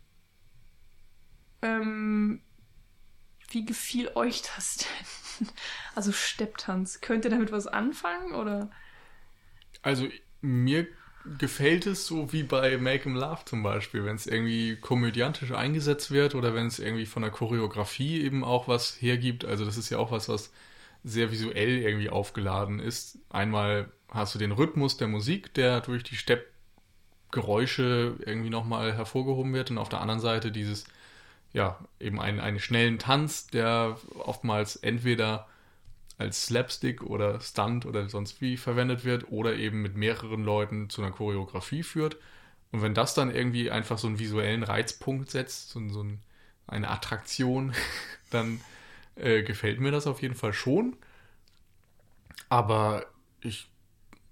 [1.62, 2.42] ähm,
[3.50, 5.48] wie gefiel euch das denn?
[5.96, 7.02] Also Stepptanz.
[7.02, 8.72] Könnt ihr damit was anfangen oder?
[9.82, 10.08] Also
[10.42, 10.88] mir
[11.26, 16.12] gefällt es so wie bei Make 'em Love zum Beispiel, wenn es irgendwie komödiantisch eingesetzt
[16.12, 19.46] wird oder wenn es irgendwie von der Choreografie eben auch was hergibt.
[19.46, 20.52] Also das ist ja auch was, was
[21.04, 23.20] sehr visuell irgendwie aufgeladen ist.
[23.30, 26.16] Einmal hast du den Rhythmus der Musik, der durch die
[27.32, 30.86] Steppgeräusche irgendwie nochmal hervorgehoben wird und auf der anderen Seite dieses,
[31.54, 35.48] ja, eben einen, einen schnellen Tanz, der oftmals entweder
[36.18, 41.02] als Slapstick oder Stunt oder sonst wie verwendet wird oder eben mit mehreren Leuten zu
[41.02, 42.18] einer Choreografie führt.
[42.72, 46.06] Und wenn das dann irgendwie einfach so einen visuellen Reizpunkt setzt, so, so
[46.68, 47.74] eine Attraktion,
[48.30, 48.62] dann
[49.16, 50.96] äh, gefällt mir das auf jeden Fall schon.
[52.50, 53.06] Aber
[53.42, 53.70] ich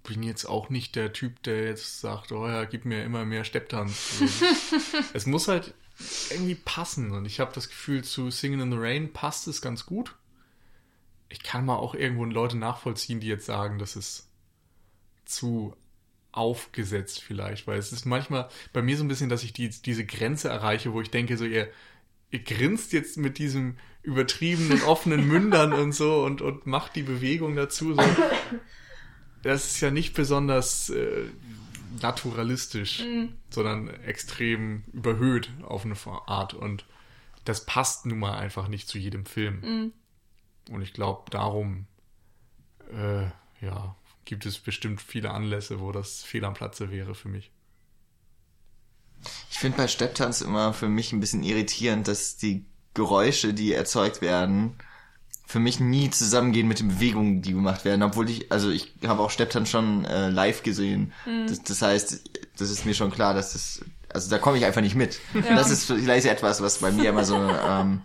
[0.04, 3.44] bin jetzt auch nicht der Typ, der jetzt sagt, oh ja, gib mir immer mehr
[3.44, 4.22] Stepptanz.
[5.14, 5.74] Es muss halt
[6.30, 7.12] irgendwie passen.
[7.12, 10.14] Und ich habe das Gefühl, zu Singing in the Rain passt es ganz gut.
[11.32, 14.28] Ich kann mal auch irgendwo Leute nachvollziehen, die jetzt sagen, das ist
[15.24, 15.74] zu
[16.30, 20.04] aufgesetzt vielleicht, weil es ist manchmal bei mir so ein bisschen, dass ich die, diese
[20.04, 21.68] Grenze erreiche, wo ich denke, so ihr,
[22.30, 27.56] ihr grinst jetzt mit diesem übertriebenen offenen Mündern und so und, und macht die Bewegung
[27.56, 27.94] dazu.
[27.94, 28.02] So.
[29.42, 31.24] Das ist ja nicht besonders äh,
[32.00, 33.34] naturalistisch, mhm.
[33.50, 36.54] sondern extrem überhöht auf eine Art.
[36.54, 36.84] Und
[37.44, 39.60] das passt nun mal einfach nicht zu jedem Film.
[39.60, 39.92] Mhm.
[40.70, 41.86] Und ich glaube, darum
[42.92, 43.24] äh,
[43.64, 47.50] ja, gibt es bestimmt viele Anlässe, wo das fehl am Platze wäre für mich.
[49.50, 54.20] Ich finde bei Stepptanz immer für mich ein bisschen irritierend, dass die Geräusche, die erzeugt
[54.20, 54.76] werden,
[55.46, 58.02] für mich nie zusammengehen mit den Bewegungen, die gemacht werden.
[58.02, 61.12] Obwohl ich, also ich habe auch Stepptanz schon äh, live gesehen.
[61.26, 61.46] Mhm.
[61.46, 64.80] Das, das, heißt, das ist mir schon klar, dass das, also da komme ich einfach
[64.80, 65.20] nicht mit.
[65.34, 65.54] Ja.
[65.54, 68.00] Das ist vielleicht etwas, was bei mir immer so ähm,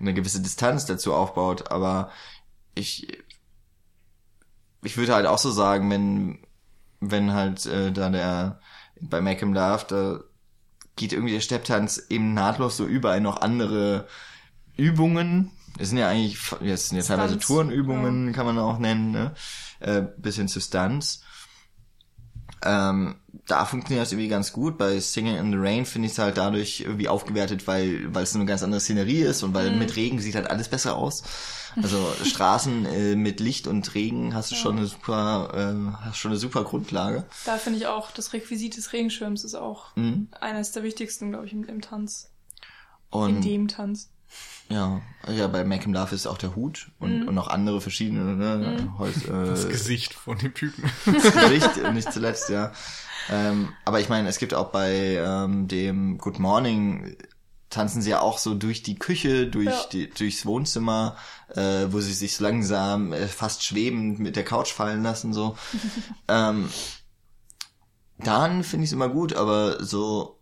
[0.00, 1.70] eine gewisse Distanz dazu aufbaut.
[1.70, 2.10] Aber
[2.74, 3.18] ich,
[4.82, 6.38] ich würde halt auch so sagen, wenn,
[7.00, 8.60] wenn halt äh, da der
[9.00, 10.20] bei Make Him Love, da
[10.96, 14.06] geht irgendwie der Stepptanz eben nahtlos so überall noch andere
[14.76, 15.50] Übungen.
[15.78, 18.32] Das sind ja eigentlich, jetzt sind ja teilweise Turnübungen, ja.
[18.32, 19.34] kann man auch nennen, ne?
[19.78, 21.22] Äh, bisschen zu Stunts.
[22.62, 24.76] Ähm, da funktioniert das irgendwie ganz gut.
[24.76, 28.34] Bei Singing in the Rain finde ich es halt dadurch irgendwie aufgewertet, weil, weil es
[28.34, 29.78] eine ganz andere Szenerie ist und weil mhm.
[29.78, 31.22] mit Regen sieht halt alles besser aus.
[31.76, 34.60] Also Straßen äh, mit Licht und Regen hast du ja.
[34.60, 37.24] schon eine super, äh, hast schon eine super Grundlage.
[37.44, 40.28] Da finde ich auch, das Requisit des Regenschirms ist auch mhm.
[40.40, 42.30] eines der wichtigsten, glaube ich, im, im Tanz.
[43.10, 44.10] Und in dem Tanz.
[44.70, 47.28] Ja, ja, bei Make Him Love ist auch der Hut und, mhm.
[47.28, 48.98] und noch andere verschiedene, ne, mhm.
[48.98, 50.84] Holz, äh, Das Gesicht von dem Typen.
[51.04, 52.72] Das Gesicht, nicht zuletzt, ja.
[53.28, 57.16] Ähm, aber ich meine, es gibt auch bei ähm, dem Good Morning
[57.68, 59.86] tanzen sie ja auch so durch die Küche, durch ja.
[59.92, 61.16] die, durchs Wohnzimmer,
[61.54, 65.56] äh, wo sie sich so langsam äh, fast schwebend mit der Couch fallen lassen, so.
[66.28, 66.68] ähm,
[68.18, 70.39] dann finde ich es immer gut, aber so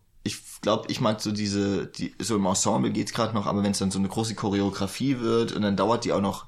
[0.61, 3.79] glaube, ich mag so diese, die, so im Ensemble geht's gerade noch, aber wenn es
[3.79, 6.47] dann so eine große Choreografie wird und dann dauert die auch noch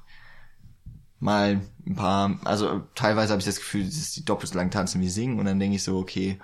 [1.19, 5.01] mal ein paar, also teilweise habe ich das Gefühl, dass die doppelt so lang tanzen
[5.01, 6.39] wie singen und dann denke ich so, okay,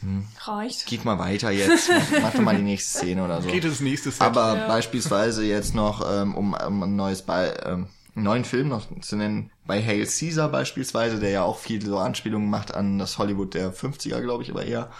[0.00, 0.86] hm, reicht.
[0.86, 1.90] Geht mal weiter jetzt,
[2.22, 3.48] mach doch mal die nächste Szene oder so.
[3.48, 4.22] Geht das nächste Set.
[4.22, 4.68] Aber ja.
[4.68, 9.16] beispielsweise jetzt noch, ähm, um, um ein neues Be ähm, einen neuen Film noch zu
[9.16, 13.54] nennen, bei Hail Caesar beispielsweise, der ja auch viel so Anspielungen macht an das Hollywood
[13.54, 14.90] der 50er, glaube ich, aber eher.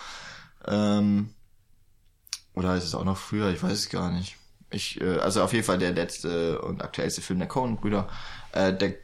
[0.66, 1.30] Ähm,
[2.54, 3.50] oder ist es auch noch früher?
[3.50, 4.36] Ich weiß es gar nicht.
[4.70, 8.08] Ich, äh, also auf jeden Fall der letzte und aktuellste Film der Coen-Brüder.
[8.52, 8.94] Äh, der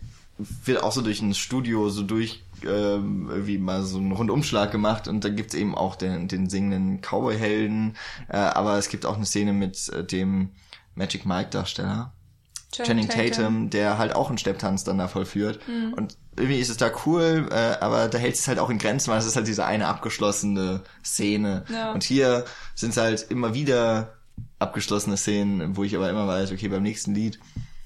[0.64, 5.09] wird auch so durch ein Studio so durch äh, irgendwie mal so einen Rundumschlag gemacht
[5.09, 7.97] und da gibt's eben auch den, den singenden Cowboy-Helden,
[8.28, 10.51] äh, aber es gibt auch eine Szene mit äh, dem
[10.94, 12.12] Magic Mike-Darsteller,
[12.72, 15.60] Channing Tatum, Tatum, der halt auch einen Stepptanz dann da vollführt.
[15.68, 15.94] Mhm.
[15.94, 19.11] Und irgendwie ist es da cool, äh, aber da hält es halt auch in Grenzen,
[19.11, 21.65] weil es ist halt diese eine abgeschlossene Szene.
[21.69, 21.93] Ja.
[21.93, 22.45] Und hier
[22.75, 24.15] sind es halt immer wieder
[24.59, 27.39] abgeschlossene Szenen, wo ich aber immer weiß, okay, beim nächsten Lied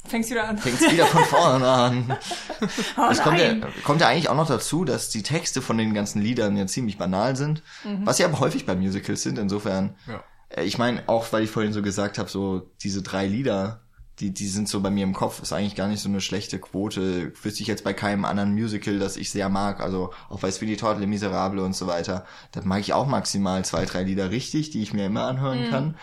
[0.06, 0.58] fängst wieder an.
[0.58, 2.16] Fängst wieder von vorne an.
[2.98, 3.54] oh, es kommt ja,
[3.84, 6.98] kommt ja eigentlich auch noch dazu, dass die Texte von den ganzen Liedern ja ziemlich
[6.98, 8.04] banal sind, mhm.
[8.04, 9.38] was ja aber häufig bei Musicals sind.
[9.38, 10.22] Insofern, ja.
[10.50, 13.80] Äh, ich meine, auch weil ich vorhin so gesagt habe, so diese drei Lieder,
[14.20, 16.60] die, die sind so bei mir im Kopf, ist eigentlich gar nicht so eine schlechte
[16.60, 17.32] Quote.
[17.42, 19.80] Wüsste ich jetzt bei keinem anderen Musical, das ich sehr mag.
[19.80, 22.24] Also auch bei Sweetie Todd, Les Miserable und so weiter.
[22.52, 25.70] Da mag ich auch maximal zwei, drei Lieder richtig, die ich mir immer anhören mhm.
[25.70, 25.96] kann.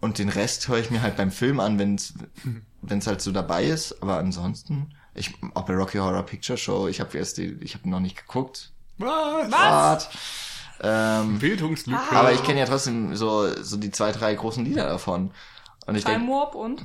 [0.00, 3.64] Und den Rest höre ich mir halt beim Film an, wenn es halt so dabei
[3.64, 4.02] ist.
[4.02, 7.88] Aber ansonsten, ich auch bei Rocky Horror Picture Show, ich habe erst die, ich habe
[7.88, 8.72] noch nicht geguckt.
[8.98, 9.50] Was?
[9.50, 10.08] Was?
[10.82, 12.00] Ähm, Bildungslücke.
[12.10, 15.30] aber ich kenne ja trotzdem so so die zwei drei großen Lieder davon.
[15.86, 16.84] Und ich Time denke, Warp und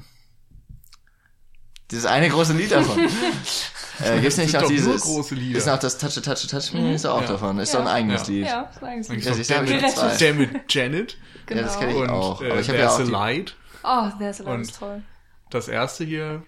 [1.91, 2.99] dieses eine große Lied davon.
[4.03, 5.01] äh, gibt's nicht nur dieses?
[5.01, 5.57] große Lieder.
[5.57, 6.93] Ist noch das Touch Touch Touch Me?
[6.93, 7.27] Ist auch Ja.
[7.27, 7.59] davon.
[7.59, 7.79] Ist Ja.
[7.79, 8.33] doch ein eigenes Ja.
[8.33, 8.45] Lied.
[8.45, 9.13] ja, das so.
[9.13, 11.61] Ja, gibt's siehst noch du, der, mit, der mit Janet Genau.
[11.61, 12.41] Ja, das kenne ich und auch.
[12.41, 13.55] äh, Aber ich habe ja auch a die, Light.
[13.83, 15.01] Oh, there's a Und- ist toll.
[15.49, 16.43] Das erste hier,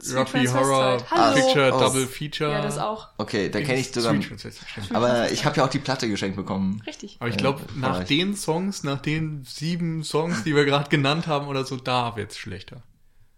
[0.00, 0.96] Sweet Rocky Horror.
[1.34, 1.80] Picture Oh.
[1.80, 2.52] Double Feature.
[2.52, 3.08] Ja, das auch.
[3.18, 4.14] Okay, da kenne ich sogar.
[4.94, 6.80] Aber ich habe ja auch die Platte geschenkt bekommen.
[6.86, 7.16] Richtig.
[7.20, 8.10] Aber ich Ja, glaube, nach vielleicht.
[8.10, 12.38] den Songs, nach den sieben Songs, die wir gerade genannt haben oder so, da wird's
[12.38, 12.82] schlechter.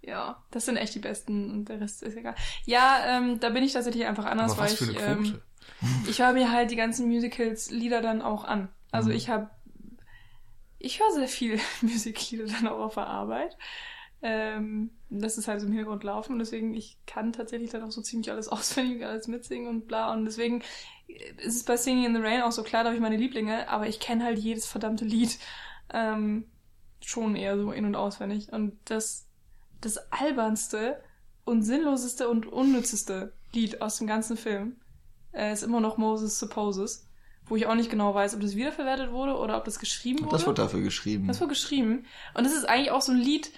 [0.02, 2.34] Ja, das sind echt die besten und der Rest ist egal.
[2.64, 5.28] Ja, ähm, da bin ich tatsächlich einfach anders, Aber weil was für eine ich, Quote.
[5.28, 5.40] ähm,
[6.06, 8.68] ich höre mir halt die ganzen Musicals-Lieder dann auch an.
[8.92, 9.16] Also Mhm.
[9.16, 9.50] ich habe,
[10.78, 13.56] ich höre sehr viel Musiklieder dann auch auf der Arbeit.
[14.22, 17.90] Ähm, das ist halt so im Hintergrund laufen und deswegen, ich kann tatsächlich dann auch
[17.92, 20.62] so ziemlich alles auswendig, alles mitsingen und bla und deswegen
[21.08, 23.68] ist es bei Singing in the Rain auch so klar, da habe ich meine Lieblinge,
[23.68, 25.38] aber ich kenne halt jedes verdammte Lied
[25.92, 26.46] ähm,
[27.02, 29.29] schon eher so in- und auswendig und das
[29.80, 31.02] das albernste
[31.44, 34.76] und sinnloseste und unnützeste Lied aus dem ganzen Film
[35.32, 37.06] äh, ist immer noch Moses Supposes,
[37.46, 40.30] wo ich auch nicht genau weiß, ob das wiederverwertet wurde oder ob das geschrieben wurde.
[40.30, 41.26] Das wurde dafür geschrieben.
[41.26, 42.06] Das wurde geschrieben.
[42.34, 43.50] Und das ist eigentlich auch so ein Lied,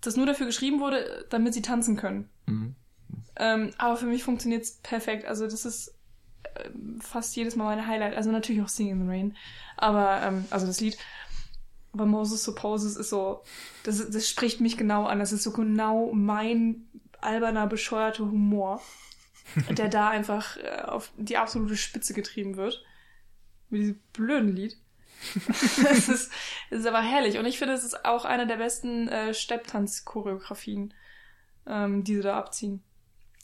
[0.00, 2.28] das nur dafür geschrieben wurde, damit sie tanzen können.
[2.46, 2.74] Mhm.
[3.36, 5.24] Ähm, aber für mich funktioniert's perfekt.
[5.26, 5.94] Also das ist
[6.56, 8.16] ähm, fast jedes Mal meine Highlight.
[8.16, 9.36] Also natürlich auch Sing in the Rain.
[9.76, 10.96] Aber, ähm, also das Lied.
[11.92, 13.42] Aber Moses Supposes ist so,
[13.82, 15.18] das, das spricht mich genau an.
[15.18, 16.88] Das ist so genau mein
[17.20, 18.80] alberner, bescheuerter Humor,
[19.70, 22.84] der da einfach äh, auf die absolute Spitze getrieben wird.
[23.68, 24.76] Mit diesem blöden Lied.
[25.82, 26.32] das, ist,
[26.70, 27.38] das ist aber herrlich.
[27.38, 30.94] Und ich finde, es ist auch eine der besten äh, Stepptanz-Choreografien,
[31.66, 32.82] ähm, die sie da abziehen.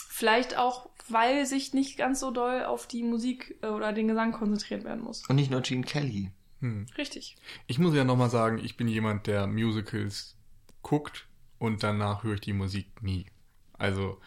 [0.09, 4.33] Vielleicht auch, weil sich nicht ganz so doll auf die Musik äh, oder den Gesang
[4.33, 5.27] konzentriert werden muss.
[5.29, 6.31] Und nicht nur Gene Kelly.
[6.61, 6.87] Hm.
[6.97, 7.37] Richtig.
[7.67, 10.37] Ich muss ja nochmal sagen, ich bin jemand, der Musicals
[10.83, 11.27] guckt
[11.59, 13.27] und danach höre ich die Musik nie.
[13.79, 14.19] Also,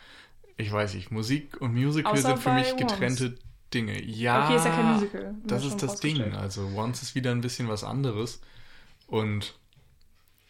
[0.57, 2.77] ich weiß nicht, Musik und Musical Außer sind für mich Once.
[2.77, 3.38] getrennte
[3.73, 4.01] Dinge.
[4.03, 5.35] Ja, Okay, ist ja kein Musical.
[5.45, 6.34] Das ist das Ding.
[6.35, 8.41] Also, Once ist wieder ein bisschen was anderes.
[9.07, 9.57] Und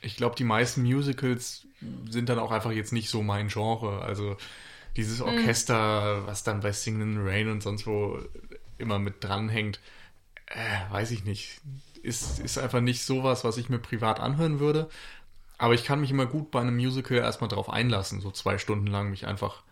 [0.01, 1.65] ich glaube, die meisten Musicals
[2.09, 4.01] sind dann auch einfach jetzt nicht so mein Genre.
[4.01, 4.37] Also, Mhm.
[4.97, 8.19] dieses Orchester, was dann bei Singing in the Rain und sonst wo
[8.77, 9.79] immer mit dranhängt,
[10.49, 11.61] äh, weiß ich nicht.
[12.01, 14.89] Ist, ist einfach nicht sowas, was ich mir privat anhören würde.
[15.57, 18.87] Aber ich kann mich immer gut bei einem Musical erstmal drauf einlassen, so zwei Stunden
[18.87, 19.63] lang mich einfach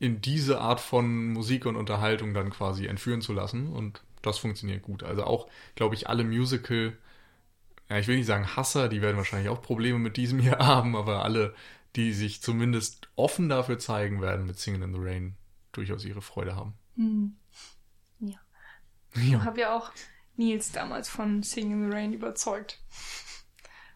[0.00, 3.68] in diese Art von Musik und Unterhaltung dann quasi entführen zu lassen.
[3.72, 5.02] Und das funktioniert gut.
[5.04, 6.96] Also auch, glaube ich, alle Musical,
[7.88, 10.96] ja, ich will nicht sagen Hasser, die werden wahrscheinlich auch Probleme mit diesem hier haben,
[10.96, 11.54] aber alle,
[11.96, 15.36] die sich zumindest offen dafür zeigen, werden mit Singing in the Rain
[15.72, 16.74] durchaus ihre Freude haben.
[16.96, 17.36] Hm.
[18.20, 18.38] Ja.
[19.14, 19.44] Ich Ja.
[19.44, 19.92] habe ja auch
[20.40, 22.78] Nils damals von Singing in the Rain überzeugt.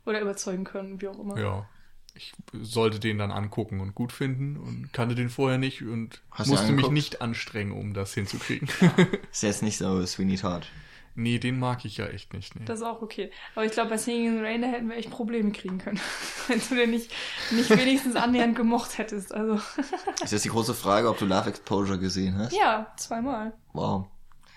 [0.07, 1.39] Oder überzeugen können, wie auch immer.
[1.41, 1.67] Ja.
[2.15, 6.49] Ich sollte den dann angucken und gut finden und kannte den vorher nicht und Hast
[6.49, 8.69] musste mich nicht anstrengen, um das hinzukriegen.
[9.33, 10.69] Ist jetzt nicht so Sweeney Todd.
[11.17, 12.55] nee, den mag ich ja echt nicht.
[12.55, 12.67] Nee.
[12.67, 13.33] Das ist auch okay.
[13.57, 15.99] Aber ich glaube, bei Singing in the Rain, da hätten wir echt Probleme kriegen können.
[16.47, 17.11] Wenn du den nicht,
[17.51, 19.35] nicht wenigstens annähernd gemocht hättest.
[19.35, 19.55] Also,
[20.23, 22.53] Ist jetzt die große Frage, ob du Love Exposure gesehen hast?
[22.53, 23.55] ja, zweimal.
[23.73, 24.07] Wow.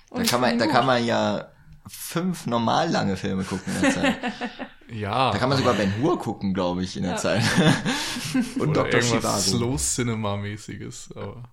[0.10, 1.52] Da Und ich kann man, da kann man ja
[1.90, 4.16] fünf normal lange Filme gucken in der Zeit.
[4.92, 5.32] ja.
[5.32, 7.18] Da kann man sogar Ben Hur gucken, glaube ich, in der Ja.
[7.18, 7.44] Zeit.
[8.60, 9.02] Und oder Dr.
[9.02, 9.58] irgendwas Chivago.
[9.58, 11.12] Slow Cinema-mäßiges.
[11.16, 11.44] Aber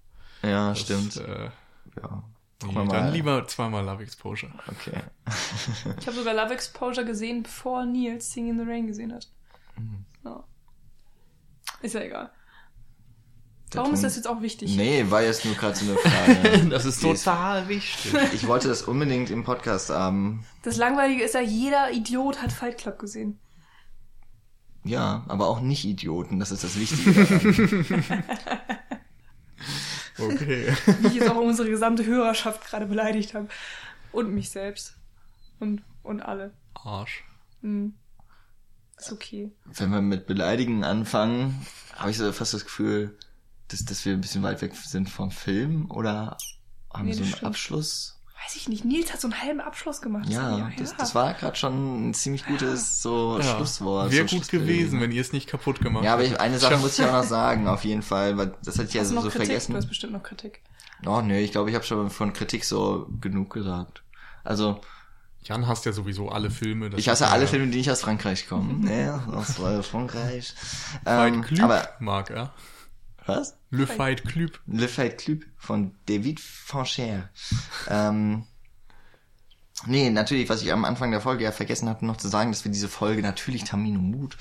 [0.42, 1.16] Ja, das, stimmt.
[1.16, 1.50] Äh,
[2.00, 2.22] ja.
[2.66, 4.52] nee, dann lieber zweimal Love Exposure.
[4.68, 5.00] Okay.
[6.00, 9.28] Ich habe sogar Love Exposure gesehen, bevor Nils Singing in the Rain gesehen hat.
[9.76, 10.04] Mhm.
[10.24, 10.44] Ja.
[11.82, 12.30] Ist ja egal.
[13.76, 14.76] Warum ist Ton- das jetzt auch wichtig?
[14.76, 16.66] Nee, war jetzt nur gerade so eine Frage.
[16.68, 18.12] Das ist Die ist- total wichtig.
[18.32, 20.44] Ich wollte das unbedingt im Podcast haben.
[20.62, 23.38] Das Langweilige ist ja, jeder Idiot hat Fight Club gesehen.
[24.84, 28.02] Ja, aber auch nicht Idioten, das ist das Wichtige.
[30.18, 30.72] Okay.
[31.00, 33.48] Wie ich jetzt auch unsere gesamte Hörerschaft gerade beleidigt habe.
[34.12, 34.94] Und mich selbst.
[35.58, 36.52] Und, und alle.
[36.74, 37.24] Arsch.
[37.62, 37.94] Hm.
[38.96, 39.50] Ist okay.
[39.64, 43.18] Wenn wir mit Beleidigen anfangen, habe ich so fast das Gefühl,
[43.68, 46.36] dass, dass wir ein bisschen weit weg sind vom Film oder
[46.92, 47.44] haben Nee, wir so einen stimmt.
[47.44, 48.10] Abschluss?
[48.44, 48.84] Weiß ich nicht.
[48.84, 50.28] Nils hat so einen halben Abschluss gemacht.
[50.28, 53.56] Ja, das, das war gerade schon ein ziemlich gutes so Ja.
[53.56, 54.10] Schlusswort.
[54.12, 56.76] Wäre so gut gewesen, wenn ihr es nicht kaputt gemacht Ja, aber ich, eine Sache
[56.76, 59.22] muss ich auch noch sagen, auf jeden Fall, weil das hatte ich ja so, noch
[59.22, 59.44] so Kritik?
[59.44, 59.76] Du vergessen.
[59.76, 60.60] hast bestimmt noch Kritik.
[61.06, 64.02] Oh, nee, ich glaube, ich habe schon von Kritik so genug gesagt.
[64.42, 64.80] Also,
[65.42, 66.90] Jan hasst ja sowieso alle Filme.
[66.90, 68.86] das Ich hasse ist alle ja- Filme, die nicht aus Frankreich kommen.
[68.90, 69.54] ja, aus
[69.86, 70.54] Frankreich.
[71.06, 72.52] Ähm, Club aber, mag er.
[73.26, 73.56] Was?
[73.70, 74.50] Le Fight Club.
[74.66, 77.30] Le Fight Club von David Fancher.
[77.88, 78.44] ähm,
[79.86, 82.64] nee, natürlich, was ich am Anfang der Folge ja vergessen hatte noch zu sagen, dass
[82.64, 84.36] wir diese Folge natürlich Tamino Mut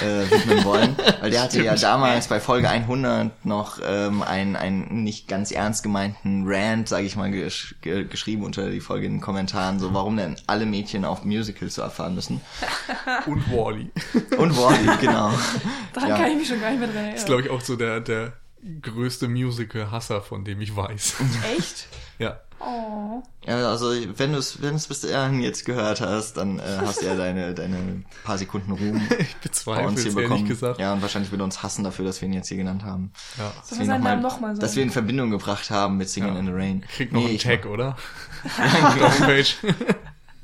[0.00, 1.82] äh, widmen wollen, weil der hatte ja Stimmt.
[1.82, 7.16] damals bei Folge 100 noch ähm, einen, einen nicht ganz ernst gemeinten Rant, sage ich
[7.16, 11.04] mal, gesch ge geschrieben unter die Folge in den Kommentaren, so warum denn alle Mädchen
[11.04, 12.40] auf Musicals so erfahren müssen.
[13.26, 13.90] Und Wally.
[14.38, 15.30] Und Wally, genau.
[15.92, 16.16] Daran Ja.
[16.16, 17.26] kann ich mich schon gar nicht mehr dran ist, erinnern.
[17.26, 18.32] glaube ich, auch so der, der
[18.80, 21.16] größte Musical-Hasser, von dem ich weiß.
[21.58, 21.86] Echt?
[22.18, 22.38] ja.
[22.66, 23.22] Oh.
[23.46, 27.02] Ja, also wenn du es wenn du's bis dahin jetzt gehört hast, dann äh, hast
[27.02, 30.48] du ja deine, deine paar Sekunden Ruhm Ich bei bezweifle uns es hier ehrlich bekommen.
[30.48, 30.80] gesagt.
[30.80, 33.12] Ja, und wahrscheinlich wird er uns hassen dafür, dass wir ihn jetzt hier genannt haben.
[33.36, 33.52] Ja.
[33.58, 34.60] Dass Sollen wir ihn Namen noch mal sagen?
[34.60, 36.38] Dass wir ihn in Verbindung gebracht haben mit Singing Ja.
[36.40, 36.84] in the Rain.
[36.88, 37.96] Kriegt noch Nee, einen ich- Tag, oder?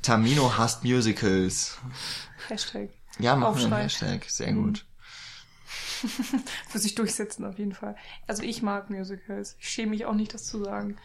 [0.01, 1.77] Tamino hasst Musicals.
[2.49, 2.89] Hashtag.
[3.19, 3.83] Ja, machen wir einen.
[3.83, 4.25] Hashtag.
[4.27, 4.63] Sehr Mhm.
[4.63, 4.85] gut.
[6.71, 7.95] Wird sich durchsetzen auf jeden Fall.
[8.27, 9.55] Also ich mag Musicals.
[9.59, 10.97] Ich schäme mich auch nicht, das zu sagen.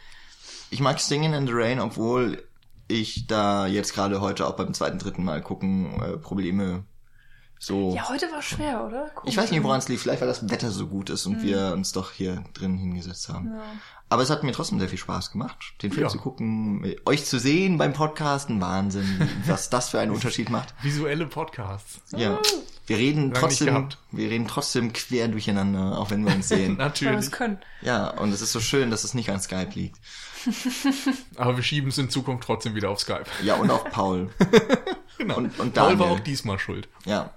[0.71, 2.43] Ich mag Singing in the Rain, obwohl
[2.89, 6.85] ich da jetzt gerade heute auch beim zweiten, dritten Mal gucken äh, Probleme
[7.59, 7.95] so...
[7.95, 9.11] Ja, heute war schwer, oder?
[9.17, 9.21] Oh.
[9.25, 10.03] ich weiß nicht, woran es liegt.
[10.03, 13.49] Vielleicht, weil das Wetter so gut ist und wir uns doch hier drin hingesetzt haben.
[13.49, 13.55] Mhm.
[13.57, 13.63] Ja.
[14.09, 16.09] Aber es hat mir trotzdem sehr viel Spaß gemacht, den Film Ja.
[16.09, 18.61] zu gucken, euch zu sehen beim Podcasten.
[18.61, 20.75] Wahnsinn, was das für einen Unterschied macht.
[20.83, 22.01] Visuelle Podcasts.
[22.17, 22.39] Ja.
[22.87, 26.73] Wir reden trotzdem, wir reden trotzdem quer durcheinander, auch wenn wir uns sehen.
[26.79, 27.19] Weil wir Natürlich.
[27.21, 27.59] es können.
[27.83, 29.99] ja, und es ist so schön, dass es nicht an Skype liegt.
[31.37, 33.25] Aber wir schieben es in Zukunft trotzdem wieder auf Skype.
[33.43, 34.31] Ja, und auch Paul.
[35.19, 35.39] Genau.
[35.39, 36.89] Und- und Paul war auch diesmal schuld.
[37.07, 37.31] Ja.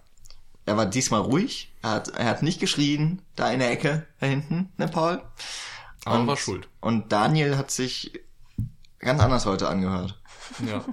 [0.65, 1.73] Er war diesmal ruhig.
[1.81, 5.23] Er hat, er hat nicht geschrien, da in der Ecke, da hinten, ne, Paul?
[6.03, 6.67] Aber und, war schuld.
[6.81, 8.19] Und Daniel hat sich
[8.99, 10.21] ganz anders heute angehört.
[10.67, 10.83] Ja.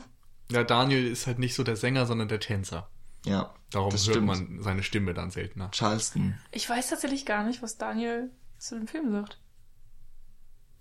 [0.48, 2.88] Ja, Daniel ist halt nicht so der Sänger, sondern der Tänzer.
[3.26, 3.52] Ja.
[3.70, 4.26] Darum das hört stimmt.
[4.26, 5.70] man seine Stimme dann seltener.
[5.72, 6.34] Charleston.
[6.52, 9.38] Ich weiß tatsächlich gar nicht, was Daniel zu dem Film sagt.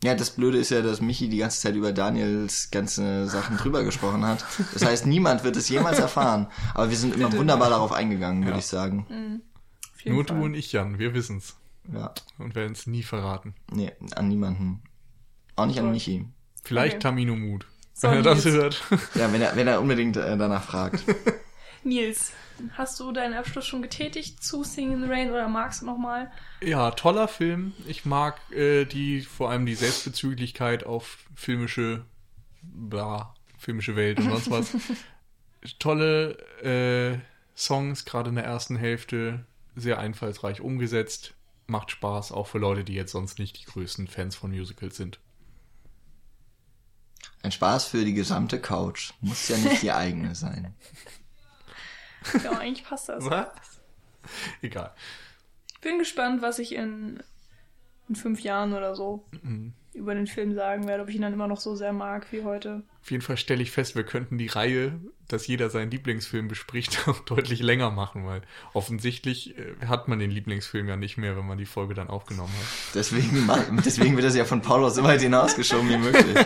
[0.03, 3.83] Ja, das Blöde ist ja, dass Michi die ganze Zeit über Daniels ganze Sachen drüber
[3.83, 4.45] gesprochen hat.
[4.73, 6.47] Das heißt, niemand wird es jemals erfahren.
[6.75, 8.59] Aber wir sind immer wunderbar darauf eingegangen, würde Ja.
[8.59, 9.41] ich sagen.
[10.03, 10.37] Jeden Nur Fall.
[10.37, 11.55] du und ich, Jan, wir wissen's.
[11.91, 12.13] Ja.
[12.37, 13.55] Und werden es nie verraten.
[13.71, 14.83] Nee, an niemanden.
[15.55, 15.93] Auch nicht an Toll.
[15.93, 16.25] Michi.
[16.63, 17.01] Vielleicht Okay.
[17.03, 17.65] Tamino Mut.
[17.93, 18.83] So, wenn er das hört.
[19.15, 21.03] Ja, wenn er, wenn er unbedingt äh, danach fragt.
[21.85, 22.33] Nils,
[22.71, 26.31] hast du deinen Abschluss schon getätigt zu Sing in the Rain oder magst du nochmal?
[26.61, 27.73] Ja, toller Film.
[27.87, 32.05] Ich mag äh, die, vor allem die Selbstbezüglichkeit auf filmische,
[32.61, 34.75] bla, filmische Welt und sonst was.
[35.79, 37.19] Tolle äh,
[37.55, 39.45] Songs, gerade in der ersten Hälfte,
[39.75, 41.33] sehr einfallsreich umgesetzt.
[41.67, 45.19] Macht Spaß, auch für Leute, die jetzt sonst nicht die größten Fans von Musicals sind.
[47.41, 49.13] Ein Spaß für die gesamte Couch.
[49.21, 50.73] Muss ja nicht die eigene sein.
[52.43, 53.25] Ja, eigentlich passt das.
[53.25, 53.47] Was?
[54.61, 54.93] Egal.
[55.81, 57.21] Bin gespannt, was ich in,
[58.09, 59.73] in fünf Jahren oder so Mhm.
[59.95, 62.43] Über den Film sagen werde, ob ich ihn dann immer noch so sehr mag wie
[62.43, 62.83] heute.
[63.01, 67.07] Auf jeden Fall stelle ich fest, wir könnten die Reihe, dass jeder seinen Lieblingsfilm bespricht,
[67.07, 68.41] auch deutlich länger machen, weil
[68.73, 72.51] offensichtlich äh, hat man den Lieblingsfilm ja nicht mehr, wenn man die Folge dann aufgenommen
[72.53, 72.95] hat.
[72.95, 73.49] Deswegen,
[73.85, 76.25] deswegen wird das ja von Paulus so weit hinausgeschoben wie möglich.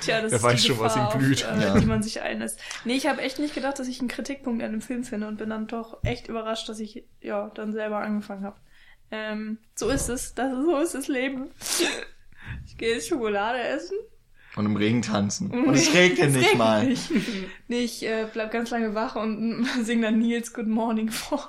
[0.00, 1.44] Tja, das Der ist weiß die schon, was ihm blüht.
[1.46, 1.78] Auf, äh, Ja.
[1.78, 2.58] die man sich einlässt.
[2.84, 5.36] Nee, ich habe echt nicht gedacht, dass ich einen Kritikpunkt an dem Film finde und
[5.36, 8.56] bin dann doch echt überrascht, dass ich ja dann selber angefangen habe.
[9.14, 10.32] Ähm, so ist es.
[10.34, 11.50] Das ist, so ist das Leben.
[12.66, 13.96] Ich gehe jetzt Schokolade essen.
[14.56, 15.50] Und im Regen tanzen.
[15.66, 16.86] Und es regnet Es nicht regnet mal.
[16.86, 17.10] nicht.
[17.68, 21.48] Nee, ich äh, bleib ganz lange wach und sing dann Nils Good Morning vor.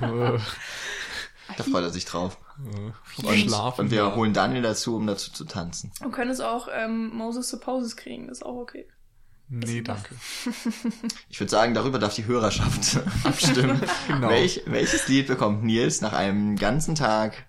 [0.00, 2.38] Da freut er sich drauf.
[2.58, 3.82] äh, Und, Schlafen.
[3.82, 4.14] und wir ja.
[4.16, 5.92] holen Daniel dazu, um dazu zu tanzen.
[6.02, 8.86] Und können es auch ähm, Moses Supposes kriegen, ist auch okay.
[9.48, 10.14] Nee, danke.
[11.28, 13.80] Ich würde sagen, darüber darf die Hörerschaft abstimmen.
[14.08, 14.30] Genau.
[14.30, 17.46] Welch, welches Lied bekommt Nils nach einem ganzen Tag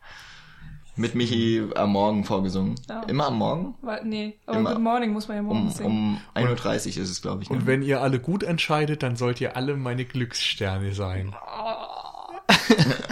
[0.95, 2.75] mit Michi am Morgen vorgesungen?
[2.89, 3.01] Ja.
[3.03, 3.75] Immer am Morgen?
[3.81, 4.73] Weil, nee, aber Immer.
[4.73, 6.21] Good Morning muss man ja Um, morgens singen.
[6.35, 7.49] um 1.30 Uhr ist es, glaube ich.
[7.49, 7.57] Ne?
[7.57, 11.35] Und wenn ihr alle gut entscheidet, dann sollt ihr alle meine Glückssterne sein.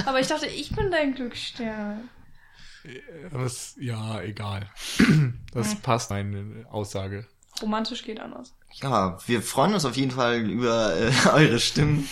[0.06, 2.10] Aber ich dachte, ich bin dein Glücksstern.
[3.32, 4.70] Das, ja, egal.
[5.54, 7.28] Das passt, meine Aussage.
[7.62, 8.56] Romantisch geht anders.
[8.82, 12.10] Ja, wir freuen uns auf jeden Fall über äh, eure Stimmen.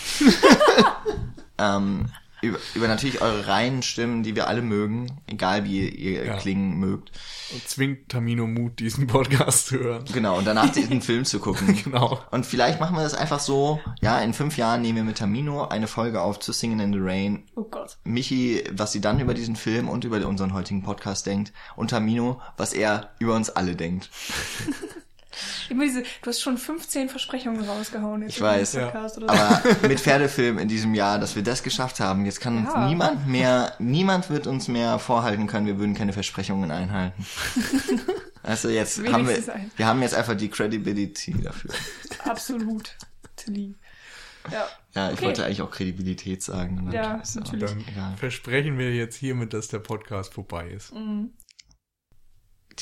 [1.58, 2.08] ähm,
[2.42, 6.36] über, über natürlich eure reinen Stimmen, die wir alle mögen, egal wie ihr Ja.
[6.36, 7.12] klingen mögt.
[7.52, 10.04] Und zwingt Tamino Mut, diesen Podcast zu hören.
[10.12, 11.78] Genau, und danach den Film zu gucken.
[11.84, 12.20] Genau.
[12.30, 15.66] Und vielleicht machen wir das einfach so, ja, in fünf Jahren nehmen wir mit Tamino
[15.68, 17.44] eine Folge auf zu Singing in the Rain.
[17.54, 17.96] Oh Gott.
[18.04, 21.52] Michi, was sie dann über diesen Film und über unseren heutigen Podcast denkt.
[21.76, 24.10] Und Tamino, was er über uns alle denkt.
[25.70, 28.86] Immer diese, du hast schon 15 Versprechungen rausgehauen jetzt Ich in diesem weiß, ja.
[28.86, 29.34] Podcast oder so.
[29.42, 32.86] Aber mit Pferdefilm in diesem Jahr, dass wir das geschafft haben, jetzt kann uns Ja.
[32.88, 37.24] niemand mehr, niemand wird uns mehr vorhalten können, wir würden keine Versprechungen einhalten.
[38.44, 39.40] Also jetzt haben wir,
[39.76, 41.70] wir haben jetzt einfach die Credibility dafür.
[42.24, 42.96] Absolut.
[43.36, 43.76] Tilly.
[44.50, 44.66] Ja.
[44.96, 45.26] Ja, ich Okay.
[45.26, 46.90] wollte eigentlich auch Kredibilität sagen.
[46.92, 47.70] Ja, natürlich.
[47.70, 48.16] Dann Egal.
[48.16, 50.92] versprechen wir jetzt hiermit, dass der Podcast vorbei ist.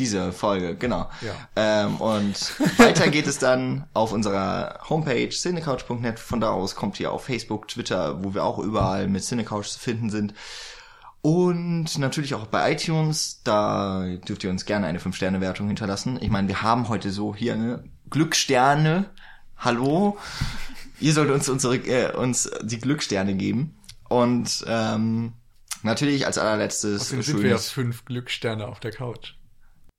[0.00, 1.10] Diese Folge, genau.
[1.20, 1.34] Ja.
[1.56, 2.34] Ähm, und
[2.78, 6.18] weiter geht es dann auf unserer Homepage cinecouch.net.
[6.18, 9.78] Von da aus kommt ihr auf Facebook, Twitter, wo wir auch überall mit Cinecouch zu
[9.78, 10.32] finden sind.
[11.20, 16.18] Und natürlich auch bei iTunes, da dürft ihr uns gerne eine 5-Sterne-Wertung hinterlassen.
[16.22, 19.10] Ich meine, wir haben heute so hier eine Glückssterne.
[19.58, 20.16] Hallo.
[20.98, 23.76] Ihr sollt uns unsere, äh, uns die Glückssterne geben.
[24.08, 25.34] Und ähm,
[25.82, 29.34] natürlich als allerletztes Außerdem sind wir ja fünf Glückssterne auf der Couch.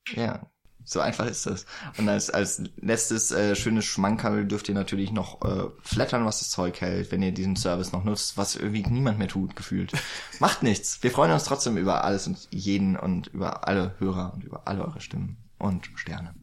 [0.10, 0.45] Ja,
[0.84, 1.65] so einfach ist das.
[1.98, 6.49] Und als, als letztes äh, schönes Schmankerl dürft ihr natürlich noch äh, flattern, was das
[6.49, 9.94] Zeug hält, wenn ihr diesen Service noch nutzt, was irgendwie niemand mehr tut, gefühlt.
[10.40, 11.02] Macht nichts.
[11.03, 14.84] Wir freuen uns trotzdem über alles und jeden und über alle Hörer und über alle
[14.84, 16.34] eure Stimmen und Sterne.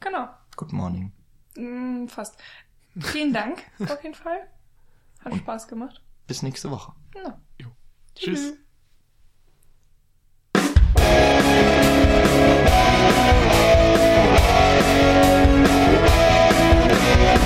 [0.00, 0.28] Genau.
[0.56, 1.12] Good morning.
[1.56, 2.36] Mm, fast.
[2.98, 4.48] Vielen Dank auf jeden Fall.
[5.24, 6.02] Hat Spaß gemacht.
[6.26, 6.92] Bis nächste Woche.
[7.14, 7.40] Ja.
[7.60, 7.68] Jo.
[8.14, 8.54] Tschüss.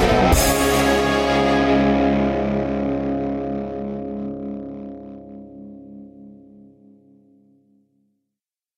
[0.01, 0.58] We'll